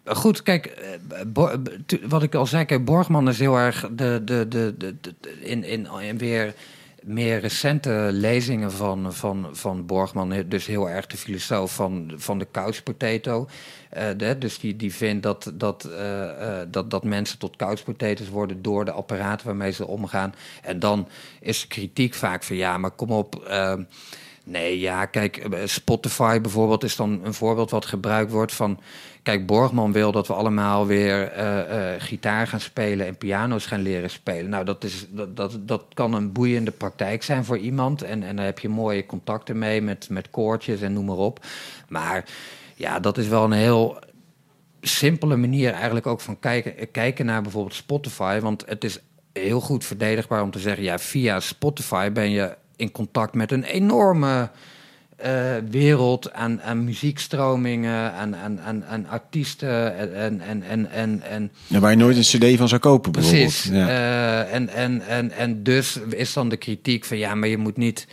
goed, 0.05 0.43
kijk, 0.43 0.67
eh, 0.67 1.53
tu- 1.87 2.01
wat 2.09 2.23
ik 2.23 2.35
al 2.35 2.47
zei, 2.47 2.65
kijk, 2.65 2.85
Borgman 2.85 3.29
is 3.29 3.39
heel 3.39 3.57
erg 3.57 3.89
de, 3.93 4.23
de, 4.25 4.47
de, 4.49 4.75
de, 4.79 4.95
in, 5.41 5.65
in, 5.65 6.19
weer 6.19 6.55
meer 7.03 7.41
recente 7.41 8.09
lezingen 8.13 8.73
van, 8.73 9.15
van, 9.15 9.49
van 9.53 9.87
Borgman, 9.87 10.45
dus 10.49 10.67
heel 10.67 10.89
erg 10.89 11.07
de 11.07 11.17
filosoof 11.17 11.75
van, 11.75 12.13
van 12.17 12.39
de 12.39 12.47
couch 12.51 12.83
potato. 12.83 13.49
Eh, 13.91 14.05
de, 14.17 14.39
dus 14.39 14.59
die, 14.59 14.77
die 14.77 14.95
vindt 14.95 15.23
dat, 15.23 15.53
dat, 15.55 15.85
eh, 15.85 16.61
eh, 16.61 16.67
dat, 16.71 16.91
dat 16.91 17.05
mensen 17.05 17.39
tot 17.39 17.57
couch 17.57 17.85
potatoes 17.85 18.29
worden 18.29 18.63
door 18.63 18.85
de 18.85 18.93
apparaten 18.93 19.47
waarmee 19.47 19.73
ze 19.73 19.87
omgaan. 19.87 20.35
En 20.63 20.79
dan 20.79 21.09
is 21.41 21.67
kritiek 21.67 22.15
vaak 22.15 22.43
van 22.43 22.57
ja, 22.57 22.79
maar 22.79 22.91
kom 22.91 23.11
op. 23.11 23.51
Nee, 24.51 24.81
ja, 24.81 25.07
kijk, 25.07 25.37
eh, 25.37 25.61
Spotify 25.65 26.41
bijvoorbeeld 26.41 26.85
is 26.85 26.97
dan 26.97 27.21
een 27.25 27.35
voorbeeld 27.35 27.71
wat 27.71 27.87
gebruikt 27.87 28.33
wordt 28.33 28.53
van... 28.53 28.81
Kijk, 29.23 29.47
Borgman 29.47 29.93
wil 29.93 30.13
dat 30.13 30.27
we 30.27 30.33
allemaal 30.33 30.87
weer 30.87 31.33
eh, 31.33 31.95
eh, 31.95 32.01
gitaar 32.01 32.47
gaan 32.47 32.61
spelen 32.61 33.07
en 33.07 33.17
piano's 33.17 33.67
gaan 33.67 33.83
leren 33.83 34.11
spelen. 34.11 34.51
Nou, 34.51 34.65
dat, 34.65 34.85
is, 34.85 35.07
dat, 35.11 35.37
dat, 35.37 35.59
dat 35.61 35.85
kan 35.95 36.15
een 36.15 36.33
boeiende 36.33 36.71
praktijk 36.71 37.23
zijn 37.23 37.45
voor 37.45 37.59
iemand. 37.59 38.03
En, 38.03 38.23
en 38.23 38.37
daar 38.37 38.45
heb 38.45 38.59
je 38.59 38.69
mooie 38.69 39.07
contacten 39.07 39.59
mee 39.59 39.83
met, 39.83 40.09
met 40.09 40.31
koortjes 40.31 40.81
en 40.81 40.93
noem 40.93 41.05
maar 41.05 41.17
op. 41.17 41.47
Maar 41.89 42.25
ja, 42.75 43.01
dat 43.01 43.19
is 43.19 43.29
wel 43.29 43.45
een 43.45 43.53
heel 43.53 43.99
simpele 44.81 45.37
manier 45.37 45.73
eigenlijk 45.73 46.07
ook 46.07 46.21
van 46.21 46.39
kijken, 46.39 46.91
kijken 46.91 47.27
naar 47.27 47.43
bijvoorbeeld 47.43 47.75
Spotify. 47.75 48.41
Want 48.41 48.65
het 48.67 48.85
is 48.85 49.01
heel 49.33 49.61
goed 49.61 49.85
verdedigbaar 49.85 50.43
om 50.43 50.51
te 50.51 50.59
zeggen, 50.59 50.85
ja, 50.85 50.99
via 50.99 51.41
Spotify 51.41 52.11
ben 52.11 52.31
je 52.31 52.57
in 52.81 52.91
contact 52.93 53.35
met 53.35 53.53
een 53.53 53.65
enorme 53.65 54.51
eh, 55.21 55.57
wereld 55.71 56.33
aan, 56.33 56.63
aan 56.63 56.85
muziekstromingen, 56.85 58.13
aan, 58.13 58.37
aan, 58.37 58.61
aan, 58.61 58.85
aan 58.85 59.07
artiesten 59.09 59.97
en, 60.15 60.41
en, 60.41 60.63
en, 60.63 60.91
en, 60.91 61.23
en 61.23 61.51
Ja, 61.67 61.79
waar 61.79 61.91
je 61.91 61.97
nooit 61.97 62.17
een 62.17 62.23
cd 62.23 62.59
van 62.59 62.69
zou 62.69 62.81
kopen 62.81 63.13
bijvoorbeeld. 63.13 63.45
Precies. 63.45 63.71
Ja. 63.73 63.89
Eh, 63.89 64.55
en, 64.55 64.69
en, 64.69 65.07
en, 65.07 65.31
en 65.31 65.63
dus 65.63 65.99
is 66.11 66.33
dan 66.33 66.49
de 66.49 66.57
kritiek 66.57 67.05
van 67.05 67.17
ja, 67.17 67.35
maar 67.35 67.49
je 67.49 67.57
moet 67.57 67.77
niet. 67.77 68.07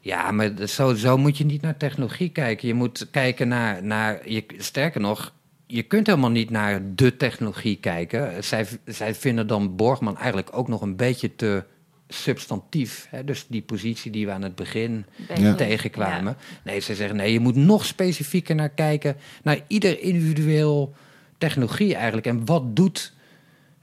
Ja, 0.00 0.30
maar 0.30 0.50
zo, 0.66 0.94
zo 0.94 1.16
moet 1.16 1.38
je 1.38 1.44
niet 1.44 1.62
naar 1.62 1.76
technologie 1.76 2.28
kijken. 2.28 2.68
Je 2.68 2.74
moet 2.74 3.06
kijken 3.10 3.48
naar. 3.48 3.84
naar 3.84 4.28
je, 4.28 4.44
sterker 4.58 5.00
nog, 5.00 5.32
je 5.66 5.82
kunt 5.82 6.06
helemaal 6.06 6.30
niet 6.30 6.50
naar 6.50 6.80
de 6.94 7.16
technologie 7.16 7.76
kijken. 7.76 8.44
Zij, 8.44 8.66
zij 8.84 9.14
vinden 9.14 9.46
dan 9.46 9.76
Borgman 9.76 10.16
eigenlijk 10.16 10.48
ook 10.52 10.68
nog 10.68 10.80
een 10.80 10.96
beetje 10.96 11.36
te 11.36 11.64
substantief. 12.08 13.06
Hè? 13.10 13.24
Dus 13.24 13.46
die 13.48 13.62
positie 13.62 14.10
die 14.10 14.26
we 14.26 14.32
aan 14.32 14.42
het 14.42 14.54
begin. 14.54 15.06
Ja. 15.36 15.54
tegenkwamen. 15.54 16.36
Nee, 16.64 16.80
ze 16.80 16.94
zeggen 16.94 17.16
nee, 17.16 17.32
je 17.32 17.40
moet 17.40 17.56
nog 17.56 17.84
specifieker 17.84 18.54
naar 18.54 18.68
kijken. 18.68 19.16
Naar 19.42 19.60
ieder 19.66 20.00
individueel 20.00 20.94
technologie 21.38 21.94
eigenlijk. 21.94 22.26
En 22.26 22.46
wat 22.46 22.76
doet 22.76 23.12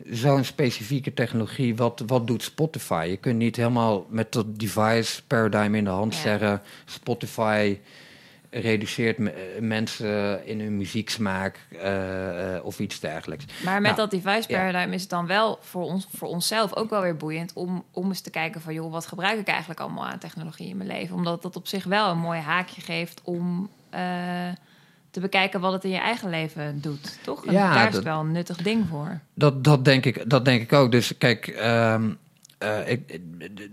zo'n 0.10 0.44
specifieke 0.44 1.14
technologie, 1.14 1.76
wat, 1.76 2.04
wat 2.06 2.28
doet 2.28 2.44
Spotify? 2.44 3.08
Je 3.10 3.18
kunt 3.18 3.38
niet 3.38 3.56
helemaal 3.56 4.06
met 4.10 4.32
dat 4.32 4.60
device 4.60 5.22
paradigm 5.28 5.76
in 5.76 5.84
de 5.84 5.90
hand 5.90 6.16
Ja. 6.16 6.22
zeggen... 6.22 6.62
Spotify 6.86 7.78
reduceert 8.54 9.18
eh, 9.20 9.32
mensen 9.60 10.46
in 10.48 10.60
hun 10.60 10.78
muzieksmaak 10.78 11.60
eh, 11.82 12.60
of 12.64 12.80
iets 12.80 13.00
dergelijks. 13.00 13.46
Maar 13.64 13.82
met 13.82 13.96
Nou, 13.96 14.10
dat 14.10 14.22
device 14.22 14.50
ja. 14.52 14.58
paradigm 14.58 14.94
is 14.94 15.02
het 15.02 15.10
dan 15.10 15.28
wel 15.28 15.58
voor, 15.62 15.84
ons, 15.84 16.08
voor 16.16 16.28
onszelf 16.28 16.76
ook 16.76 16.90
wel 16.90 17.02
weer 17.02 17.16
boeiend 17.18 17.54
om, 17.54 17.84
om 17.92 18.08
eens 18.08 18.22
te 18.22 18.30
kijken 18.30 18.62
van 18.62 18.74
joh, 18.74 18.92
wat 18.92 19.06
gebruik 19.06 19.40
ik 19.40 19.48
eigenlijk 19.48 19.80
allemaal 19.80 20.06
aan 20.06 20.20
technologie 20.20 20.68
in 20.70 20.78
mijn 20.78 20.90
leven? 20.90 21.16
Omdat 21.16 21.42
dat 21.42 21.56
op 21.56 21.68
zich 21.68 21.84
wel 21.84 22.10
een 22.12 22.18
mooi 22.18 22.40
haakje 22.40 22.82
geeft 22.82 23.22
om 23.24 23.70
eh, 23.90 24.02
te 25.12 25.20
bekijken 25.20 25.60
wat 25.60 25.74
het 25.74 25.84
in 25.84 25.90
je 25.92 26.00
eigen 26.00 26.30
leven 26.30 26.82
doet, 26.82 27.18
toch? 27.24 27.46
En 27.46 27.54
Ja, 27.54 27.74
daar 27.74 27.88
is 27.88 27.94
dat- 27.94 28.04
wel 28.04 28.20
een 28.20 28.32
nuttig 28.32 28.58
ding 28.58 28.88
voor. 28.90 29.20
Dat, 29.34 29.64
dat, 29.64 29.86
denk, 29.86 30.06
ik, 30.06 30.30
dat 30.30 30.46
denk 30.46 30.62
ik 30.62 30.74
ook. 30.74 30.92
Dus 30.92 31.18
kijk, 31.18 31.48
ehm, 31.48 32.10
eh, 32.62 32.92
ik, 32.92 33.10
eh, 33.10 33.20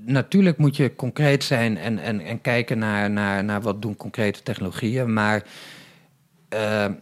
natuurlijk 0.04 0.58
moet 0.58 0.76
je 0.76 0.94
concreet 0.94 1.44
zijn 1.44 1.76
en, 1.76 1.98
en, 1.98 2.20
en 2.20 2.40
kijken 2.40 2.78
naar, 2.78 3.10
naar, 3.10 3.44
naar 3.44 3.60
wat 3.60 3.82
doen 3.82 3.96
concrete 3.96 4.42
technologieën. 4.42 5.12
Maar 5.12 5.42
ehm, 6.48 6.92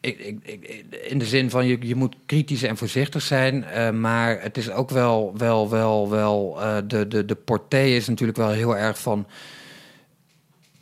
ik, 0.00 0.18
ik, 0.42 0.84
in 1.08 1.18
de 1.18 1.26
zin 1.26 1.50
van 1.50 1.66
je, 1.66 1.78
je 1.80 1.94
moet 1.94 2.16
kritisch 2.26 2.62
en 2.62 2.76
voorzichtig 2.76 3.22
zijn. 3.22 3.64
eh, 3.64 3.90
maar 3.90 4.42
het 4.42 4.56
is 4.56 4.70
ook 4.70 4.90
wel, 4.90 5.32
wel, 5.36 5.70
wel, 5.70 6.10
wel 6.10 6.62
eh, 6.62 6.76
de, 6.86 7.08
de, 7.08 7.24
de 7.24 7.34
portée 7.34 7.96
is 7.96 8.08
natuurlijk 8.08 8.38
wel 8.38 8.50
heel 8.50 8.76
erg 8.76 8.98
van 8.98 9.26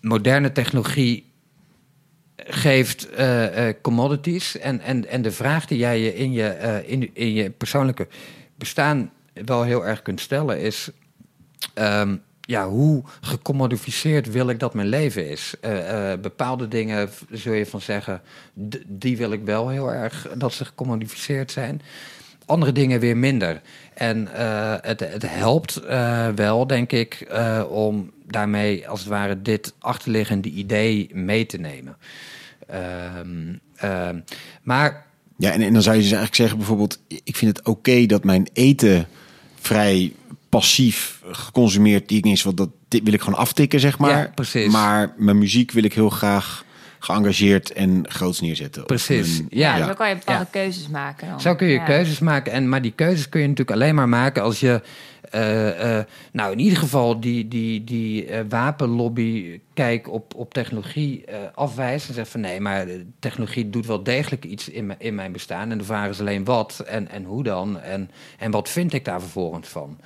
moderne 0.01 0.53
technologie 0.53 1.31
geeft 2.37 3.11
eh, 3.11 3.69
eh, 3.69 3.75
commodities. 3.83 4.59
En, 4.59 4.81
en, 4.81 5.09
en 5.09 5.23
de 5.23 5.33
vraag 5.33 5.67
die 5.67 5.79
jij 5.79 6.01
je 6.01 6.15
in 6.15 6.33
je, 6.33 6.49
eh, 6.49 6.91
in, 6.91 7.11
in 7.13 7.33
je 7.33 7.51
persoonlijke 7.51 8.09
bestaan 8.57 9.11
wel 9.33 9.63
heel 9.63 9.87
erg 9.87 10.03
kunt 10.03 10.21
stellen 10.21 10.61
is... 10.61 10.91
ehm, 11.75 12.17
ja, 12.47 12.69
hoe 12.69 13.03
gecommodificeerd 13.21 14.33
wil 14.33 14.49
ik 14.49 14.61
dat 14.61 14.75
mijn 14.75 14.89
leven 14.89 15.29
is? 15.29 15.55
Eh, 15.61 16.13
eh, 16.13 16.21
bepaalde 16.21 16.69
dingen 16.69 17.11
zul 17.31 17.53
je 17.53 17.67
van 17.67 17.81
zeggen, 17.81 18.21
die 18.87 19.17
wil 19.17 19.33
ik 19.33 19.45
wel 19.45 19.69
heel 19.69 19.93
erg 19.93 20.29
dat 20.35 20.53
ze 20.53 20.65
gecommodificeerd 20.65 21.51
zijn. 21.51 21.83
Andere 22.47 22.73
dingen 22.73 23.01
weer 23.01 23.17
minder. 23.17 23.61
En 23.95 24.35
eh, 24.35 24.75
het, 24.81 25.01
het 25.01 25.23
helpt 25.27 25.81
wel, 26.35 26.67
denk 26.67 26.93
ik, 26.93 27.27
om 27.69 28.13
daarmee 28.27 28.89
als 28.89 29.01
het 29.01 29.09
ware 29.09 29.43
dit 29.43 29.75
achterliggende 29.79 30.49
idee 30.49 31.11
mee 31.13 31.47
te 31.47 31.59
nemen. 31.59 31.97
Ehm, 32.67 33.55
ehm, 33.77 34.21
maar 34.63 35.07
Ja, 35.37 35.53
en, 35.53 35.63
en 35.63 35.73
dan 35.73 35.83
zou 35.83 35.97
je 35.97 36.03
dus 36.03 36.11
eigenlijk 36.11 36.35
zeggen 36.35 36.59
bijvoorbeeld... 36.59 37.01
ik 37.25 37.37
vind 37.37 37.57
het 37.57 37.67
oké 37.67 38.07
dat 38.07 38.25
mijn 38.25 38.49
eten 38.53 39.07
vrij 39.63 40.13
passief 40.49 41.21
geconsumeerd... 41.31 42.09
die 42.09 42.19
ik 42.19 42.25
niet 42.25 42.33
eens, 42.33 42.43
wat 42.43 42.57
dat 42.57 42.69
dit 42.89 43.03
wil 43.05 43.13
ik 43.13 43.21
gewoon 43.21 43.39
aftikken, 43.39 43.81
zeg 43.81 43.99
maar. 43.99 44.11
Ja, 44.19 44.31
precies. 44.35 44.73
Maar 44.73 45.13
mijn 45.17 45.39
muziek 45.39 45.71
wil 45.73 45.85
ik 45.85 45.93
heel 45.95 46.11
graag 46.11 46.65
geëngageerd 46.99 47.73
en 47.73 48.05
groots 48.09 48.41
neerzetten. 48.41 48.85
Precies, 48.85 49.43
Ja, 49.49 49.77
ja. 49.77 49.87
zo 49.87 49.95
kan 49.95 50.09
je 50.09 50.15
bepaalde 50.17 50.43
Ja. 50.45 50.49
keuzes 50.51 50.89
maken. 50.89 51.29
Dan. 51.29 51.41
Zo 51.41 51.55
kun 51.55 51.67
je 51.67 51.73
Ja. 51.73 51.85
keuzes 51.85 52.19
maken. 52.19 52.53
En, 52.53 52.69
maar 52.69 52.83
die 52.83 52.93
keuzes 52.95 53.29
kun 53.29 53.41
je 53.41 53.49
natuurlijk 53.49 53.77
alleen 53.77 53.95
maar 53.95 54.09
maken 54.09 54.43
als 54.43 54.61
je. 54.61 54.83
Eh, 55.33 55.99
eh, 55.99 56.05
nou, 56.33 56.53
in 56.53 56.59
ieder 56.59 56.79
geval 56.79 57.21
die, 57.21 57.49
die, 57.49 57.85
die 57.85 58.27
eh, 58.27 58.45
wapenlobby 58.49 59.61
kijk 59.75 60.09
op, 60.09 60.35
op 60.35 60.55
technologie 60.55 61.25
afwijst. 61.55 62.09
En 62.09 62.15
zegt 62.15 62.31
van 62.31 62.41
nee, 62.41 62.61
maar 62.61 62.87
technologie 63.19 63.71
doet 63.71 63.87
wel 63.87 64.03
degelijk 64.03 64.45
iets 64.45 64.69
in, 64.69 64.95
in 64.99 65.15
mijn 65.15 65.33
bestaan. 65.33 65.71
En 65.71 65.79
de 65.79 65.85
vraag 65.85 66.09
is 66.09 66.21
alleen 66.21 66.45
wat 66.45 66.83
en, 66.87 67.09
en 67.09 67.25
hoe 67.25 67.43
dan. 67.43 67.81
En, 67.81 68.11
en 68.39 68.51
wat 68.51 68.69
vind 68.69 68.93
ik 68.93 69.05
daar 69.05 69.21
vervolgens 69.21 69.69
van. 69.69 69.99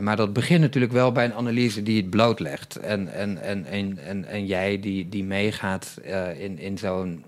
Maar 0.00 0.16
dat 0.16 0.32
begint 0.32 0.60
natuurlijk 0.60 0.92
wel 0.92 1.12
bij 1.12 1.24
een 1.24 1.34
analyse 1.34 1.82
die 1.82 1.96
het 2.00 2.10
blootlegt. 2.10 2.76
En, 2.76 3.12
en, 3.12 3.42
en, 3.42 3.64
en, 3.64 3.98
en, 3.98 4.24
en 4.24 4.46
jij 4.46 4.80
die, 4.80 5.08
die 5.08 5.24
meegaat 5.24 6.00
in, 6.38 6.58
in 6.58 6.78
zo'n 6.78 7.24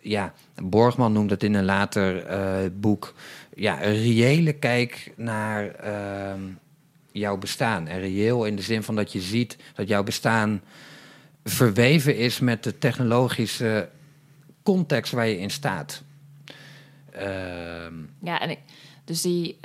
ja, 0.00 0.32
Borgman 0.62 1.12
noemt 1.12 1.30
het 1.30 1.42
in 1.42 1.54
een 1.54 1.64
later 1.64 2.24
eh, 2.24 2.70
boek, 2.72 3.14
ja, 3.54 3.84
een 3.84 3.94
reële 3.94 4.52
kijk 4.52 5.12
naar 5.16 5.74
ehm, 5.74 6.40
jouw 7.12 7.36
bestaan. 7.36 7.86
En 7.86 8.00
reëel 8.00 8.44
in 8.44 8.56
de 8.56 8.62
zin 8.62 8.82
van 8.82 8.96
dat 8.96 9.12
je 9.12 9.20
ziet 9.20 9.56
dat 9.74 9.88
jouw 9.88 10.02
bestaan 10.02 10.62
verweven 11.44 12.16
is 12.16 12.40
met 12.40 12.64
de 12.64 12.78
technologische 12.78 13.88
context 14.62 15.12
waar 15.12 15.26
je 15.26 15.38
in 15.38 15.50
staat. 15.50 16.02
Ehm, 17.12 17.94
Ja, 18.22 18.40
en 18.40 18.50
ik, 18.50 18.58
dus 19.04 19.22
die 19.22 19.58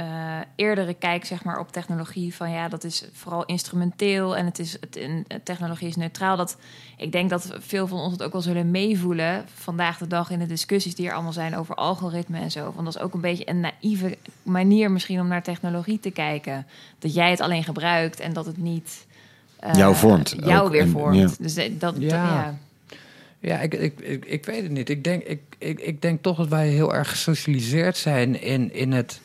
eh, 0.00 0.38
eerdere 0.56 0.94
kijk 0.94 1.24
zeg 1.24 1.44
maar, 1.44 1.58
op 1.58 1.72
technologie 1.72 2.34
van 2.34 2.50
ja, 2.50 2.68
dat 2.68 2.84
is 2.84 3.04
vooral 3.12 3.44
instrumenteel 3.44 4.36
en 4.36 4.44
het 4.44 4.58
is 4.58 4.72
het, 4.80 4.96
en 4.96 5.24
technologie 5.44 5.88
is 5.88 5.96
neutraal. 5.96 6.36
Dat 6.36 6.56
ik 6.96 7.12
denk 7.12 7.30
dat 7.30 7.50
veel 7.58 7.86
van 7.86 7.98
ons 7.98 8.12
het 8.12 8.22
ook 8.22 8.32
wel 8.32 8.40
zullen 8.40 8.70
meevoelen 8.70 9.44
vandaag 9.54 9.98
de 9.98 10.06
dag 10.06 10.30
in 10.30 10.38
de 10.38 10.46
discussies 10.46 10.94
die 10.94 11.06
er 11.08 11.12
allemaal 11.14 11.32
zijn 11.32 11.56
over 11.56 11.74
algoritme 11.74 12.38
en 12.38 12.50
zo. 12.50 12.62
Want 12.74 12.84
dat 12.84 12.94
is 12.94 13.00
ook 13.00 13.14
een 13.14 13.20
beetje 13.20 13.48
een 13.48 13.60
naïeve 13.60 14.16
manier 14.42 14.90
misschien 14.90 15.20
om 15.20 15.28
naar 15.28 15.42
technologie 15.42 16.00
te 16.00 16.10
kijken. 16.10 16.66
Dat 16.98 17.14
jij 17.14 17.30
het 17.30 17.40
alleen 17.40 17.64
gebruikt 17.64 18.20
en 18.20 18.32
dat 18.32 18.46
het 18.46 18.56
niet 18.56 19.06
eh, 19.58 19.74
Jou 19.74 19.94
vormt 19.94 20.34
Jou 20.44 20.64
ook. 20.66 20.70
weer 20.72 20.80
En- 20.82 20.88
vormt. 20.90 21.16
ja. 21.16 21.28
Dus 21.38 21.54
dat, 21.54 21.80
dat 21.80 21.94
Ja. 21.98 22.08
ja. 22.08 22.58
Ja, 23.42 23.58
ik, 23.60 23.74
ik, 23.74 24.00
ik, 24.00 24.24
ik 24.24 24.44
weet 24.44 24.62
het 24.62 24.70
niet. 24.72 24.88
Ik 24.88 25.04
denk, 25.04 25.22
ik, 25.22 25.40
ik, 25.58 25.80
ik 25.80 26.02
denk 26.02 26.22
toch 26.22 26.36
dat 26.36 26.48
wij 26.48 26.68
heel 26.68 26.94
erg 26.94 27.10
gesocialiseerd 27.10 27.96
zijn 27.96 28.42
in, 28.42 28.72
in 28.74 28.92
het 28.92 29.20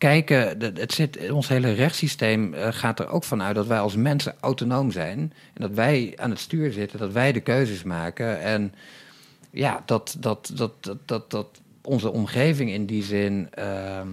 kijken. 0.00 0.58
dat- 0.58 0.76
Het 0.78 0.92
zit, 0.92 1.30
ons 1.30 1.48
hele 1.48 1.72
rechtssysteem 1.72 2.54
eh, 2.54 2.68
gaat 2.70 2.98
er 2.98 3.08
ook 3.08 3.24
vanuit 3.24 3.54
dat 3.54 3.66
wij 3.66 3.80
als 3.80 3.96
mensen 3.96 4.34
autonoom 4.40 4.90
zijn. 4.90 5.18
En 5.54 5.60
dat 5.60 5.70
wij 5.70 6.12
aan 6.16 6.30
het 6.30 6.38
stuur 6.38 6.72
zitten, 6.72 6.98
dat 6.98 7.12
wij 7.12 7.32
de 7.32 7.40
keuzes 7.40 7.82
maken. 7.82 8.40
En 8.40 8.74
ja, 9.50 9.82
dat, 9.86 10.16
dat, 10.18 10.50
dat, 10.54 10.72
dat, 10.80 10.98
dat, 11.06 11.30
dat 11.30 11.60
onze 11.82 12.10
omgeving 12.12 12.70
in 12.70 12.86
die 12.86 13.02
zin 13.02 13.48
ehm, 13.50 14.08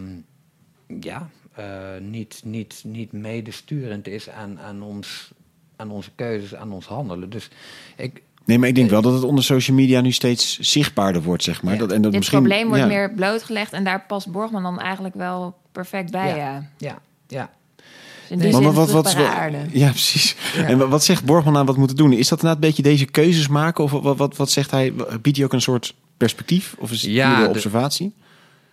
ja, 1.00 1.30
eh, 1.54 1.66
niet, 2.02 2.42
niet, 2.46 2.82
niet 2.86 3.12
medesturend 3.12 4.08
is 4.08 4.30
aan, 4.30 4.60
aan, 4.60 4.82
ons, 4.82 5.32
aan 5.76 5.92
onze 5.92 6.12
keuzes, 6.16 6.56
aan 6.56 6.72
ons 6.72 6.86
handelen. 6.86 7.30
Dus 7.30 7.50
ik, 7.96 8.22
Nee, 8.46 8.60
maar 8.60 8.70
ik 8.70 8.76
denk 8.76 8.90
wel 8.90 9.02
dat 9.02 9.14
het 9.14 9.24
onder 9.24 9.44
social 9.44 9.78
media 9.78 10.02
nu 10.02 10.12
steeds 10.12 10.60
zichtbaarder 10.60 11.22
wordt, 11.22 11.44
zeg 11.44 11.62
maar. 11.64 11.74
Ja. 11.74 11.80
Dat, 11.80 11.92
en 11.92 12.02
dat 12.02 12.12
Dit 12.12 12.20
misschien, 12.20 12.40
probleem 12.40 12.68
wordt 12.68 12.82
ja. 12.82 12.88
meer 12.88 13.14
blootgelegd 13.14 13.74
en 13.74 13.84
daar 13.84 14.04
past 14.08 14.32
Borgman 14.32 14.64
dan 14.64 14.80
eigenlijk 14.80 15.16
wel 15.16 15.56
perfect 15.78 16.12
bij. 16.12 16.28
Ja. 16.28 16.36
Ja. 16.36 16.70
ja, 16.78 17.00
ja. 17.28 17.50
Dus 17.78 18.30
in 18.30 18.40
die 18.40 18.52
Maar 18.52 18.62
zin 18.62 18.74
wat, 18.74 18.92
wat, 18.92 19.16
aarde. 19.16 19.58
ja, 19.72 19.90
precies. 19.90 20.36
Ja. 20.56 20.64
En 20.64 20.90
wat- 20.90 21.04
zegt 21.04 21.26
Borgman 21.26 21.54
nou 21.54 21.66
wat 21.66 21.78
moeten 21.78 21.96
doen? 21.98 22.14
Is 22.14 22.28
dat 22.28 22.40
inderdaad 22.42 22.64
een 22.64 22.68
beetje 22.70 22.84
deze 22.84 23.06
keuzes 23.06 23.48
maken? 23.48 23.84
Of 23.84 23.92
wat, 23.92 24.18
wat, 24.18 24.38
wat 24.38 24.52
zegt 24.52 24.72
hij? 24.72 24.94
Biedt 25.22 25.38
hij 25.38 25.46
ook 25.46 25.54
een 25.54 25.62
soort 25.62 25.96
perspectief? 26.18 26.76
Of 26.80 26.92
is 26.92 27.02
het 27.02 27.12
Ja, 27.12 27.42
de- 27.44 27.50
observatie? 27.50 28.14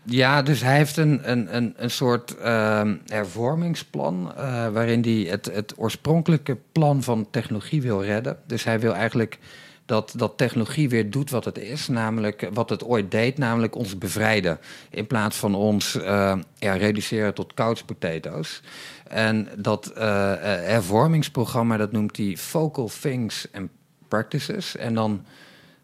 Ja, 0.03 0.43
dus 0.43 0.61
hij 0.61 0.77
heeft 0.77 0.97
een, 0.97 1.31
een, 1.31 1.57
een, 1.57 1.75
een 1.77 1.91
soort 1.91 2.37
ehm, 2.37 2.95
hervormingsplan. 3.07 4.33
eh, 4.37 4.69
waarin 4.69 5.01
hij 5.03 5.31
het, 5.31 5.51
het 5.55 5.73
oorspronkelijke 5.77 6.57
plan 6.73 7.03
van 7.03 7.27
technologie 7.31 7.83
wil 7.83 8.05
redden. 8.05 8.37
Dus 8.47 8.65
hij 8.65 8.81
wil 8.81 8.95
eigenlijk 8.95 9.39
dat, 9.87 10.12
dat 10.16 10.32
technologie 10.37 10.89
weer 10.89 11.11
doet 11.11 11.30
wat 11.30 11.45
het 11.45 11.59
is. 11.59 11.89
Namelijk 11.89 12.49
wat 12.53 12.70
het 12.70 12.85
ooit 12.85 13.11
deed, 13.11 13.39
namelijk 13.39 13.74
ons 13.74 13.99
bevrijden. 13.99 14.59
In 14.91 15.07
plaats 15.07 15.37
van 15.37 15.55
ons 15.55 15.95
eh, 16.01 16.39
ja, 16.59 16.72
reduceren 16.72 17.35
tot 17.35 17.55
couch 17.55 17.85
potatoes. 17.85 18.61
En 19.09 19.49
dat 19.57 19.87
eh, 19.87 20.05
hervormingsprogramma, 20.41 21.76
dat 21.76 21.93
noemt 21.93 22.16
hij 22.16 22.37
Focal 22.37 22.91
Things 23.01 23.47
and 23.53 23.68
Practices. 24.09 24.76
En 24.76 24.95
dan 24.95 25.24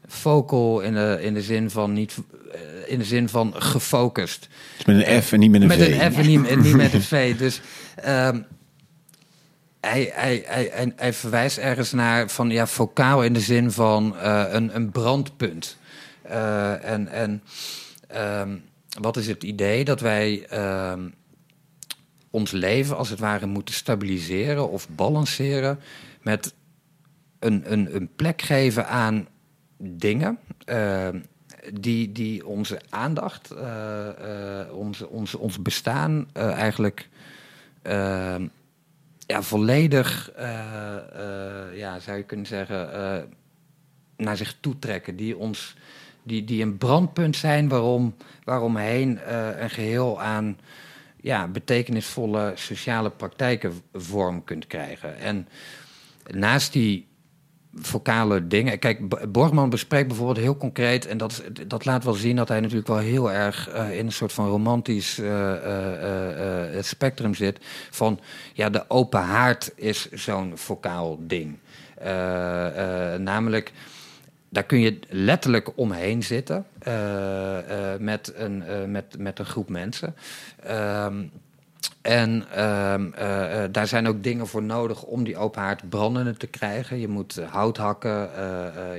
vocal 0.07 0.81
in 0.81 0.95
de, 0.95 1.19
in 1.21 1.35
de 1.35 1.43
zin 1.43 1.71
van 1.71 1.93
niet 1.93 2.17
in 2.87 2.99
de 2.99 3.05
zin 3.05 3.29
van 3.29 3.55
gefocust. 3.57 4.49
Dus 4.77 4.87
met 4.87 5.07
een 5.07 5.23
F 5.23 5.33
en 5.33 5.39
niet 5.39 5.51
met 5.51 5.63
een 5.63 5.69
met 5.69 5.79
V. 5.79 6.01
een 6.01 6.13
F 6.13 6.17
en 6.17 6.27
niet, 6.27 6.47
en 6.47 6.61
niet 6.61 6.77
met 6.77 6.93
een 6.93 7.03
V. 7.03 7.37
Dus 7.37 7.61
ehm, 7.95 8.41
hij, 9.81 10.11
hij, 10.15 10.43
hij, 10.47 10.93
hij, 10.97 11.13
verwijst 11.13 11.59
ergens 11.59 11.93
naar 11.93 12.29
van 12.29 12.51
ja, 12.51 12.67
focaal 12.67 13.25
in 13.25 13.33
de 13.33 13.41
zin 13.41 13.71
van 13.71 14.17
eh, 14.17 14.45
een, 14.49 14.77
een 14.77 14.91
brandpunt. 14.91 15.79
Eh, 16.23 16.85
en 16.85 17.09
en 17.09 17.43
ehm, 18.09 18.57
wat 19.01 19.17
is 19.17 19.27
het 19.27 19.43
idee 19.43 19.85
dat 19.85 20.01
wij 20.01 20.47
ehm, 20.47 21.09
ons 22.31 22.51
leven 22.51 22.97
als 22.97 23.09
het 23.09 23.19
ware 23.19 23.47
moeten 23.47 23.75
stabiliseren 23.75 24.71
of 24.71 24.89
balanceren 24.89 25.79
met 26.23 26.55
een, 27.39 27.73
een, 27.73 27.95
een 27.95 28.11
plek 28.17 28.43
geven 28.43 28.89
aan 28.89 29.29
dingen 29.79 30.39
ehm, 30.65 31.21
die, 31.73 32.13
die 32.13 32.47
onze 32.47 32.81
aandacht, 32.89 33.51
eh, 33.51 34.61
eh, 34.61 34.73
onze, 35.11 35.39
ons 35.39 35.63
bestaan 35.63 36.29
eigenlijk 36.33 37.09
ja, 39.31 39.43
volledig, 39.43 40.31
eh, 40.31 40.97
eh, 40.97 41.77
ja, 41.77 41.99
zou 41.99 42.17
je 42.17 42.23
kunnen 42.23 42.47
zeggen, 42.47 42.93
eh, 42.93 43.23
naar 44.17 44.37
zich 44.37 44.57
toe 44.61 44.79
trekken. 44.79 45.17
Die, 45.17 45.37
ons, 45.37 45.77
die, 46.23 46.45
die 46.45 46.63
een 46.63 46.79
brandpunt 46.79 47.37
zijn 47.37 47.69
waarom, 47.69 48.15
waaromheen 48.45 49.35
een 49.63 49.71
geheel 49.71 50.21
aan 50.21 50.59
ja, 51.21 51.49
betekenisvolle 51.49 52.53
sociale 52.55 53.11
praktijken 53.11 53.83
vorm 53.93 54.45
kunt 54.45 54.67
krijgen. 54.67 55.19
En 55.19 55.49
naast 56.31 56.73
die 56.73 57.07
vocale 57.75 58.47
dingen. 58.47 58.79
Kijk, 58.79 59.31
Borgman 59.33 59.71
bespreekt 59.71 60.09
bijvoorbeeld 60.09 60.39
heel 60.39 60.57
concreet, 60.57 61.07
en 61.07 61.19
dat, 61.19 61.43
dat 61.67 61.85
laat 61.85 62.05
wel 62.05 62.13
zien 62.13 62.37
dat 62.37 62.49
hij 62.49 62.61
natuurlijk 62.61 62.89
wel 62.89 62.99
heel 62.99 63.33
erg 63.33 63.69
eh, 63.69 63.99
in 63.99 64.07
een 64.07 64.13
soort 64.13 64.33
van 64.33 64.49
romantisch 64.49 65.19
eh, 65.19 66.77
eh, 66.77 66.83
spectrum 66.83 67.35
zit. 67.35 67.59
Van 67.91 68.21
ja, 68.55 68.71
de 68.71 68.85
open 68.89 69.21
haard 69.21 69.73
is 69.75 70.11
zo'n 70.11 70.53
vocaal 70.55 71.19
ding. 71.21 71.59
Namelijk, 73.19 73.73
daar 74.49 74.65
kun 74.65 74.81
je 74.81 74.99
letterlijk 75.09 75.71
omheen 75.75 76.23
zitten 76.23 76.67
met, 77.99 78.33
een, 78.37 78.65
met, 78.91 79.19
met 79.19 79.39
een 79.39 79.45
groep 79.45 79.69
mensen. 79.69 80.15
Ehm, 80.63 81.23
en 82.03 82.45
ehm, 82.55 83.13
eh, 83.13 83.65
eh, 83.65 83.73
daar 83.73 83.87
zijn 83.87 84.09
ook 84.09 84.23
dingen 84.23 84.47
voor 84.47 84.63
nodig 84.63 85.03
om 85.03 85.25
die 85.25 85.37
open 85.37 85.61
haard 85.63 85.89
brandende 85.89 86.37
te 86.37 86.47
krijgen. 86.47 87.01
Je 87.01 87.09
moet 87.09 87.37
eh, 87.37 87.51
hout 87.53 87.77
hakken, 87.77 88.29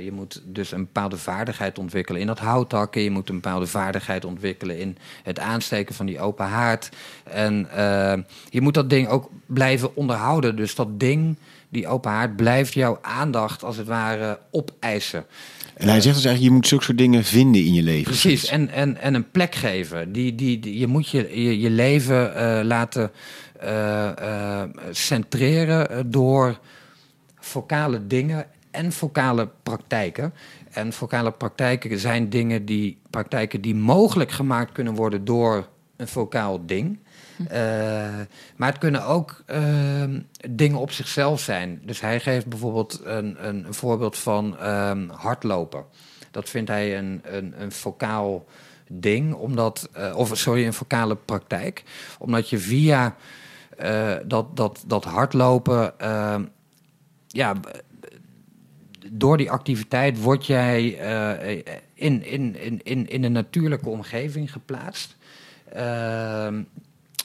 je 0.03 0.11
moet 0.11 0.41
dus 0.45 0.71
een 0.71 0.79
bepaalde 0.79 1.17
vaardigheid 1.17 1.79
ontwikkelen 1.79 2.21
in 2.21 2.27
dat 2.27 2.39
hout 2.39 2.71
hakken. 2.71 3.01
Je 3.01 3.11
moet 3.11 3.29
een 3.29 3.36
bepaalde 3.36 3.67
vaardigheid 3.67 4.25
ontwikkelen 4.25 4.79
in 4.79 4.97
het 5.23 5.39
aansteken 5.39 5.95
van 5.95 6.05
die 6.05 6.19
open 6.19 6.45
haard. 6.45 6.89
En 7.23 7.67
eh, 7.71 8.17
je 8.49 8.61
moet 8.61 8.73
dat 8.73 8.89
ding 8.89 9.07
ook 9.07 9.29
blijven 9.45 9.95
onderhouden. 9.95 10.55
Dus 10.55 10.75
dat 10.75 10.99
ding, 10.99 11.36
die 11.72 11.88
open 11.88 12.11
haard, 12.11 12.36
blijft 12.36 12.74
jouw 12.74 12.97
aandacht 13.01 13.63
als 13.63 13.78
het 13.78 13.88
ware 13.88 14.39
opeisen. 14.51 15.26
En 15.74 15.88
hij 15.88 16.01
zegt 16.01 16.15
dus 16.15 16.26
eigenlijk, 16.26 16.43
je 16.43 16.51
moet 16.51 16.67
zulke 16.67 16.84
soort 16.84 16.97
dingen 16.97 17.24
vinden 17.24 17.65
in 17.65 17.74
je 17.74 17.84
leven. 17.84 18.03
Precies, 18.03 18.45
en, 18.47 18.69
en, 18.69 18.97
en 19.01 19.13
een 19.13 19.32
plek 19.32 19.55
geven. 19.55 20.11
Die, 20.11 20.36
die, 20.36 20.59
die- 20.59 20.80
je 20.80 20.88
moet 20.88 21.09
je, 21.09 21.41
je, 21.43 21.59
je 21.59 21.69
leven 21.69 22.36
eh, 22.36 22.63
laten 22.65 23.11
eh, 23.59 24.61
eh, 24.61 24.69
centreren 24.91 26.11
door 26.11 26.59
vocale 27.39 28.07
dingen 28.07 28.45
en 28.72 28.91
vocale 28.91 29.49
praktijken. 29.63 30.34
En 30.72 30.93
vocale 30.93 31.32
praktijken 31.32 31.99
zijn 31.99 32.30
dingen 32.30 32.65
die, 32.65 32.97
praktijken 33.09 33.61
die 33.61 33.76
mogelijk 33.76 34.32
gemaakt 34.32 34.72
kunnen 34.72 34.93
worden 34.95 35.26
door 35.26 35.67
een 35.97 36.07
vocaal 36.07 36.65
ding. 36.65 36.99
Eh, 37.47 38.19
maar 38.55 38.69
het 38.69 38.77
kunnen 38.77 39.05
ook 39.05 39.43
ehm, 39.45 40.19
dingen 40.49 40.77
op 40.77 40.91
zichzelf 40.91 41.39
zijn. 41.39 41.81
Dus 41.85 42.01
hij 42.01 42.19
geeft 42.19 42.47
bijvoorbeeld 42.47 43.01
een, 43.03 43.47
een, 43.47 43.73
voorbeeld 43.73 44.17
van 44.17 44.57
ehm, 44.57 45.09
hardlopen. 45.09 45.85
Dat 46.31 46.49
vindt 46.49 46.69
hij 46.69 46.97
een, 46.97 47.21
een, 47.23 47.53
een 47.61 47.71
vocaal 47.71 48.45
ding, 48.87 49.33
omdat, 49.33 49.89
eh, 49.93 50.17
of 50.17 50.37
sorry, 50.37 50.65
een 50.65 50.73
vocale 50.73 51.15
praktijk. 51.15 51.83
Omdat 52.19 52.49
je 52.49 52.57
via 52.57 53.15
eh, 53.77 54.15
dat, 54.25 54.55
dat, 54.55 54.83
dat 54.87 55.03
hardlopen, 55.03 55.99
ehm, 55.99 56.45
ja, 57.27 57.53
door 59.11 59.37
die 59.37 59.51
activiteit 59.51 60.21
word 60.21 60.45
jij 60.45 60.83
in, 61.93 62.23
in, 62.25 62.55
in, 62.55 62.79
in, 62.83 63.09
in 63.09 63.23
een 63.23 63.31
natuurlijke 63.31 63.89
omgeving 63.89 64.51
geplaatst. 64.51 65.15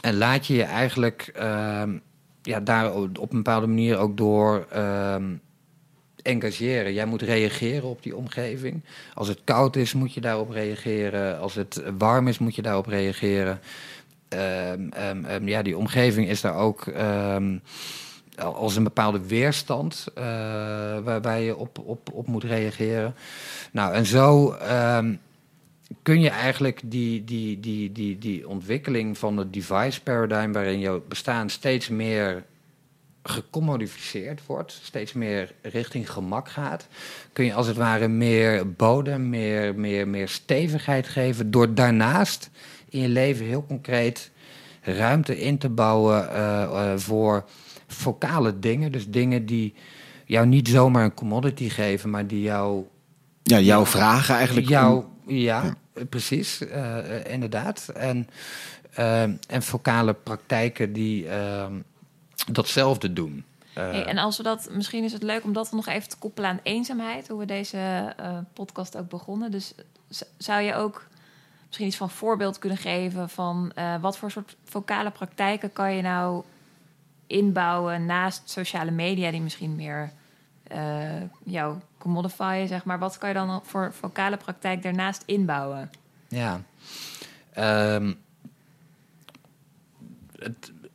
En 0.01 0.16
laat 0.16 0.47
je 0.47 0.55
je 0.55 0.62
eigenlijk 0.62 1.30
ehm, 1.34 1.99
ja, 2.42 2.61
daar 2.61 2.94
op 2.94 3.30
een 3.30 3.42
bepaalde 3.42 3.66
manier 3.66 3.99
ook 3.99 4.16
door 4.16 4.66
ehm, 4.70 5.34
engageren. 6.22 6.92
Jij 6.92 7.07
moet 7.07 7.22
reageren 7.22 7.88
op 7.88 8.03
die 8.03 8.16
omgeving. 8.16 8.82
Als 9.14 9.28
het 9.28 9.40
koud 9.44 9.76
is, 9.76 9.92
moet 9.92 10.12
je 10.12 10.20
daarop 10.20 10.51
reageren. 10.51 11.38
Als 11.38 11.55
het 11.55 11.82
warm 11.99 12.28
is, 12.28 12.38
moet 12.38 12.55
je 12.55 12.62
daarop 12.62 12.86
reageren. 12.86 13.61
Ehm, 14.28 15.49
ja, 15.49 15.62
die 15.62 15.76
omgeving 15.76 16.28
is 16.28 16.40
daar 16.40 16.57
ook 16.57 16.86
als 18.36 18.76
een 18.76 18.84
bepaalde 18.84 19.26
weerstand 19.26 20.07
eh, 20.14 20.24
waarbij 21.05 21.44
je 21.44 21.57
op, 21.57 21.78
op, 21.78 22.12
op 22.12 22.26
moet 22.26 22.44
reageren. 22.44 23.14
Nou, 23.72 23.94
en 23.94 24.07
zo 24.07 24.57
kun 26.03 26.20
je 26.20 26.30
eigenlijk 26.30 26.80
die, 26.84 27.24
die, 27.24 27.61
die, 27.61 27.93
die, 27.93 28.18
die 28.18 28.49
ontwikkeling 28.49 29.18
van 29.18 29.37
het 29.37 29.53
device 29.53 30.03
paradigm, 30.03 30.53
waarin 30.53 30.78
jouw 30.78 31.03
bestaan 31.09 31.51
steeds 31.51 31.89
meer 31.89 32.45
gecommodificeerd 33.22 34.47
wordt, 34.47 34.80
steeds 34.82 35.12
meer 35.12 35.53
richting 35.62 36.11
gemak 36.11 36.49
gaat, 36.49 36.89
kun 37.32 37.45
je 37.45 37.55
als 37.55 37.66
het 37.66 37.76
ware 37.76 38.09
meer 38.09 38.72
bodem, 38.72 39.28
meer, 39.28 39.74
meer, 39.74 40.09
meer 40.09 40.28
stevigheid 40.28 41.09
geven 41.09 41.51
door 41.51 41.74
daarnaast 41.74 42.51
in 42.89 43.01
je 43.01 43.09
leven 43.09 43.47
heel 43.47 43.66
concreet 43.66 44.30
ruimte 44.82 45.41
in 45.41 45.59
te 45.59 45.68
bouwen 45.68 46.30
eh, 46.30 46.62
eh, 46.62 46.99
voor 46.99 47.45
vocale 47.87 48.59
dingen. 48.59 48.93
Dus 48.93 49.09
dingen 49.09 49.47
die 49.47 49.74
jou 50.24 50.47
niet 50.47 50.68
zomaar 50.68 51.05
een 51.05 51.14
commodity 51.14 51.68
geven, 51.68 52.11
maar 52.11 52.26
die 52.26 52.43
jou 52.43 52.84
Ja, 53.43 53.61
jouw 53.61 53.87
vragen 53.87 54.34
eigenlijk. 54.34 54.68
jou, 54.68 55.05
ja, 55.26 55.74
precies, 56.08 56.60
eh, 56.66 57.32
inderdaad. 57.32 57.88
En, 57.94 58.28
eh, 58.94 59.22
en 59.22 59.62
vocale 59.62 60.14
praktijken 60.14 60.92
die 60.92 61.28
eh, 61.28 61.66
datzelfde 62.50 63.12
doen. 63.12 63.44
Eh, 63.74 63.90
Hey, 63.90 64.04
en 64.04 64.18
als 64.18 64.36
we 64.36 64.42
dat, 64.42 64.68
misschien 64.70 65.04
is 65.04 65.12
het 65.12 65.22
leuk 65.22 65.44
om 65.44 65.52
dat 65.52 65.72
nog 65.72 65.86
even 65.86 66.08
te 66.08 66.16
koppelen 66.18 66.50
aan 66.50 66.60
eenzaamheid, 66.62 67.28
hoe 67.28 67.38
we 67.38 67.44
deze 67.44 68.14
eh, 68.16 68.38
podcast 68.52 68.96
ook 68.96 69.08
begonnen. 69.08 69.50
Dus 69.50 69.74
zou 70.36 70.62
je 70.62 70.74
ook 70.74 71.06
misschien 71.66 71.86
iets 71.86 71.96
van 71.96 72.10
voorbeeld 72.10 72.58
kunnen 72.58 72.78
geven 72.78 73.28
van 73.28 73.72
eh, 73.74 73.94
wat 74.00 74.18
voor 74.18 74.30
soort 74.30 74.56
vocale 74.64 75.10
praktijken 75.10 75.72
kan 75.72 75.94
je 75.94 76.02
nou 76.02 76.42
inbouwen 77.26 78.06
naast 78.06 78.50
sociale 78.50 78.90
media 78.90 79.30
die 79.30 79.40
misschien 79.40 79.76
meer 79.76 80.12
eh 80.62 81.22
jou 81.44 81.76
commodifyen, 82.07 82.68
zeg 82.68 82.84
maar. 82.84 82.98
Wat 82.98 83.18
kan 83.18 83.28
je 83.28 83.34
dan 83.34 83.61
voor 83.64 83.92
vocale 83.92 84.36
praktijk 84.36 84.82
daarnaast 84.82 85.22
inbouwen? 85.26 85.90
Ja. 86.28 86.61
Ehm, 87.52 88.12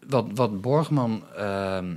wat, 0.08 0.26
wat 0.34 0.62
Borgman 0.62 1.24
ehm, 1.36 1.96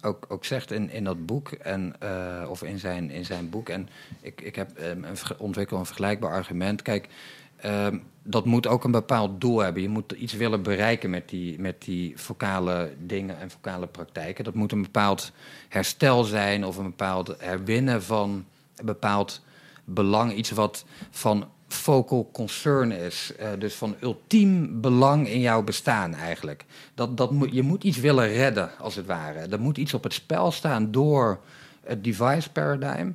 ook, 0.00 0.26
ook 0.28 0.44
zegt 0.44 0.70
in, 0.70 0.90
in 0.90 1.04
dat 1.04 1.26
boek, 1.26 1.50
en, 1.50 1.94
eh, 2.00 2.46
of 2.48 2.62
in 2.62 2.78
zijn, 2.78 3.10
in 3.10 3.24
zijn 3.24 3.50
boek, 3.50 3.68
en 3.68 3.88
ik, 4.20 4.40
ik 4.40 4.56
heb 4.56 4.70
verge- 5.02 5.38
ontwikkeld 5.38 5.80
een 5.80 5.86
vergelijkbaar 5.86 6.32
argument. 6.32 6.82
Kijk, 6.82 7.08
ehm, 7.56 7.98
dat 8.22 8.44
moet 8.44 8.66
ook 8.66 8.84
een 8.84 8.90
bepaald 8.90 9.40
doel 9.40 9.58
hebben. 9.58 9.82
Je 9.82 9.88
moet 9.88 10.12
iets 10.12 10.32
willen 10.32 10.62
bereiken 10.62 11.10
met 11.10 11.28
die, 11.28 11.60
met 11.60 11.82
die 11.82 12.12
vocale 12.16 12.92
dingen 12.98 13.38
en 13.38 13.50
vocale 13.50 13.86
praktijken. 13.86 14.44
Dat 14.44 14.54
moet 14.54 14.72
een 14.72 14.82
bepaald 14.82 15.32
herstel 15.68 16.24
zijn 16.24 16.64
of 16.64 16.76
een 16.76 16.84
bepaald 16.84 17.34
herwinnen 17.38 18.02
van 18.02 18.44
een 18.76 18.86
bepaald 18.86 19.42
belang. 19.84 20.32
Iets 20.32 20.50
wat 20.50 20.84
van 21.10 21.48
focal 21.68 22.28
concern 22.32 22.92
is. 22.92 23.32
Eh, 23.38 23.48
dus 23.58 23.74
van 23.74 23.96
ultiem 24.00 24.80
belang 24.80 25.28
in 25.28 25.40
jouw 25.40 25.62
bestaan 25.62 26.14
eigenlijk. 26.14 26.64
Dat, 26.94 27.16
dat 27.16 27.30
moet, 27.30 27.52
je 27.52 27.62
moet 27.62 27.84
iets 27.84 27.98
willen 27.98 28.28
redden, 28.28 28.78
als 28.78 28.94
het 28.94 29.06
ware. 29.06 29.38
Er 29.38 29.60
moet 29.60 29.78
iets 29.78 29.94
op 29.94 30.02
het 30.02 30.12
spel 30.12 30.50
staan 30.50 30.90
door 30.90 31.40
het 31.84 32.04
device 32.04 32.50
paradigm. 32.50 33.10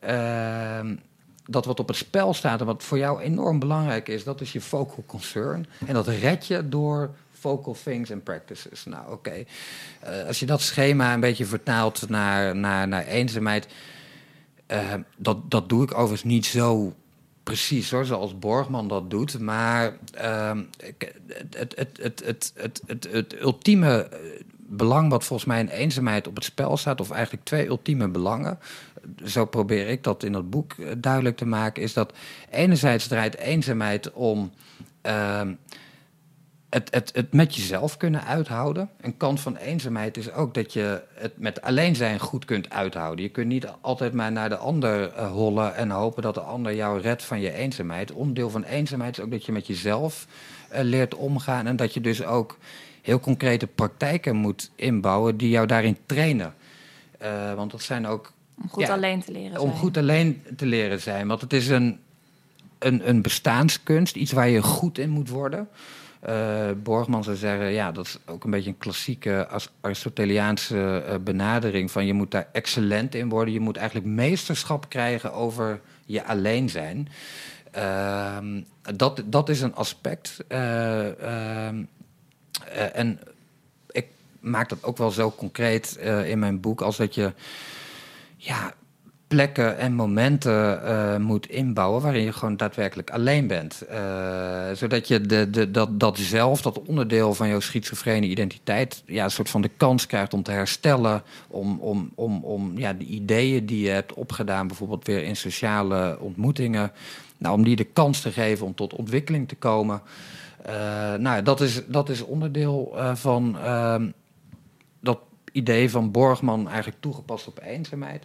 Ehm, 0.00 0.94
dat 1.52 1.64
wat 1.64 1.80
op 1.80 1.88
het 1.88 1.96
spel 1.96 2.34
staat 2.34 2.60
en 2.60 2.66
wat 2.66 2.82
voor 2.82 2.98
jou 2.98 3.20
enorm 3.20 3.58
belangrijk 3.58 4.08
is, 4.08 4.24
dat 4.24 4.40
is 4.40 4.52
je 4.52 4.60
focal 4.60 5.04
concern. 5.06 5.66
En 5.86 5.94
dat 5.94 6.08
red 6.08 6.46
je 6.46 6.68
door 6.68 7.10
focal 7.42 7.76
things 7.84 8.12
and 8.12 8.24
practices. 8.24 8.84
Nou, 8.84 9.12
oké. 9.12 9.44
Eh, 10.00 10.26
als 10.26 10.40
je 10.40 10.46
dat 10.46 10.60
schema 10.60 11.14
een 11.14 11.20
beetje 11.20 11.46
vertaalt 11.46 12.08
naar, 12.08 12.56
naar, 12.56 12.88
naar 12.88 13.06
eenzaamheid. 13.06 13.66
eh, 14.66 14.94
dat, 15.16 15.50
dat 15.50 15.68
doe 15.68 15.82
ik 15.82 15.92
overigens 15.92 16.24
niet 16.24 16.46
zo 16.46 16.94
precies 17.42 17.90
hoor, 17.90 18.04
zoals 18.04 18.38
Borgman 18.38 18.88
dat 18.88 19.10
doet. 19.10 19.38
Maar 19.38 19.96
ehm, 20.12 20.62
het, 20.76 21.74
het, 21.76 21.76
het, 21.76 22.22
het, 22.24 22.52
het, 22.56 22.82
het, 22.86 23.08
het 23.10 23.40
ultieme 23.40 24.08
eh, 24.08 24.18
belang 24.56 25.10
wat 25.10 25.24
volgens 25.24 25.48
mij 25.48 25.60
in 25.60 25.68
eenzaamheid 25.68 26.26
op 26.26 26.34
het 26.34 26.44
spel 26.44 26.76
staat, 26.76 27.00
of 27.00 27.10
eigenlijk 27.10 27.44
twee 27.44 27.66
ultieme 27.66 28.08
belangen, 28.08 28.58
zo 29.24 29.44
probeer 29.44 29.88
ik 29.88 30.04
dat 30.04 30.22
in 30.22 30.32
dat 30.32 30.50
boek 30.50 30.72
eh, 30.72 30.86
duidelijk 30.98 31.36
te 31.36 31.46
maken, 31.46 31.82
is 31.82 31.92
dat 31.92 32.12
enerzijds 32.50 33.06
draait 33.06 33.36
eenzaamheid 33.36 34.12
om 34.12 34.52
ehm, 35.00 35.54
het, 36.70 36.94
het, 36.94 37.10
het 37.14 37.32
met 37.32 37.54
jezelf 37.54 37.96
kunnen 37.96 38.24
uithouden. 38.24 38.90
Een 39.00 39.16
kant 39.16 39.40
van 39.40 39.56
eenzaamheid 39.56 40.16
is 40.16 40.32
ook 40.32 40.54
dat 40.54 40.72
je 40.72 41.02
het 41.14 41.38
met 41.38 41.62
alleen 41.62 41.96
zijn 41.96 42.20
goed 42.20 42.44
kunt 42.44 42.70
uithouden. 42.70 43.24
Je 43.24 43.30
kunt 43.30 43.46
niet 43.46 43.66
altijd 43.80 44.12
maar 44.12 44.32
naar 44.32 44.48
de 44.48 44.56
ander 44.56 45.12
eh, 45.12 45.30
hollen 45.30 45.74
en 45.74 45.90
hopen 45.90 46.22
dat 46.22 46.34
de 46.34 46.40
ander 46.40 46.74
jou 46.74 47.00
redt 47.00 47.22
van 47.22 47.40
je 47.40 47.52
eenzaamheid. 47.52 48.12
Onderdeel 48.12 48.50
van 48.50 48.62
eenzaamheid 48.64 49.18
is 49.18 49.24
ook 49.24 49.30
dat 49.30 49.44
je 49.44 49.52
met 49.52 49.66
jezelf 49.66 50.26
eh, 50.68 50.82
leert 50.82 51.14
omgaan 51.14 51.66
en 51.66 51.76
dat 51.76 51.94
je 51.94 52.00
dus 52.00 52.24
ook 52.24 52.58
heel 53.02 53.20
concrete 53.20 53.66
praktijken 53.66 54.36
moet 54.36 54.70
inbouwen 54.74 55.36
die 55.36 55.50
jou 55.50 55.66
daarin 55.66 55.98
trainen. 56.06 56.54
Want 57.56 57.70
dat 57.70 57.82
zijn 57.82 58.06
ook 58.06 58.32
Om 58.62 58.68
goed 58.68 58.82
Ja, 58.86 58.92
alleen 58.92 59.22
te 59.22 59.32
leren 59.32 59.60
om 59.60 59.66
zijn. 59.68 59.78
goed 59.80 59.96
alleen 59.96 60.42
te 60.56 60.66
leren 60.66 61.00
zijn. 61.00 61.26
Want 61.26 61.40
het 61.40 61.52
is 61.52 61.68
een, 61.68 62.00
een, 62.78 63.08
een 63.08 63.22
bestaanskunst, 63.22 64.16
iets 64.16 64.32
waar 64.32 64.48
je 64.48 64.62
goed 64.62 64.98
in 64.98 65.10
moet 65.10 65.28
worden. 65.28 65.68
Eh, 66.20 66.70
Borgman 66.82 67.24
zou 67.24 67.36
zeggen, 67.36 67.72
ja, 67.72 67.92
dat 67.92 68.06
is 68.06 68.18
ook 68.26 68.44
een 68.44 68.50
beetje 68.50 68.70
een 68.70 68.78
klassieke 68.78 69.46
As- 69.48 69.70
Aristoteliaanse 69.80 71.02
eh, 71.06 71.16
benadering 71.18 71.90
van 71.90 72.06
je 72.06 72.12
moet 72.12 72.30
daar 72.30 72.48
excellent 72.52 73.14
in 73.14 73.28
worden. 73.28 73.54
Je 73.54 73.60
moet 73.60 73.76
eigenlijk 73.76 74.06
meesterschap 74.06 74.88
krijgen 74.88 75.32
over 75.32 75.80
je 76.06 76.24
alleen 76.24 76.68
zijn. 76.68 77.08
Ehm, 77.70 78.60
dat, 78.96 79.22
dat 79.26 79.48
is 79.48 79.60
een 79.60 79.74
aspect. 79.74 80.36
Eh, 80.48 81.08
ehm, 81.66 81.82
eh, 82.68 82.96
en 82.98 83.18
ik 83.90 84.06
maak 84.40 84.68
dat 84.68 84.84
ook 84.84 84.96
wel 84.96 85.10
zo 85.10 85.30
concreet 85.30 85.96
in 86.26 86.38
mijn 86.38 86.60
boek 86.60 86.80
als 86.80 86.96
dat 86.96 87.14
je 87.14 87.32
ja, 88.44 88.74
plekken 89.26 89.78
en 89.78 89.94
momenten 89.94 90.84
eh, 90.84 91.16
moet 91.16 91.50
inbouwen 91.50 92.02
waarin 92.02 92.22
je 92.22 92.32
gewoon 92.32 92.56
daadwerkelijk 92.56 93.10
alleen 93.10 93.46
bent. 93.46 93.82
Eh, 93.82 94.70
zodat 94.72 95.08
je 95.08 95.20
de, 95.20 95.50
de, 95.50 95.70
dat, 95.96 96.18
zelf, 96.18 96.62
dat 96.62 96.82
onderdeel 96.82 97.34
van 97.34 97.48
jouw 97.48 97.60
schizofrene 97.60 98.26
identiteit, 98.26 99.02
ja, 99.06 99.24
een 99.24 99.30
soort 99.30 99.50
van 99.50 99.60
de 99.60 99.70
kans 99.76 100.06
krijgt 100.06 100.34
om 100.34 100.42
te 100.42 100.50
herstellen, 100.50 101.22
om, 101.48 101.78
om, 101.80 102.10
om, 102.14 102.44
om 102.44 102.78
ja, 102.78 102.92
de 102.92 103.04
ideeën 103.04 103.66
die 103.66 103.84
je 103.84 103.90
hebt 103.90 104.14
opgedaan, 104.14 104.66
bijvoorbeeld 104.66 105.06
weer 105.06 105.22
in 105.22 105.36
sociale 105.36 106.16
ontmoetingen, 106.20 106.92
nou, 107.38 107.54
om 107.54 107.64
die 107.64 107.76
de 107.76 107.84
kans 107.84 108.20
te 108.20 108.32
geven 108.32 108.66
om 108.66 108.74
tot 108.74 108.94
ontwikkeling 108.94 109.48
te 109.48 109.56
komen. 109.56 110.02
Eh, 110.62 111.14
nou, 111.14 111.42
dat 111.42 111.60
is, 111.60 111.82
dat 111.86 112.08
is 112.08 112.22
onderdeel 112.22 112.96
van 113.14 113.58
ehm, 113.58 114.06
idee 115.52 115.90
van 115.90 116.10
Borgman 116.10 116.68
eigenlijk 116.68 117.00
toegepast 117.00 117.46
op 117.46 117.60
eenzaamheid. 117.62 118.24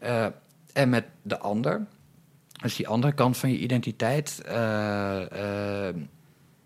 Eh, 0.00 0.26
en 0.72 0.88
met 0.88 1.04
de 1.22 1.38
ander, 1.38 1.86
dus 2.62 2.76
die 2.76 2.88
andere 2.88 3.12
kant 3.12 3.36
van 3.36 3.50
je 3.50 3.58
identiteit. 3.58 4.42
eh, 4.44 5.88
eh, 5.88 5.94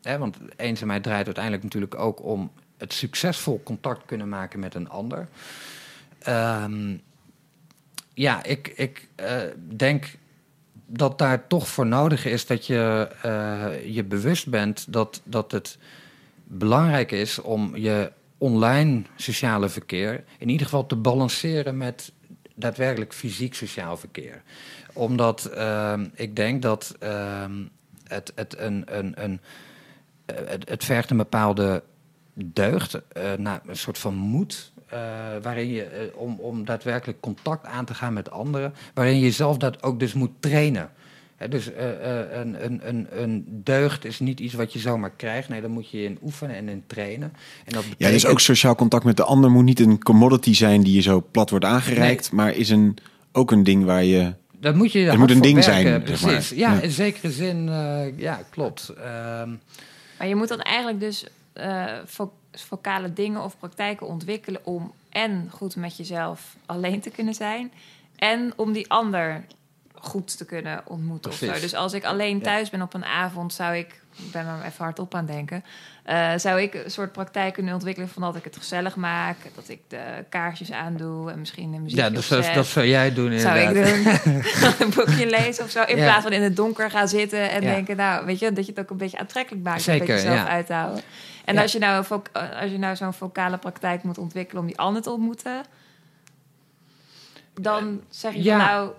hè, 0.03 0.19
want 0.19 0.37
eenzaamheid 0.57 1.03
draait 1.03 1.27
uiteindelijk 1.27 1.65
natuurlijk 1.65 1.95
ook 1.95 2.23
om 2.23 2.51
het 2.77 2.93
succesvol 2.93 3.63
contact 3.65 4.07
kunnen 4.07 4.29
maken 4.29 4.61
met 4.61 4.75
een 4.75 4.89
ander. 4.89 5.29
Ehm, 6.19 6.97
ja, 8.15 8.43
ik, 8.43 8.69
ik 8.69 9.09
denk 9.77 10.17
dat 10.87 11.19
daar 11.19 11.47
toch 11.47 11.69
voor 11.69 11.87
nodig 11.87 12.25
is 12.25 12.47
dat 12.47 12.67
je 12.67 13.09
je 13.85 14.05
bewust 14.05 14.49
bent 14.49 14.93
dat, 14.93 15.21
dat 15.25 15.53
het 15.53 15.79
belangrijk 16.45 17.13
is 17.13 17.39
om 17.41 17.77
je 17.77 18.13
online 18.39 19.03
sociale 19.17 19.69
verkeer 19.69 20.25
in 20.39 20.49
ieder 20.49 20.67
geval 20.67 20.87
te 20.87 20.97
balanceren 20.97 21.77
met 21.77 22.13
daadwerkelijk 22.55 23.15
fysiek 23.15 23.55
sociaal 23.55 23.97
verkeer. 23.97 24.43
Omdat 24.93 25.45
ehm, 25.45 26.07
ik 26.15 26.37
denk 26.37 26.63
dat 26.63 26.97
ehm, 26.99 27.53
het, 28.05 28.33
het, 28.35 28.59
een, 28.59 28.85
een, 28.87 29.25
een, 29.25 29.41
eh, 30.25 30.37
het, 30.47 30.69
het 30.69 30.85
vergt 30.85 31.11
een 31.11 31.17
bepaalde 31.17 31.83
deugd, 32.35 33.01
nou, 33.37 33.59
een 33.67 33.77
soort 33.77 33.99
van 33.99 34.15
moed. 34.15 34.73
eh, 34.89 34.99
waarin 35.43 35.69
je 35.69 36.13
om, 36.15 36.39
om 36.41 36.65
daadwerkelijk 36.65 37.21
contact 37.21 37.67
aan 37.67 37.85
te 37.85 37.95
gaan 37.95 38.13
met 38.13 38.31
anderen, 38.31 38.75
waarin 38.95 39.15
je 39.15 39.21
jezelf 39.21 39.57
dat 39.57 39.83
ook 39.83 40.01
dus 40.01 40.13
moet 40.15 40.31
trainen. 40.41 40.91
Hè, 41.39 41.49
dus 41.49 41.73
eh, 41.73 42.21
eh, 42.21 42.41
een, 42.41 42.65
een, 42.65 42.81
een, 42.89 43.07
een 43.23 43.45
deugd 43.49 44.05
is 44.05 44.19
niet 44.21 44.41
iets 44.41 44.55
wat 44.55 44.73
je 44.73 44.79
zomaar 44.79 45.11
krijgt. 45.17 45.49
Nee, 45.49 45.61
daar 45.61 45.71
moet 45.71 45.91
je 45.91 46.03
in 46.05 46.19
oefenen 46.23 46.57
en 46.57 46.69
in 46.69 46.83
trainen. 46.87 47.33
En 47.65 47.73
dat 47.73 47.83
Ja, 47.83 47.89
betekent, 47.89 48.21
dus 48.23 48.27
ook 48.31 48.41
sociaal 48.41 48.75
contact 48.75 49.05
met 49.05 49.17
de 49.17 49.23
ander 49.25 49.51
moet 49.51 49.65
niet 49.65 49.81
een 49.81 50.03
commodity 50.03 50.55
zijn 50.55 50.83
die 50.83 50.95
je 50.95 51.01
zo 51.01 51.27
plat 51.31 51.51
wordt 51.51 51.65
aangereikt, 51.65 52.33
maar 52.33 52.55
is 52.55 52.69
een, 52.71 52.97
ook 53.33 53.51
een 53.51 53.63
ding 53.63 53.85
waar 53.85 54.05
je... 54.05 54.33
dat 54.61 54.75
moet 54.75 54.93
je 54.93 54.99
het 54.99 55.19
moet 55.19 55.31
een 55.31 55.41
ding 55.41 55.55
werken, 55.65 55.73
zijn, 55.83 55.87
zeg 55.87 56.03
Precies. 56.21 56.51
maar. 56.51 56.59
Ja, 56.59 56.73
Ja. 56.75 56.81
in 56.81 56.91
zekere 56.91 57.31
zin, 57.31 57.69
eh, 57.69 58.19
ja, 58.19 58.41
klopt. 58.51 58.89
Ehm, 58.89 59.51
Maar 60.19 60.29
je 60.29 60.35
moet 60.37 60.49
dan 60.49 60.61
eigenlijk 60.61 61.01
dus 61.01 61.27
eh, 61.53 61.85
fo- 62.07 62.33
focale 62.53 63.13
dingen 63.13 63.45
of 63.45 63.59
praktijken 63.59 64.07
ontwikkelen 64.07 64.61
om 64.67 64.93
en 65.09 65.49
goed 65.51 65.77
met 65.77 65.97
jezelf 65.97 66.57
alleen 66.67 67.01
te 67.01 67.11
kunnen 67.11 67.35
zijn 67.35 67.73
en 68.17 68.53
om 68.57 68.73
die 68.73 68.91
ander 68.91 69.45
goed 70.01 70.37
te 70.37 70.45
kunnen 70.45 70.83
ontmoeten. 70.85 71.31
Of 71.31 71.37
zo. 71.37 71.53
Dus 71.53 71.75
als 71.75 71.93
ik 71.93 72.05
alleen 72.05 72.43
thuis 72.43 72.71
ben 72.71 72.83
op 72.83 72.95
een 72.95 73.05
avond, 73.05 73.53
zou 73.53 73.77
ik, 73.77 74.01
ik 74.17 74.31
ben 74.33 74.47
er 74.47 74.65
even 74.67 74.85
hardop 74.85 75.15
aan 75.15 75.27
denken, 75.27 75.65
eh, 76.05 76.31
zou 76.37 76.61
ik 76.61 76.75
een 76.75 76.91
soort 76.91 77.13
praktijk 77.13 77.55
kunnen 77.55 77.75
ontwikkelen 77.75 78.09
van 78.09 78.23
dat 78.23 78.37
ik 78.37 78.45
het 78.45 78.57
gezellig 78.57 78.97
maak, 78.97 79.37
dat 79.55 79.69
ik 79.69 79.81
de 79.89 80.25
kaarsjes 80.29 80.73
aandoe 80.73 81.31
en 81.31 81.39
misschien 81.39 81.73
een 81.73 81.83
muziek 81.83 81.99
ja, 81.99 82.11
dus 82.11 82.29
dat, 82.29 82.45
dat 82.55 82.67
zou 82.67 82.87
jij 82.87 83.13
doen 83.15 83.39
zou 83.39 83.59
ik 83.59 83.75
doen. 83.75 84.07
een 84.87 84.95
boekje 84.95 85.27
lezen 85.41 85.65
of 85.65 85.71
zo. 85.71 85.83
In 85.83 85.97
Ja. 85.97 86.05
plaats 86.05 86.23
van 86.23 86.33
in 86.33 86.43
het 86.43 86.57
donker 86.57 86.91
gaan 86.91 87.09
zitten 87.09 87.51
en 87.51 87.63
Ja. 87.63 87.71
denken, 87.75 87.97
nou, 87.97 88.27
weet 88.27 88.39
je, 88.39 88.53
dat 88.53 88.65
je 88.67 88.71
het 88.73 88.81
ook 88.81 88.91
een 88.91 88.97
beetje 88.97 89.19
aantrekkelijk 89.19 89.65
maakt. 89.65 89.83
Zeker, 89.83 90.01
een 90.01 90.07
beetje 90.15 90.31
zelf 90.35 90.49
uit 90.49 90.67
te 90.67 90.73
houden. 90.73 91.03
En 91.45 91.59
als 91.59 91.73
je 91.73 91.79
nou, 91.79 92.05
voc- 92.05 92.31
als 92.61 92.71
je 92.71 92.79
nou 92.79 92.97
zo'n 92.97 93.13
vocale 93.15 93.59
praktijk 93.59 94.03
moet 94.03 94.19
ontwikkelen 94.19 94.63
om 94.63 94.69
die 94.69 94.79
ander 94.79 95.03
te 95.03 95.11
ontmoeten, 95.11 95.63
dan 97.61 98.01
zeg 98.09 98.33
je 98.35 98.43
ja. 98.43 98.57
van 98.59 98.67
nou, 98.67 98.91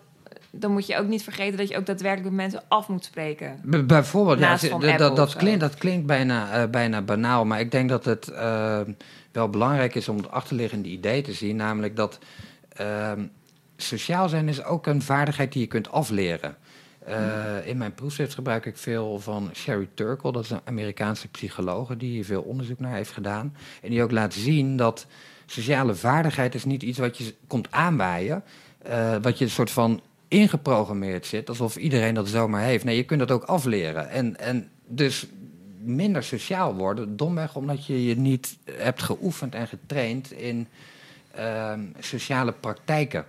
dan 0.51 0.71
moet 0.71 0.87
je 0.87 0.97
ook 0.97 1.07
niet 1.07 1.23
vergeten 1.23 1.57
dat 1.57 1.69
je 1.69 1.77
ook 1.77 1.85
daadwerkelijk 1.85 2.35
met 2.35 2.45
mensen 2.45 2.63
af 2.67 2.87
moet 2.87 3.05
spreken. 3.05 3.59
B- 3.69 3.87
Bijvoorbeeld, 3.87 4.39
ja, 4.39 4.97
dat, 4.97 5.15
dat, 5.15 5.35
klinkt, 5.35 5.59
dat 5.59 5.75
klinkt 5.75 6.05
bijna, 6.05 6.51
eh, 6.51 6.69
bijna 6.69 7.01
banaal, 7.01 7.45
maar 7.45 7.59
ik 7.59 7.71
denk 7.71 7.89
dat 7.89 8.05
het 8.05 8.27
eh, 8.27 8.79
wel 9.31 9.49
belangrijk 9.49 9.95
is 9.95 10.09
om 10.09 10.17
het 10.17 10.31
achterliggende 10.31 10.89
idee 10.89 11.21
te 11.21 11.33
zien, 11.33 11.55
namelijk 11.55 11.95
dat 11.95 12.19
ehm, 12.73 13.25
sociaal 13.77 14.29
zijn 14.29 14.47
is 14.47 14.63
ook 14.63 14.87
een 14.87 15.01
vaardigheid 15.01 15.51
die 15.51 15.61
je 15.61 15.67
kunt 15.67 15.91
afleren. 15.91 16.55
Eh, 17.05 17.67
in 17.67 17.77
mijn 17.77 17.93
proefschrift 17.93 18.33
gebruik 18.33 18.65
ik 18.65 18.77
veel 18.77 19.19
van 19.19 19.49
Sherry 19.53 19.89
Turkle, 19.93 20.31
dat 20.31 20.43
is 20.43 20.49
een 20.49 20.61
Amerikaanse 20.63 21.27
psychologe 21.27 21.97
die 21.97 22.09
hier 22.11 22.25
veel 22.25 22.41
onderzoek 22.41 22.79
naar 22.79 22.93
heeft 22.95 23.11
gedaan. 23.11 23.55
En 23.81 23.89
die 23.89 24.03
ook 24.03 24.11
laat 24.11 24.33
zien 24.33 24.77
dat 24.77 25.05
sociale 25.45 25.95
vaardigheid 25.95 26.55
is 26.55 26.65
niet 26.65 26.83
iets 26.83 26.99
wat 26.99 27.17
je 27.17 27.35
komt 27.47 27.71
aanwaaien, 27.71 28.43
wat 29.21 29.37
je 29.37 29.45
een 29.45 29.51
soort 29.51 29.71
van 29.71 30.01
ingeprogrammeerd 30.29 31.25
zit, 31.25 31.49
alsof 31.49 31.75
iedereen 31.75 32.13
dat 32.13 32.27
zomaar 32.27 32.63
heeft. 32.63 32.83
Nee, 32.83 32.95
je 32.95 33.03
kunt 33.03 33.19
dat 33.19 33.31
ook 33.31 33.43
afleren. 33.43 34.09
En, 34.09 34.39
en 34.39 34.69
dus 34.87 35.27
minder 35.79 36.23
sociaal 36.23 36.75
worden, 36.75 37.17
domweg 37.17 37.55
omdat 37.55 37.85
je 37.85 38.05
je 38.05 38.17
niet 38.17 38.57
hebt 38.71 39.01
geoefend 39.01 39.55
en 39.55 39.67
getraind 39.67 40.31
in 40.31 40.67
ehm, 41.31 41.81
sociale 41.99 42.51
praktijken. 42.51 43.25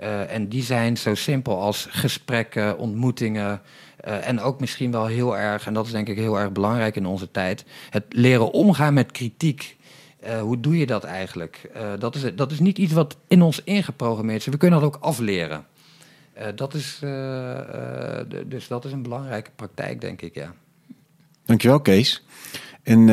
Eh, 0.00 0.34
en 0.34 0.48
die 0.48 0.62
zijn 0.62 0.96
zo 0.96 1.14
simpel 1.14 1.60
als 1.60 1.86
gesprekken, 1.90 2.78
ontmoetingen. 2.78 3.60
eh, 3.96 4.28
en 4.28 4.40
ook 4.40 4.60
misschien 4.60 4.90
wel 4.90 5.06
heel 5.06 5.38
erg, 5.38 5.66
en 5.66 5.74
dat 5.74 5.86
is 5.86 5.92
denk 5.92 6.08
ik 6.08 6.16
heel 6.16 6.38
erg 6.38 6.52
belangrijk 6.52 6.96
in 6.96 7.06
onze 7.06 7.30
tijd, 7.30 7.64
het 7.90 8.04
leren 8.08 8.50
omgaan 8.52 8.94
met 8.94 9.12
kritiek. 9.12 9.76
Eh, 10.20 10.40
hoe 10.40 10.60
doe 10.60 10.78
je 10.78 10.86
dat 10.86 11.04
eigenlijk? 11.04 11.70
Dat, 11.98 12.14
is, 12.14 12.34
dat 12.34 12.52
is 12.52 12.60
niet 12.60 12.78
iets 12.78 12.92
wat 12.92 13.16
in 13.28 13.42
ons 13.42 13.62
ingeprogrammeerd 13.64 14.40
is. 14.40 14.46
We 14.46 14.56
kunnen 14.56 14.80
dat 14.80 14.94
ook 14.94 15.02
afleren. 15.02 15.64
Eh, 16.40 16.46
dat 16.54 16.74
is, 16.74 16.98
eh, 17.02 17.58
eh, 17.58 18.26
dus 18.46 18.68
dat 18.68 18.84
is 18.84 18.92
een 18.92 19.02
belangrijke 19.02 19.50
praktijk, 19.56 20.00
denk 20.00 20.22
ik, 20.22 20.34
ja. 20.34 20.54
Dankjewel, 21.44 21.80
Kees. 21.80 22.24
Een 22.82 23.06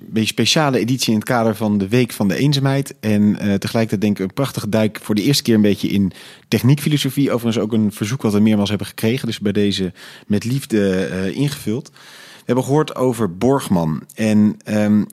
beetje 0.00 0.26
speciale 0.26 0.78
editie 0.78 1.12
in 1.12 1.18
het 1.18 1.28
kader 1.28 1.56
van 1.56 1.78
de 1.78 1.88
Week 1.88 2.12
van 2.12 2.28
de 2.28 2.36
Eenzaamheid. 2.36 2.94
En 3.00 3.34
tegelijkertijd 3.34 4.00
denk 4.00 4.18
ik 4.18 4.24
een 4.24 4.34
prachtige 4.34 4.68
duik 4.68 4.98
voor 5.02 5.14
de 5.14 5.22
eerste 5.22 5.42
keer 5.42 5.54
een 5.54 5.60
beetje 5.60 5.88
in 5.88 6.12
techniekfilosofie. 6.48 7.32
Overigens 7.32 7.64
ook 7.64 7.72
een 7.72 7.92
verzoek 7.92 8.22
wat 8.22 8.32
we 8.32 8.40
meermaals 8.40 8.68
hebben 8.68 8.86
gekregen. 8.86 9.26
Dus 9.26 9.40
bij 9.40 9.52
deze 9.52 9.92
met 10.26 10.44
liefde 10.44 11.32
ingevuld. 11.34 11.90
We 11.90 12.42
hebben 12.44 12.64
gehoord 12.64 12.94
over 12.96 13.36
Borgman. 13.36 14.02
En 14.14 14.56
ehm, 14.64 15.04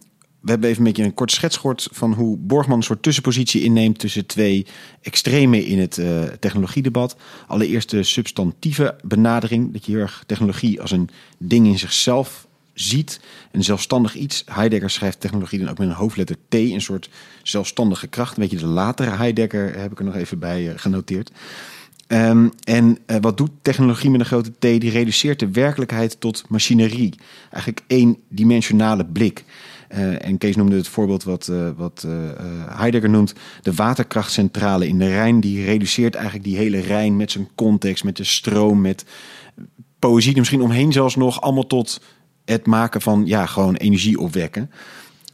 we 0.44 0.50
hebben 0.50 0.70
even 0.70 0.82
een 0.82 0.88
beetje 0.88 1.04
een 1.04 1.14
kort 1.14 1.32
schets 1.32 1.56
gehoord 1.58 1.88
van 1.92 2.14
hoe 2.14 2.38
Borgman 2.38 2.78
een 2.78 2.84
soort 2.84 3.04
tussenpositie 3.04 3.62
inneemt 3.62 4.00
tussen 4.00 4.26
twee 4.26 4.66
extremen 5.02 5.66
in 5.66 5.80
het 5.80 5.98
uh, 5.98 6.24
technologiedebat. 6.24 7.16
Allereerst 7.48 7.90
de 7.90 8.04
substantieve 8.04 8.96
benadering, 9.04 9.74
dat 9.74 9.86
je 9.86 9.92
heel 9.92 10.02
erg 10.02 10.24
technologie 10.26 10.82
als 10.82 10.92
een 10.92 11.10
ding 11.38 11.68
in 11.68 11.80
zichzelf 11.80 12.48
ziet, 12.74 13.20
een 13.52 13.64
zelfstandig 13.64 14.16
iets. 14.16 14.44
Heidegger 14.46 14.90
schrijft 14.90 15.20
technologie 15.20 15.60
dan 15.60 15.70
ook 15.70 15.78
met 15.78 15.88
een 15.88 15.94
hoofdletter 15.94 16.36
T, 16.50 16.54
een 16.54 16.82
soort 16.82 17.10
zelfstandige 17.44 18.08
kracht. 18.08 18.38
Een 18.38 18.44
beetje 18.44 18.58
de 18.58 18.66
latere 18.66 19.10
Heidegger 19.10 19.80
heb 19.80 19.92
ik 19.92 20.00
er 20.00 20.06
nog 20.06 20.16
even 20.16 20.40
bij 20.40 20.64
uh, 20.64 20.72
genoteerd. 20.76 21.32
Um, 22.08 22.52
en 22.64 22.98
uh, 23.08 23.18
wat 23.22 23.38
doet 23.38 23.52
technologie 23.62 24.10
met 24.10 24.20
een 24.20 24.26
grote 24.26 24.52
T? 24.52 24.62
Die 24.62 24.90
reduceert 24.90 25.40
de 25.40 25.52
werkelijkheid 25.52 26.20
tot 26.20 26.44
machinerie. 26.50 27.14
Eigenlijk 27.50 27.84
eendimensionale 27.88 29.06
blik. 29.06 29.44
Uh, 29.94 30.26
en 30.26 30.38
Kees 30.38 30.56
noemde 30.56 30.76
het 30.76 30.88
voorbeeld 30.88 31.24
wat, 31.24 31.48
uh, 31.52 31.70
wat 31.78 32.08
Heidegger 32.68 33.10
noemt. 33.10 33.34
De 33.62 33.74
waterkrachtcentrale 33.74 34.88
in 34.88 35.00
de 35.00 35.08
Rijn. 35.08 35.40
Die 35.40 35.66
reduceert 35.66 36.16
eigenlijk 36.16 36.46
die 36.46 36.58
hele 36.58 36.80
Rijn 36.80 37.18
met 37.18 37.32
zijn 37.32 37.48
context, 37.56 38.04
met 38.04 38.18
de 38.18 38.24
stroom, 38.24 38.82
met 38.82 39.06
poëzie. 40.00 40.38
Misschien 40.38 40.62
omheen 40.62 40.92
zelfs 40.92 41.16
nog 41.16 41.42
allemaal 41.42 41.68
tot 41.68 42.02
het 42.46 42.66
maken 42.66 43.02
van 43.02 43.24
ja, 43.26 43.46
gewoon 43.46 43.76
energie 43.76 44.20
opwekken. 44.20 44.72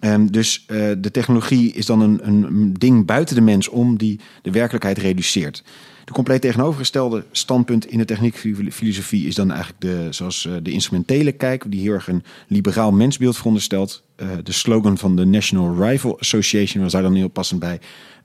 Um, 0.02 0.32
dus 0.32 0.66
de 0.98 1.12
technologie 1.12 1.74
is 1.74 1.86
dan 1.86 2.02
een, 2.02 2.28
een 2.28 2.74
ding 2.74 3.06
buiten 3.06 3.36
de 3.36 3.42
mens 3.42 3.68
om 3.68 3.98
die 3.98 4.20
de 4.42 4.52
werkelijkheid 4.52 4.98
reduceert. 4.98 5.64
De 6.10 6.16
compleet 6.16 6.42
tegenovergestelde 6.42 7.26
standpunt 7.32 7.86
in 7.86 7.98
de 7.98 8.06
techniekfilosofie 8.06 9.28
is 9.28 9.36
dan 9.36 9.52
eigenlijk 9.52 9.82
de, 9.82 10.08
zoals 10.10 10.46
uh, 10.46 10.54
de 10.64 10.72
instrumentele 10.72 11.32
kijk, 11.32 11.64
die 11.68 11.82
heel 11.82 11.94
erg 11.94 12.08
een 12.08 12.24
liberaal 12.48 12.92
mensbeeld 12.92 13.36
veronderstelt. 13.36 14.04
Uh, 14.18 14.30
de 14.44 14.52
slogan 14.52 14.98
van 14.98 15.16
de 15.16 15.26
National 15.26 15.86
Rifle 15.86 16.18
Association 16.18 16.84
was 16.84 16.92
daar 16.92 17.02
dan 17.02 17.16
heel 17.16 17.28
passend 17.28 17.60
bij. 17.60 17.80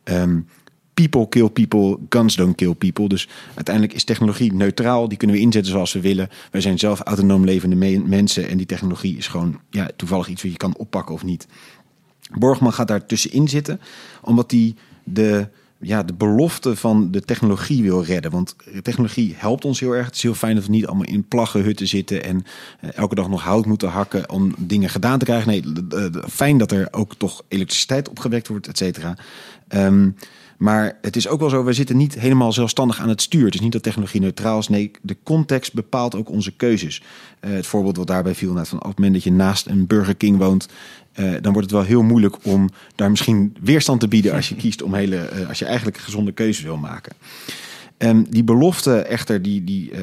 Um, 0.04 0.46
people 0.94 1.28
kill 1.28 1.48
people, 1.48 1.98
guns 2.08 2.36
don't 2.36 2.56
kill 2.56 2.74
people. 2.74 3.08
Dus 3.08 3.28
uiteindelijk 3.54 3.94
is 3.94 4.04
technologie 4.04 4.52
neutraal. 4.52 5.08
Die 5.08 5.18
kunnen 5.18 5.36
we 5.36 5.42
inzetten 5.42 5.72
zoals 5.72 5.92
we 5.92 6.00
willen. 6.00 6.28
Wij 6.50 6.60
zijn 6.60 6.78
zelf 6.78 7.00
autonoom 7.00 7.44
levende 7.44 7.76
me 7.76 7.98
mensen. 7.98 8.48
En 8.48 8.56
die 8.56 8.66
technologie 8.66 9.16
is 9.16 9.26
gewoon 9.26 9.60
ja, 9.70 9.90
toevallig 9.96 10.28
iets 10.28 10.42
wat 10.42 10.52
je 10.52 10.56
kan 10.56 10.76
oppakken 10.76 11.14
of 11.14 11.24
niet. 11.24 11.46
Borgman 12.38 12.72
gaat 12.72 12.88
daar 12.88 13.06
tussenin 13.06 13.48
zitten, 13.48 13.80
omdat 14.22 14.50
hij 14.50 14.74
de, 15.04 15.48
ja, 15.80 16.02
de 16.02 16.14
belofte 16.14 16.76
van 16.76 17.10
de 17.10 17.20
technologie 17.20 17.82
wil 17.82 18.04
redden. 18.04 18.30
Want 18.30 18.56
technologie 18.82 19.34
helpt 19.36 19.64
ons 19.64 19.80
heel 19.80 19.92
erg. 19.92 20.06
Het 20.06 20.14
is 20.14 20.22
heel 20.22 20.34
fijn 20.34 20.54
dat 20.54 20.64
we 20.64 20.70
niet 20.70 20.86
allemaal 20.86 21.06
in 21.06 21.28
plaggenhutten 21.28 21.88
zitten 21.88 22.24
en 22.24 22.44
uh, 22.84 22.90
elke 22.94 23.14
dag 23.14 23.28
nog 23.28 23.42
hout 23.42 23.66
moeten 23.66 23.88
hakken 23.88 24.30
om 24.30 24.54
dingen 24.58 24.88
gedaan 24.88 25.18
te 25.18 25.24
krijgen. 25.24 25.48
Nee, 25.48 25.62
fijn 26.28 26.58
dat 26.58 26.72
er 26.72 26.88
ook 26.90 27.14
toch 27.14 27.42
elektriciteit 27.48 28.08
opgewekt 28.08 28.48
wordt, 28.48 28.68
et 28.68 28.78
cetera. 28.78 29.16
Um, 29.68 30.16
maar 30.64 30.98
het 31.00 31.16
is 31.16 31.28
ook 31.28 31.40
wel 31.40 31.48
zo, 31.48 31.64
we 31.64 31.72
zitten 31.72 31.96
niet 31.96 32.14
helemaal 32.14 32.52
zelfstandig 32.52 33.00
aan 33.00 33.08
het 33.08 33.22
stuur. 33.22 33.44
Het 33.44 33.54
is 33.54 33.60
niet 33.60 33.72
dat 33.72 33.82
technologie 33.82 34.20
neutraal 34.20 34.58
is. 34.58 34.68
Nee, 34.68 34.90
de 35.02 35.16
context 35.22 35.72
bepaalt 35.72 36.14
ook 36.14 36.28
onze 36.28 36.52
keuzes. 36.52 37.02
Uh, 37.40 37.52
het 37.52 37.66
voorbeeld 37.66 37.96
wat 37.96 38.06
daarbij 38.06 38.34
viel, 38.34 38.52
net 38.52 38.68
van 38.68 38.78
op 38.78 38.86
het 38.86 38.96
moment 38.96 39.14
dat 39.14 39.24
je 39.24 39.32
naast 39.32 39.66
een 39.66 39.86
Burger 39.86 40.14
King 40.14 40.38
woont, 40.38 40.68
uh, 41.16 41.32
dan 41.40 41.52
wordt 41.52 41.70
het 41.70 41.78
wel 41.78 41.82
heel 41.86 42.02
moeilijk 42.02 42.36
om 42.42 42.70
daar 42.94 43.10
misschien 43.10 43.56
weerstand 43.60 44.00
te 44.00 44.08
bieden 44.08 44.32
als 44.32 44.48
je 44.48 44.54
kiest 44.62 44.82
om 44.82 44.94
hele, 44.94 45.30
uh, 45.34 45.48
als 45.48 45.58
je 45.58 45.64
eigenlijk 45.64 45.98
gezonde 45.98 46.32
keuzes 46.32 46.64
wil 46.64 46.76
maken. 46.76 47.12
Um, 47.98 48.26
die 48.30 48.44
belofte 48.44 48.96
echter 48.96 49.42
die, 49.42 49.64
die 49.64 49.90
uh, 49.90 50.00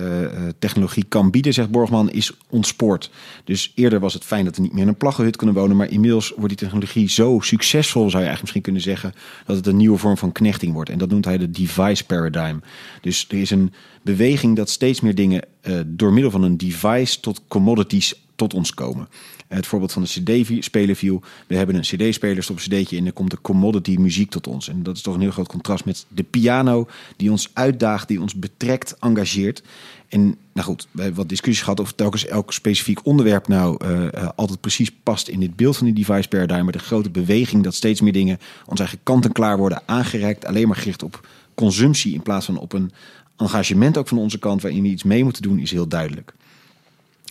technologie 0.60 1.06
kan 1.10 1.32
bieden, 1.32 1.54
zegt 1.54 1.70
Borgman, 1.70 2.12
is 2.12 2.38
ontspoord. 2.50 3.12
Dus 3.44 3.72
eerder 3.76 4.00
was 4.00 4.14
het 4.14 4.26
fijn 4.26 4.46
dat 4.46 4.56
we 4.56 4.62
niet 4.62 4.74
meer 4.74 4.82
in 4.82 4.88
een 4.88 4.98
plaggenhut 4.98 5.36
kunnen 5.36 5.56
wonen, 5.56 5.78
maar 5.78 5.90
inmiddels 5.90 6.30
wordt 6.30 6.50
die 6.50 6.58
technologie 6.58 7.10
zo 7.10 7.40
succesvol, 7.40 8.10
zou 8.10 8.24
je 8.24 8.30
eigenlijk 8.30 8.42
misschien 8.42 8.62
kunnen 8.62 8.82
zeggen, 8.82 9.14
dat 9.46 9.56
het 9.56 9.68
een 9.68 9.78
nieuwe 9.78 9.98
vorm 9.98 10.18
van 10.18 10.32
knechting 10.32 10.74
wordt. 10.74 10.90
En 10.90 10.98
dat 10.98 11.10
noemt 11.10 11.26
hij 11.26 11.38
de 11.38 11.52
device 11.52 12.06
paradigm. 12.06 12.58
Dus 13.02 13.26
er 13.30 13.38
is 13.38 13.50
een 13.50 13.74
beweging 14.02 14.56
dat 14.56 14.70
steeds 14.70 15.02
meer 15.02 15.16
dingen 15.16 15.44
uh, 15.64 15.80
door 15.86 16.14
middel 16.14 16.32
van 16.32 16.44
een 16.44 16.58
device 16.58 17.20
tot 17.20 17.42
commodities 17.48 18.26
tot 18.36 18.54
ons 18.54 18.74
komen. 18.74 19.08
Het 19.56 19.68
voorbeeld 19.68 19.92
van 19.92 20.04
de 20.04 20.08
CD-speler 20.10 20.96
viel. 20.96 21.22
We 21.48 21.56
hebben 21.56 21.76
een 21.76 21.82
CD-speler, 21.82 22.44
stop 22.44 22.56
een 22.56 22.62
CD'tje 22.62 22.96
in, 22.96 23.04
dan 23.04 23.14
komt 23.14 23.32
de 23.32 23.42
commodity 23.42 23.96
muziek 23.96 24.30
tot 24.30 24.48
ons. 24.48 24.70
En 24.70 24.84
dat 24.84 24.96
is 24.96 25.02
toch 25.02 25.16
een 25.16 25.22
heel 25.22 25.32
groot 25.32 25.48
contrast 25.48 25.86
met 25.86 26.06
de 26.08 26.24
piano, 26.24 26.88
die 27.16 27.32
ons 27.32 27.50
uitdaagt, 27.54 28.08
die 28.08 28.22
ons 28.22 28.36
betrekt, 28.36 28.96
engageert. 29.00 29.64
En 30.10 30.22
nou 30.54 30.68
goed, 30.68 30.88
we 30.92 31.02
hebben 31.02 31.20
wat 31.20 31.30
discussies 31.30 31.64
gehad 31.64 31.80
of 31.80 31.92
telkens 31.94 32.26
elk 32.26 32.54
specifiek 32.54 33.06
onderwerp 33.06 33.48
nou 33.48 33.86
uh, 33.86 34.02
uh, 34.02 34.30
altijd 34.36 34.62
precies 34.62 34.92
past 35.04 35.28
in 35.28 35.40
dit 35.40 35.56
beeld 35.56 35.78
van 35.78 35.86
die 35.86 36.06
device 36.06 36.28
paradigm. 36.28 36.64
Maar 36.64 36.72
de 36.72 36.80
grote 36.80 37.10
beweging 37.10 37.64
dat 37.64 37.76
steeds 37.76 38.02
meer 38.02 38.14
dingen 38.14 38.40
ons 38.66 38.80
eigen 38.80 39.00
kant-en-klaar 39.04 39.58
worden 39.58 39.82
aangereikt, 39.86 40.46
alleen 40.46 40.68
maar 40.68 40.78
gericht 40.78 41.04
op 41.04 41.28
consumptie 41.54 42.14
in 42.14 42.22
plaats 42.22 42.46
van 42.46 42.58
op 42.58 42.74
een 42.74 42.92
engagement 43.38 43.98
ook 43.98 44.08
van 44.08 44.18
onze 44.18 44.40
kant 44.40 44.62
waarin 44.62 44.82
we 44.82 44.88
iets 44.88 45.04
mee 45.04 45.24
moeten 45.24 45.42
doen, 45.42 45.60
is 45.60 45.72
heel 45.72 45.88
duidelijk. 45.88 46.34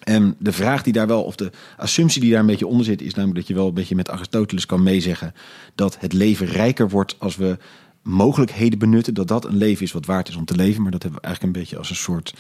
En 0.01 0.37
de 0.39 0.53
vraag 0.53 0.83
die 0.83 0.93
daar 0.93 1.07
wel, 1.07 1.23
of 1.23 1.37
de 1.37 1.51
assumptie 1.77 2.21
die 2.21 2.31
daar 2.31 2.41
een 2.41 2.47
beetje 2.47 2.67
onder 2.67 2.85
zit, 2.85 3.03
is 3.03 3.15
namelijk 3.15 3.39
dat 3.39 3.49
je 3.49 3.55
wel 3.55 3.69
een 3.69 3.75
beetje 3.75 3.95
met 3.95 4.11
Aristoteles 4.11 4.67
kan 4.67 4.83
meezeggen 4.83 5.35
dat 5.75 6.01
het 6.01 6.13
leven 6.13 6.47
rijker 6.47 6.89
wordt 6.89 7.17
als 7.19 7.37
we 7.37 7.59
mogelijkheden 8.03 8.79
benutten, 8.79 9.15
dat 9.15 9.29
dat 9.29 9.45
een 9.45 9.57
leven 9.57 9.85
is 9.85 9.93
wat 9.93 10.07
waard 10.07 10.29
is 10.29 10.37
om 10.37 10.45
te 10.45 10.57
leven. 10.57 10.83
Maar 10.83 10.91
dat 10.91 11.03
hebben 11.03 11.21
we 11.21 11.27
eigenlijk 11.27 11.57
een 11.57 11.63
beetje 11.63 11.79
als 11.79 11.91
een 11.91 11.97
soort 11.97 12.35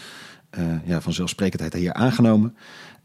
uh, 0.58 0.64
ja, 0.84 1.00
vanzelfsprekendheid 1.00 1.72
hier 1.72 1.92
aangenomen. 1.92 2.54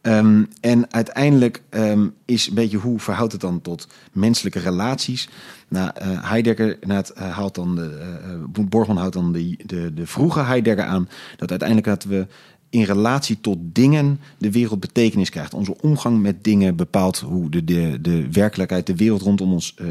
Um, 0.08 0.48
en 0.62 0.94
uiteindelijk 0.94 1.62
um, 1.70 2.14
is 2.26 2.48
een 2.48 2.54
beetje 2.54 2.78
hoe 2.78 3.00
verhoudt 3.00 3.32
het 3.32 3.42
dan 3.42 3.62
tot 3.62 3.88
menselijke 4.12 4.60
relaties? 4.60 5.30
Nou, 5.68 5.92
uh, 6.02 6.30
Heidegger 6.30 6.78
nou, 6.82 7.00
het, 7.00 7.14
uh, 7.18 7.36
haalt 7.36 7.56
dan 7.56 7.76
de, 7.76 8.18
uh, 8.58 8.66
Borgman 8.66 8.98
houdt 8.98 9.14
dan 9.14 9.32
de, 9.32 9.58
de, 9.66 9.94
de 9.94 10.08
vroege 10.08 10.40
Heidegger 10.40 10.84
aan 10.84 11.10
dat 11.36 11.50
uiteindelijk 11.50 11.88
dat 11.88 12.04
we 12.04 12.28
in 12.76 12.84
relatie 12.84 13.42
tot 13.42 13.58
dingen 13.62 14.20
de 14.38 14.52
wereld 14.52 14.80
betekenis 14.80 15.30
krijgt. 15.30 15.54
Onze 15.54 15.82
omgang 15.82 16.22
met 16.22 16.44
dingen 16.44 16.76
bepaalt 16.76 17.20
hoe 17.20 17.50
de, 17.50 17.64
de, 17.64 17.98
de 18.02 18.32
werkelijkheid, 18.32 18.88
de 18.88 18.96
wereld 18.96 19.22
rondom 19.22 19.54
ons 19.54 19.76
uh, 19.82 19.88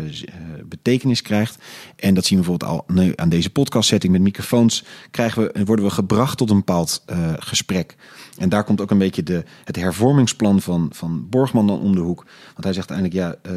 betekenis 0.69 1.23
krijgt. 1.23 1.59
En 1.97 2.15
dat 2.15 2.25
zien 2.25 2.39
we 2.39 2.45
bijvoorbeeld 2.45 2.89
al 2.89 2.95
nu 2.95 3.13
aan 3.17 3.29
deze 3.29 3.51
podcast-setting 3.51 4.13
met 4.13 4.23
microfoons. 4.23 4.85
Krijgen 5.11 5.43
we, 5.43 5.65
worden 5.65 5.85
we 5.85 5.91
gebracht 5.91 6.37
tot 6.37 6.51
een 6.51 6.57
bepaald 6.57 7.05
uh, 7.11 7.33
gesprek. 7.39 7.97
En 8.39 8.49
daar 8.49 8.65
komt 8.65 8.81
ook 8.81 8.91
een 8.91 8.99
beetje 8.99 9.23
de, 9.23 9.45
het 9.65 9.77
hervormingsplan 9.77 10.61
van, 10.61 10.89
van 10.93 11.29
Borgman 11.29 11.67
dan 11.67 11.81
om 11.81 11.95
de 11.95 12.01
hoek. 12.01 12.27
Want 12.53 12.65
hij 12.65 12.73
zegt 12.73 12.91
eigenlijk, 12.91 13.21
ja. 13.21 13.53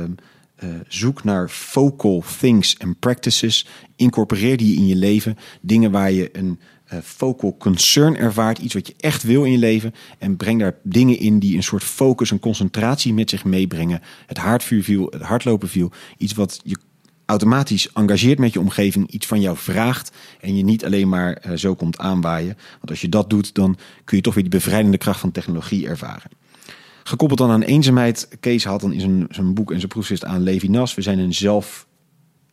Uh, 0.63 0.69
zoek 0.87 1.23
naar 1.23 1.49
focal 1.49 2.23
things 2.39 2.79
and 2.79 2.99
practices. 2.99 3.67
Incorporeer 3.95 4.57
die 4.57 4.75
in 4.77 4.87
je 4.87 4.95
leven. 4.95 5.37
Dingen 5.61 5.91
waar 5.91 6.11
je 6.11 6.29
een 6.37 6.59
uh, 6.93 6.99
focal 7.03 7.57
concern 7.57 8.17
ervaart. 8.17 8.57
Iets 8.57 8.73
wat 8.73 8.87
je 8.87 8.93
echt 8.97 9.23
wil 9.23 9.43
in 9.43 9.51
je 9.51 9.57
leven. 9.57 9.93
En 10.17 10.37
breng 10.37 10.59
daar 10.59 10.75
dingen 10.83 11.19
in 11.19 11.39
die 11.39 11.55
een 11.55 11.63
soort 11.63 11.83
focus 11.83 12.31
en 12.31 12.39
concentratie 12.39 13.13
met 13.13 13.29
zich 13.29 13.45
meebrengen. 13.45 14.01
Het 14.25 14.37
haardvuur 14.37 14.83
viel, 14.83 15.07
het 15.09 15.21
hardlopen 15.21 15.69
viel. 15.69 15.91
Iets 16.17 16.33
wat 16.33 16.59
je 16.63 16.77
automatisch 17.25 17.91
engageert 17.93 18.39
met 18.39 18.53
je 18.53 18.59
omgeving. 18.59 19.11
Iets 19.11 19.27
van 19.27 19.41
jou 19.41 19.57
vraagt. 19.57 20.11
En 20.39 20.57
je 20.57 20.63
niet 20.63 20.85
alleen 20.85 21.09
maar 21.09 21.43
uh, 21.45 21.57
zo 21.57 21.75
komt 21.75 21.97
aanwaaien. 21.97 22.57
Want 22.71 22.89
als 22.89 23.01
je 23.01 23.09
dat 23.09 23.29
doet, 23.29 23.53
dan 23.55 23.77
kun 24.03 24.17
je 24.17 24.23
toch 24.23 24.33
weer 24.33 24.43
die 24.43 24.51
bevrijdende 24.51 24.97
kracht 24.97 25.19
van 25.19 25.31
technologie 25.31 25.87
ervaren. 25.87 26.31
Gekoppeld 27.03 27.39
dan 27.39 27.51
aan 27.51 27.61
eenzaamheid. 27.61 28.27
Kees 28.39 28.63
had 28.63 28.81
dan 28.81 28.93
in 28.93 28.99
zijn, 28.99 29.25
zijn 29.29 29.53
boek 29.53 29.71
en 29.71 29.77
zijn 29.77 29.91
proefschrift 29.91 30.25
aan 30.25 30.41
Levinas. 30.41 30.95
We 30.95 31.01
zijn 31.01 31.19
een 31.19 31.33
zelf 31.33 31.86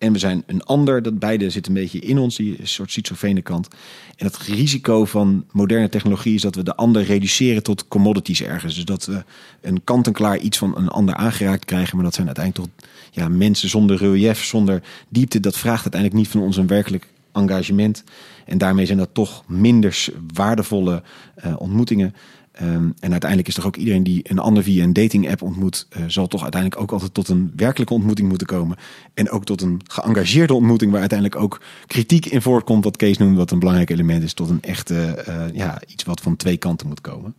en 0.05 0.13
we 0.13 0.19
zijn 0.19 0.43
een 0.47 0.63
ander. 0.63 1.03
Dat 1.03 1.19
beide 1.19 1.51
zit 1.51 1.67
een 1.67 1.75
beetje 1.75 1.99
in 1.99 2.19
ons, 2.19 2.37
die 2.37 2.57
soort 2.63 2.91
schizofrene 2.91 3.43
kant. 3.43 3.69
En 4.17 4.27
het 4.27 4.37
risico 4.37 5.05
van 5.05 5.45
moderne 5.53 5.89
technologie 5.89 6.35
is 6.35 6.43
dat 6.43 6.55
we 6.55 6.63
de 6.63 6.77
ander 6.77 7.03
reduceren 7.03 7.63
tot 7.63 7.89
commodities 7.89 8.43
ergens. 8.43 8.75
Dus 8.75 8.85
dat 8.85 9.05
we 9.07 9.25
een 9.61 9.85
kant-en-klaar 9.85 10.39
iets 10.39 10.59
van 10.59 10.77
een 10.77 10.89
ander 10.89 11.15
aangeraakt 11.15 11.65
krijgen. 11.65 11.95
Maar 11.97 12.05
dat 12.05 12.15
zijn 12.15 12.27
uiteindelijk 12.27 12.71
toch 12.79 12.89
ja, 13.11 13.29
mensen 13.29 13.69
zonder 13.69 13.97
relief, 13.97 14.45
zonder 14.45 14.83
diepte. 15.09 15.41
Dat 15.41 15.59
vraagt 15.59 15.83
uiteindelijk 15.83 16.21
niet 16.21 16.31
van 16.31 16.41
ons 16.41 16.57
een 16.57 16.67
werkelijk 16.67 17.07
engagement. 17.33 18.05
En 18.47 18.59
daarmee 18.59 18.87
zijn 18.87 18.99
dat 18.99 19.11
toch 19.13 19.45
minder 19.47 20.07
waardevolle 20.33 21.03
uh, 21.45 21.55
ontmoetingen. 21.59 22.15
Um, 22.63 22.95
en 23.01 23.11
uiteindelijk 23.11 23.49
is 23.49 23.55
toch 23.55 23.67
ook 23.67 23.77
iedereen 23.77 24.03
die 24.03 24.21
een 24.23 24.39
ander 24.39 24.63
via 24.63 24.85
een 24.85 24.93
dating 24.93 25.31
app 25.31 25.43
ontmoet, 25.43 25.87
uh, 25.97 26.05
zal 26.07 26.27
toch 26.27 26.43
uiteindelijk 26.43 26.83
ook 26.83 26.91
altijd 26.91 27.15
tot 27.15 27.29
een 27.29 27.53
werkelijke 27.57 27.95
ontmoeting 27.95 28.29
moeten 28.29 28.47
komen. 28.47 28.77
En 29.15 29.31
ook 29.31 29.45
tot 29.45 29.63
een 29.63 29.81
geëngageerde 29.91 30.55
ontmoeting, 30.55 30.91
waar 30.91 31.01
uiteindelijk 31.01 31.41
ook 31.41 31.61
kritiek 31.87 32.27
in 32.27 32.43
voorkomt, 32.43 32.85
wat 32.85 32.97
Kees 32.97 33.19
noemt, 33.19 33.37
wat 33.37 33.51
een 33.51 33.59
belangrijk 33.59 33.91
element 33.91 34.23
is, 34.23 34.33
tot 34.33 34.49
een 34.49 34.63
echte, 34.63 35.25
uh, 35.29 35.35
ja, 35.53 35.81
iets 35.87 36.05
wat 36.05 36.21
van 36.21 36.37
twee 36.37 36.57
kanten 36.57 36.89
moet 36.89 37.01
komen. 37.01 37.35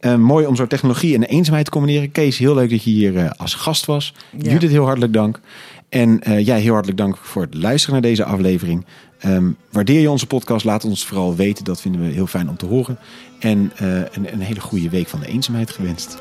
Uh, 0.00 0.16
mooi 0.16 0.46
om 0.46 0.56
zo 0.56 0.66
technologie 0.66 1.14
en 1.14 1.22
eenzaamheid 1.22 1.64
te 1.64 1.70
combineren. 1.70 2.12
Kees, 2.12 2.38
heel 2.38 2.54
leuk 2.54 2.70
dat 2.70 2.84
je 2.84 2.90
hier 2.90 3.12
uh, 3.12 3.30
als 3.36 3.54
gast 3.54 3.86
was. 3.86 4.14
Ja. 4.38 4.52
Judith, 4.52 4.70
heel 4.70 4.84
hartelijk 4.84 5.12
dank. 5.12 5.40
En 5.88 6.20
jij 6.42 6.60
heel 6.60 6.72
hartelijk 6.72 6.98
dank 6.98 7.16
voor 7.16 7.42
het 7.42 7.54
luisteren 7.54 8.00
naar 8.00 8.10
deze 8.10 8.24
aflevering. 8.24 8.84
Um, 9.26 9.56
waardeer 9.70 10.00
je 10.00 10.10
onze 10.10 10.26
podcast? 10.26 10.64
Laat 10.64 10.84
ons 10.84 11.06
vooral 11.06 11.34
weten. 11.34 11.64
Dat 11.64 11.80
vinden 11.80 12.00
we 12.00 12.06
heel 12.06 12.26
fijn 12.26 12.48
om 12.48 12.56
te 12.56 12.66
horen. 12.66 12.98
En 13.38 13.72
uh, 13.82 13.98
een, 13.98 14.32
een 14.32 14.40
hele 14.40 14.60
goede 14.60 14.88
week 14.88 15.08
van 15.08 15.20
de 15.20 15.26
eenzaamheid 15.26 15.70
gewenst. 15.70 16.18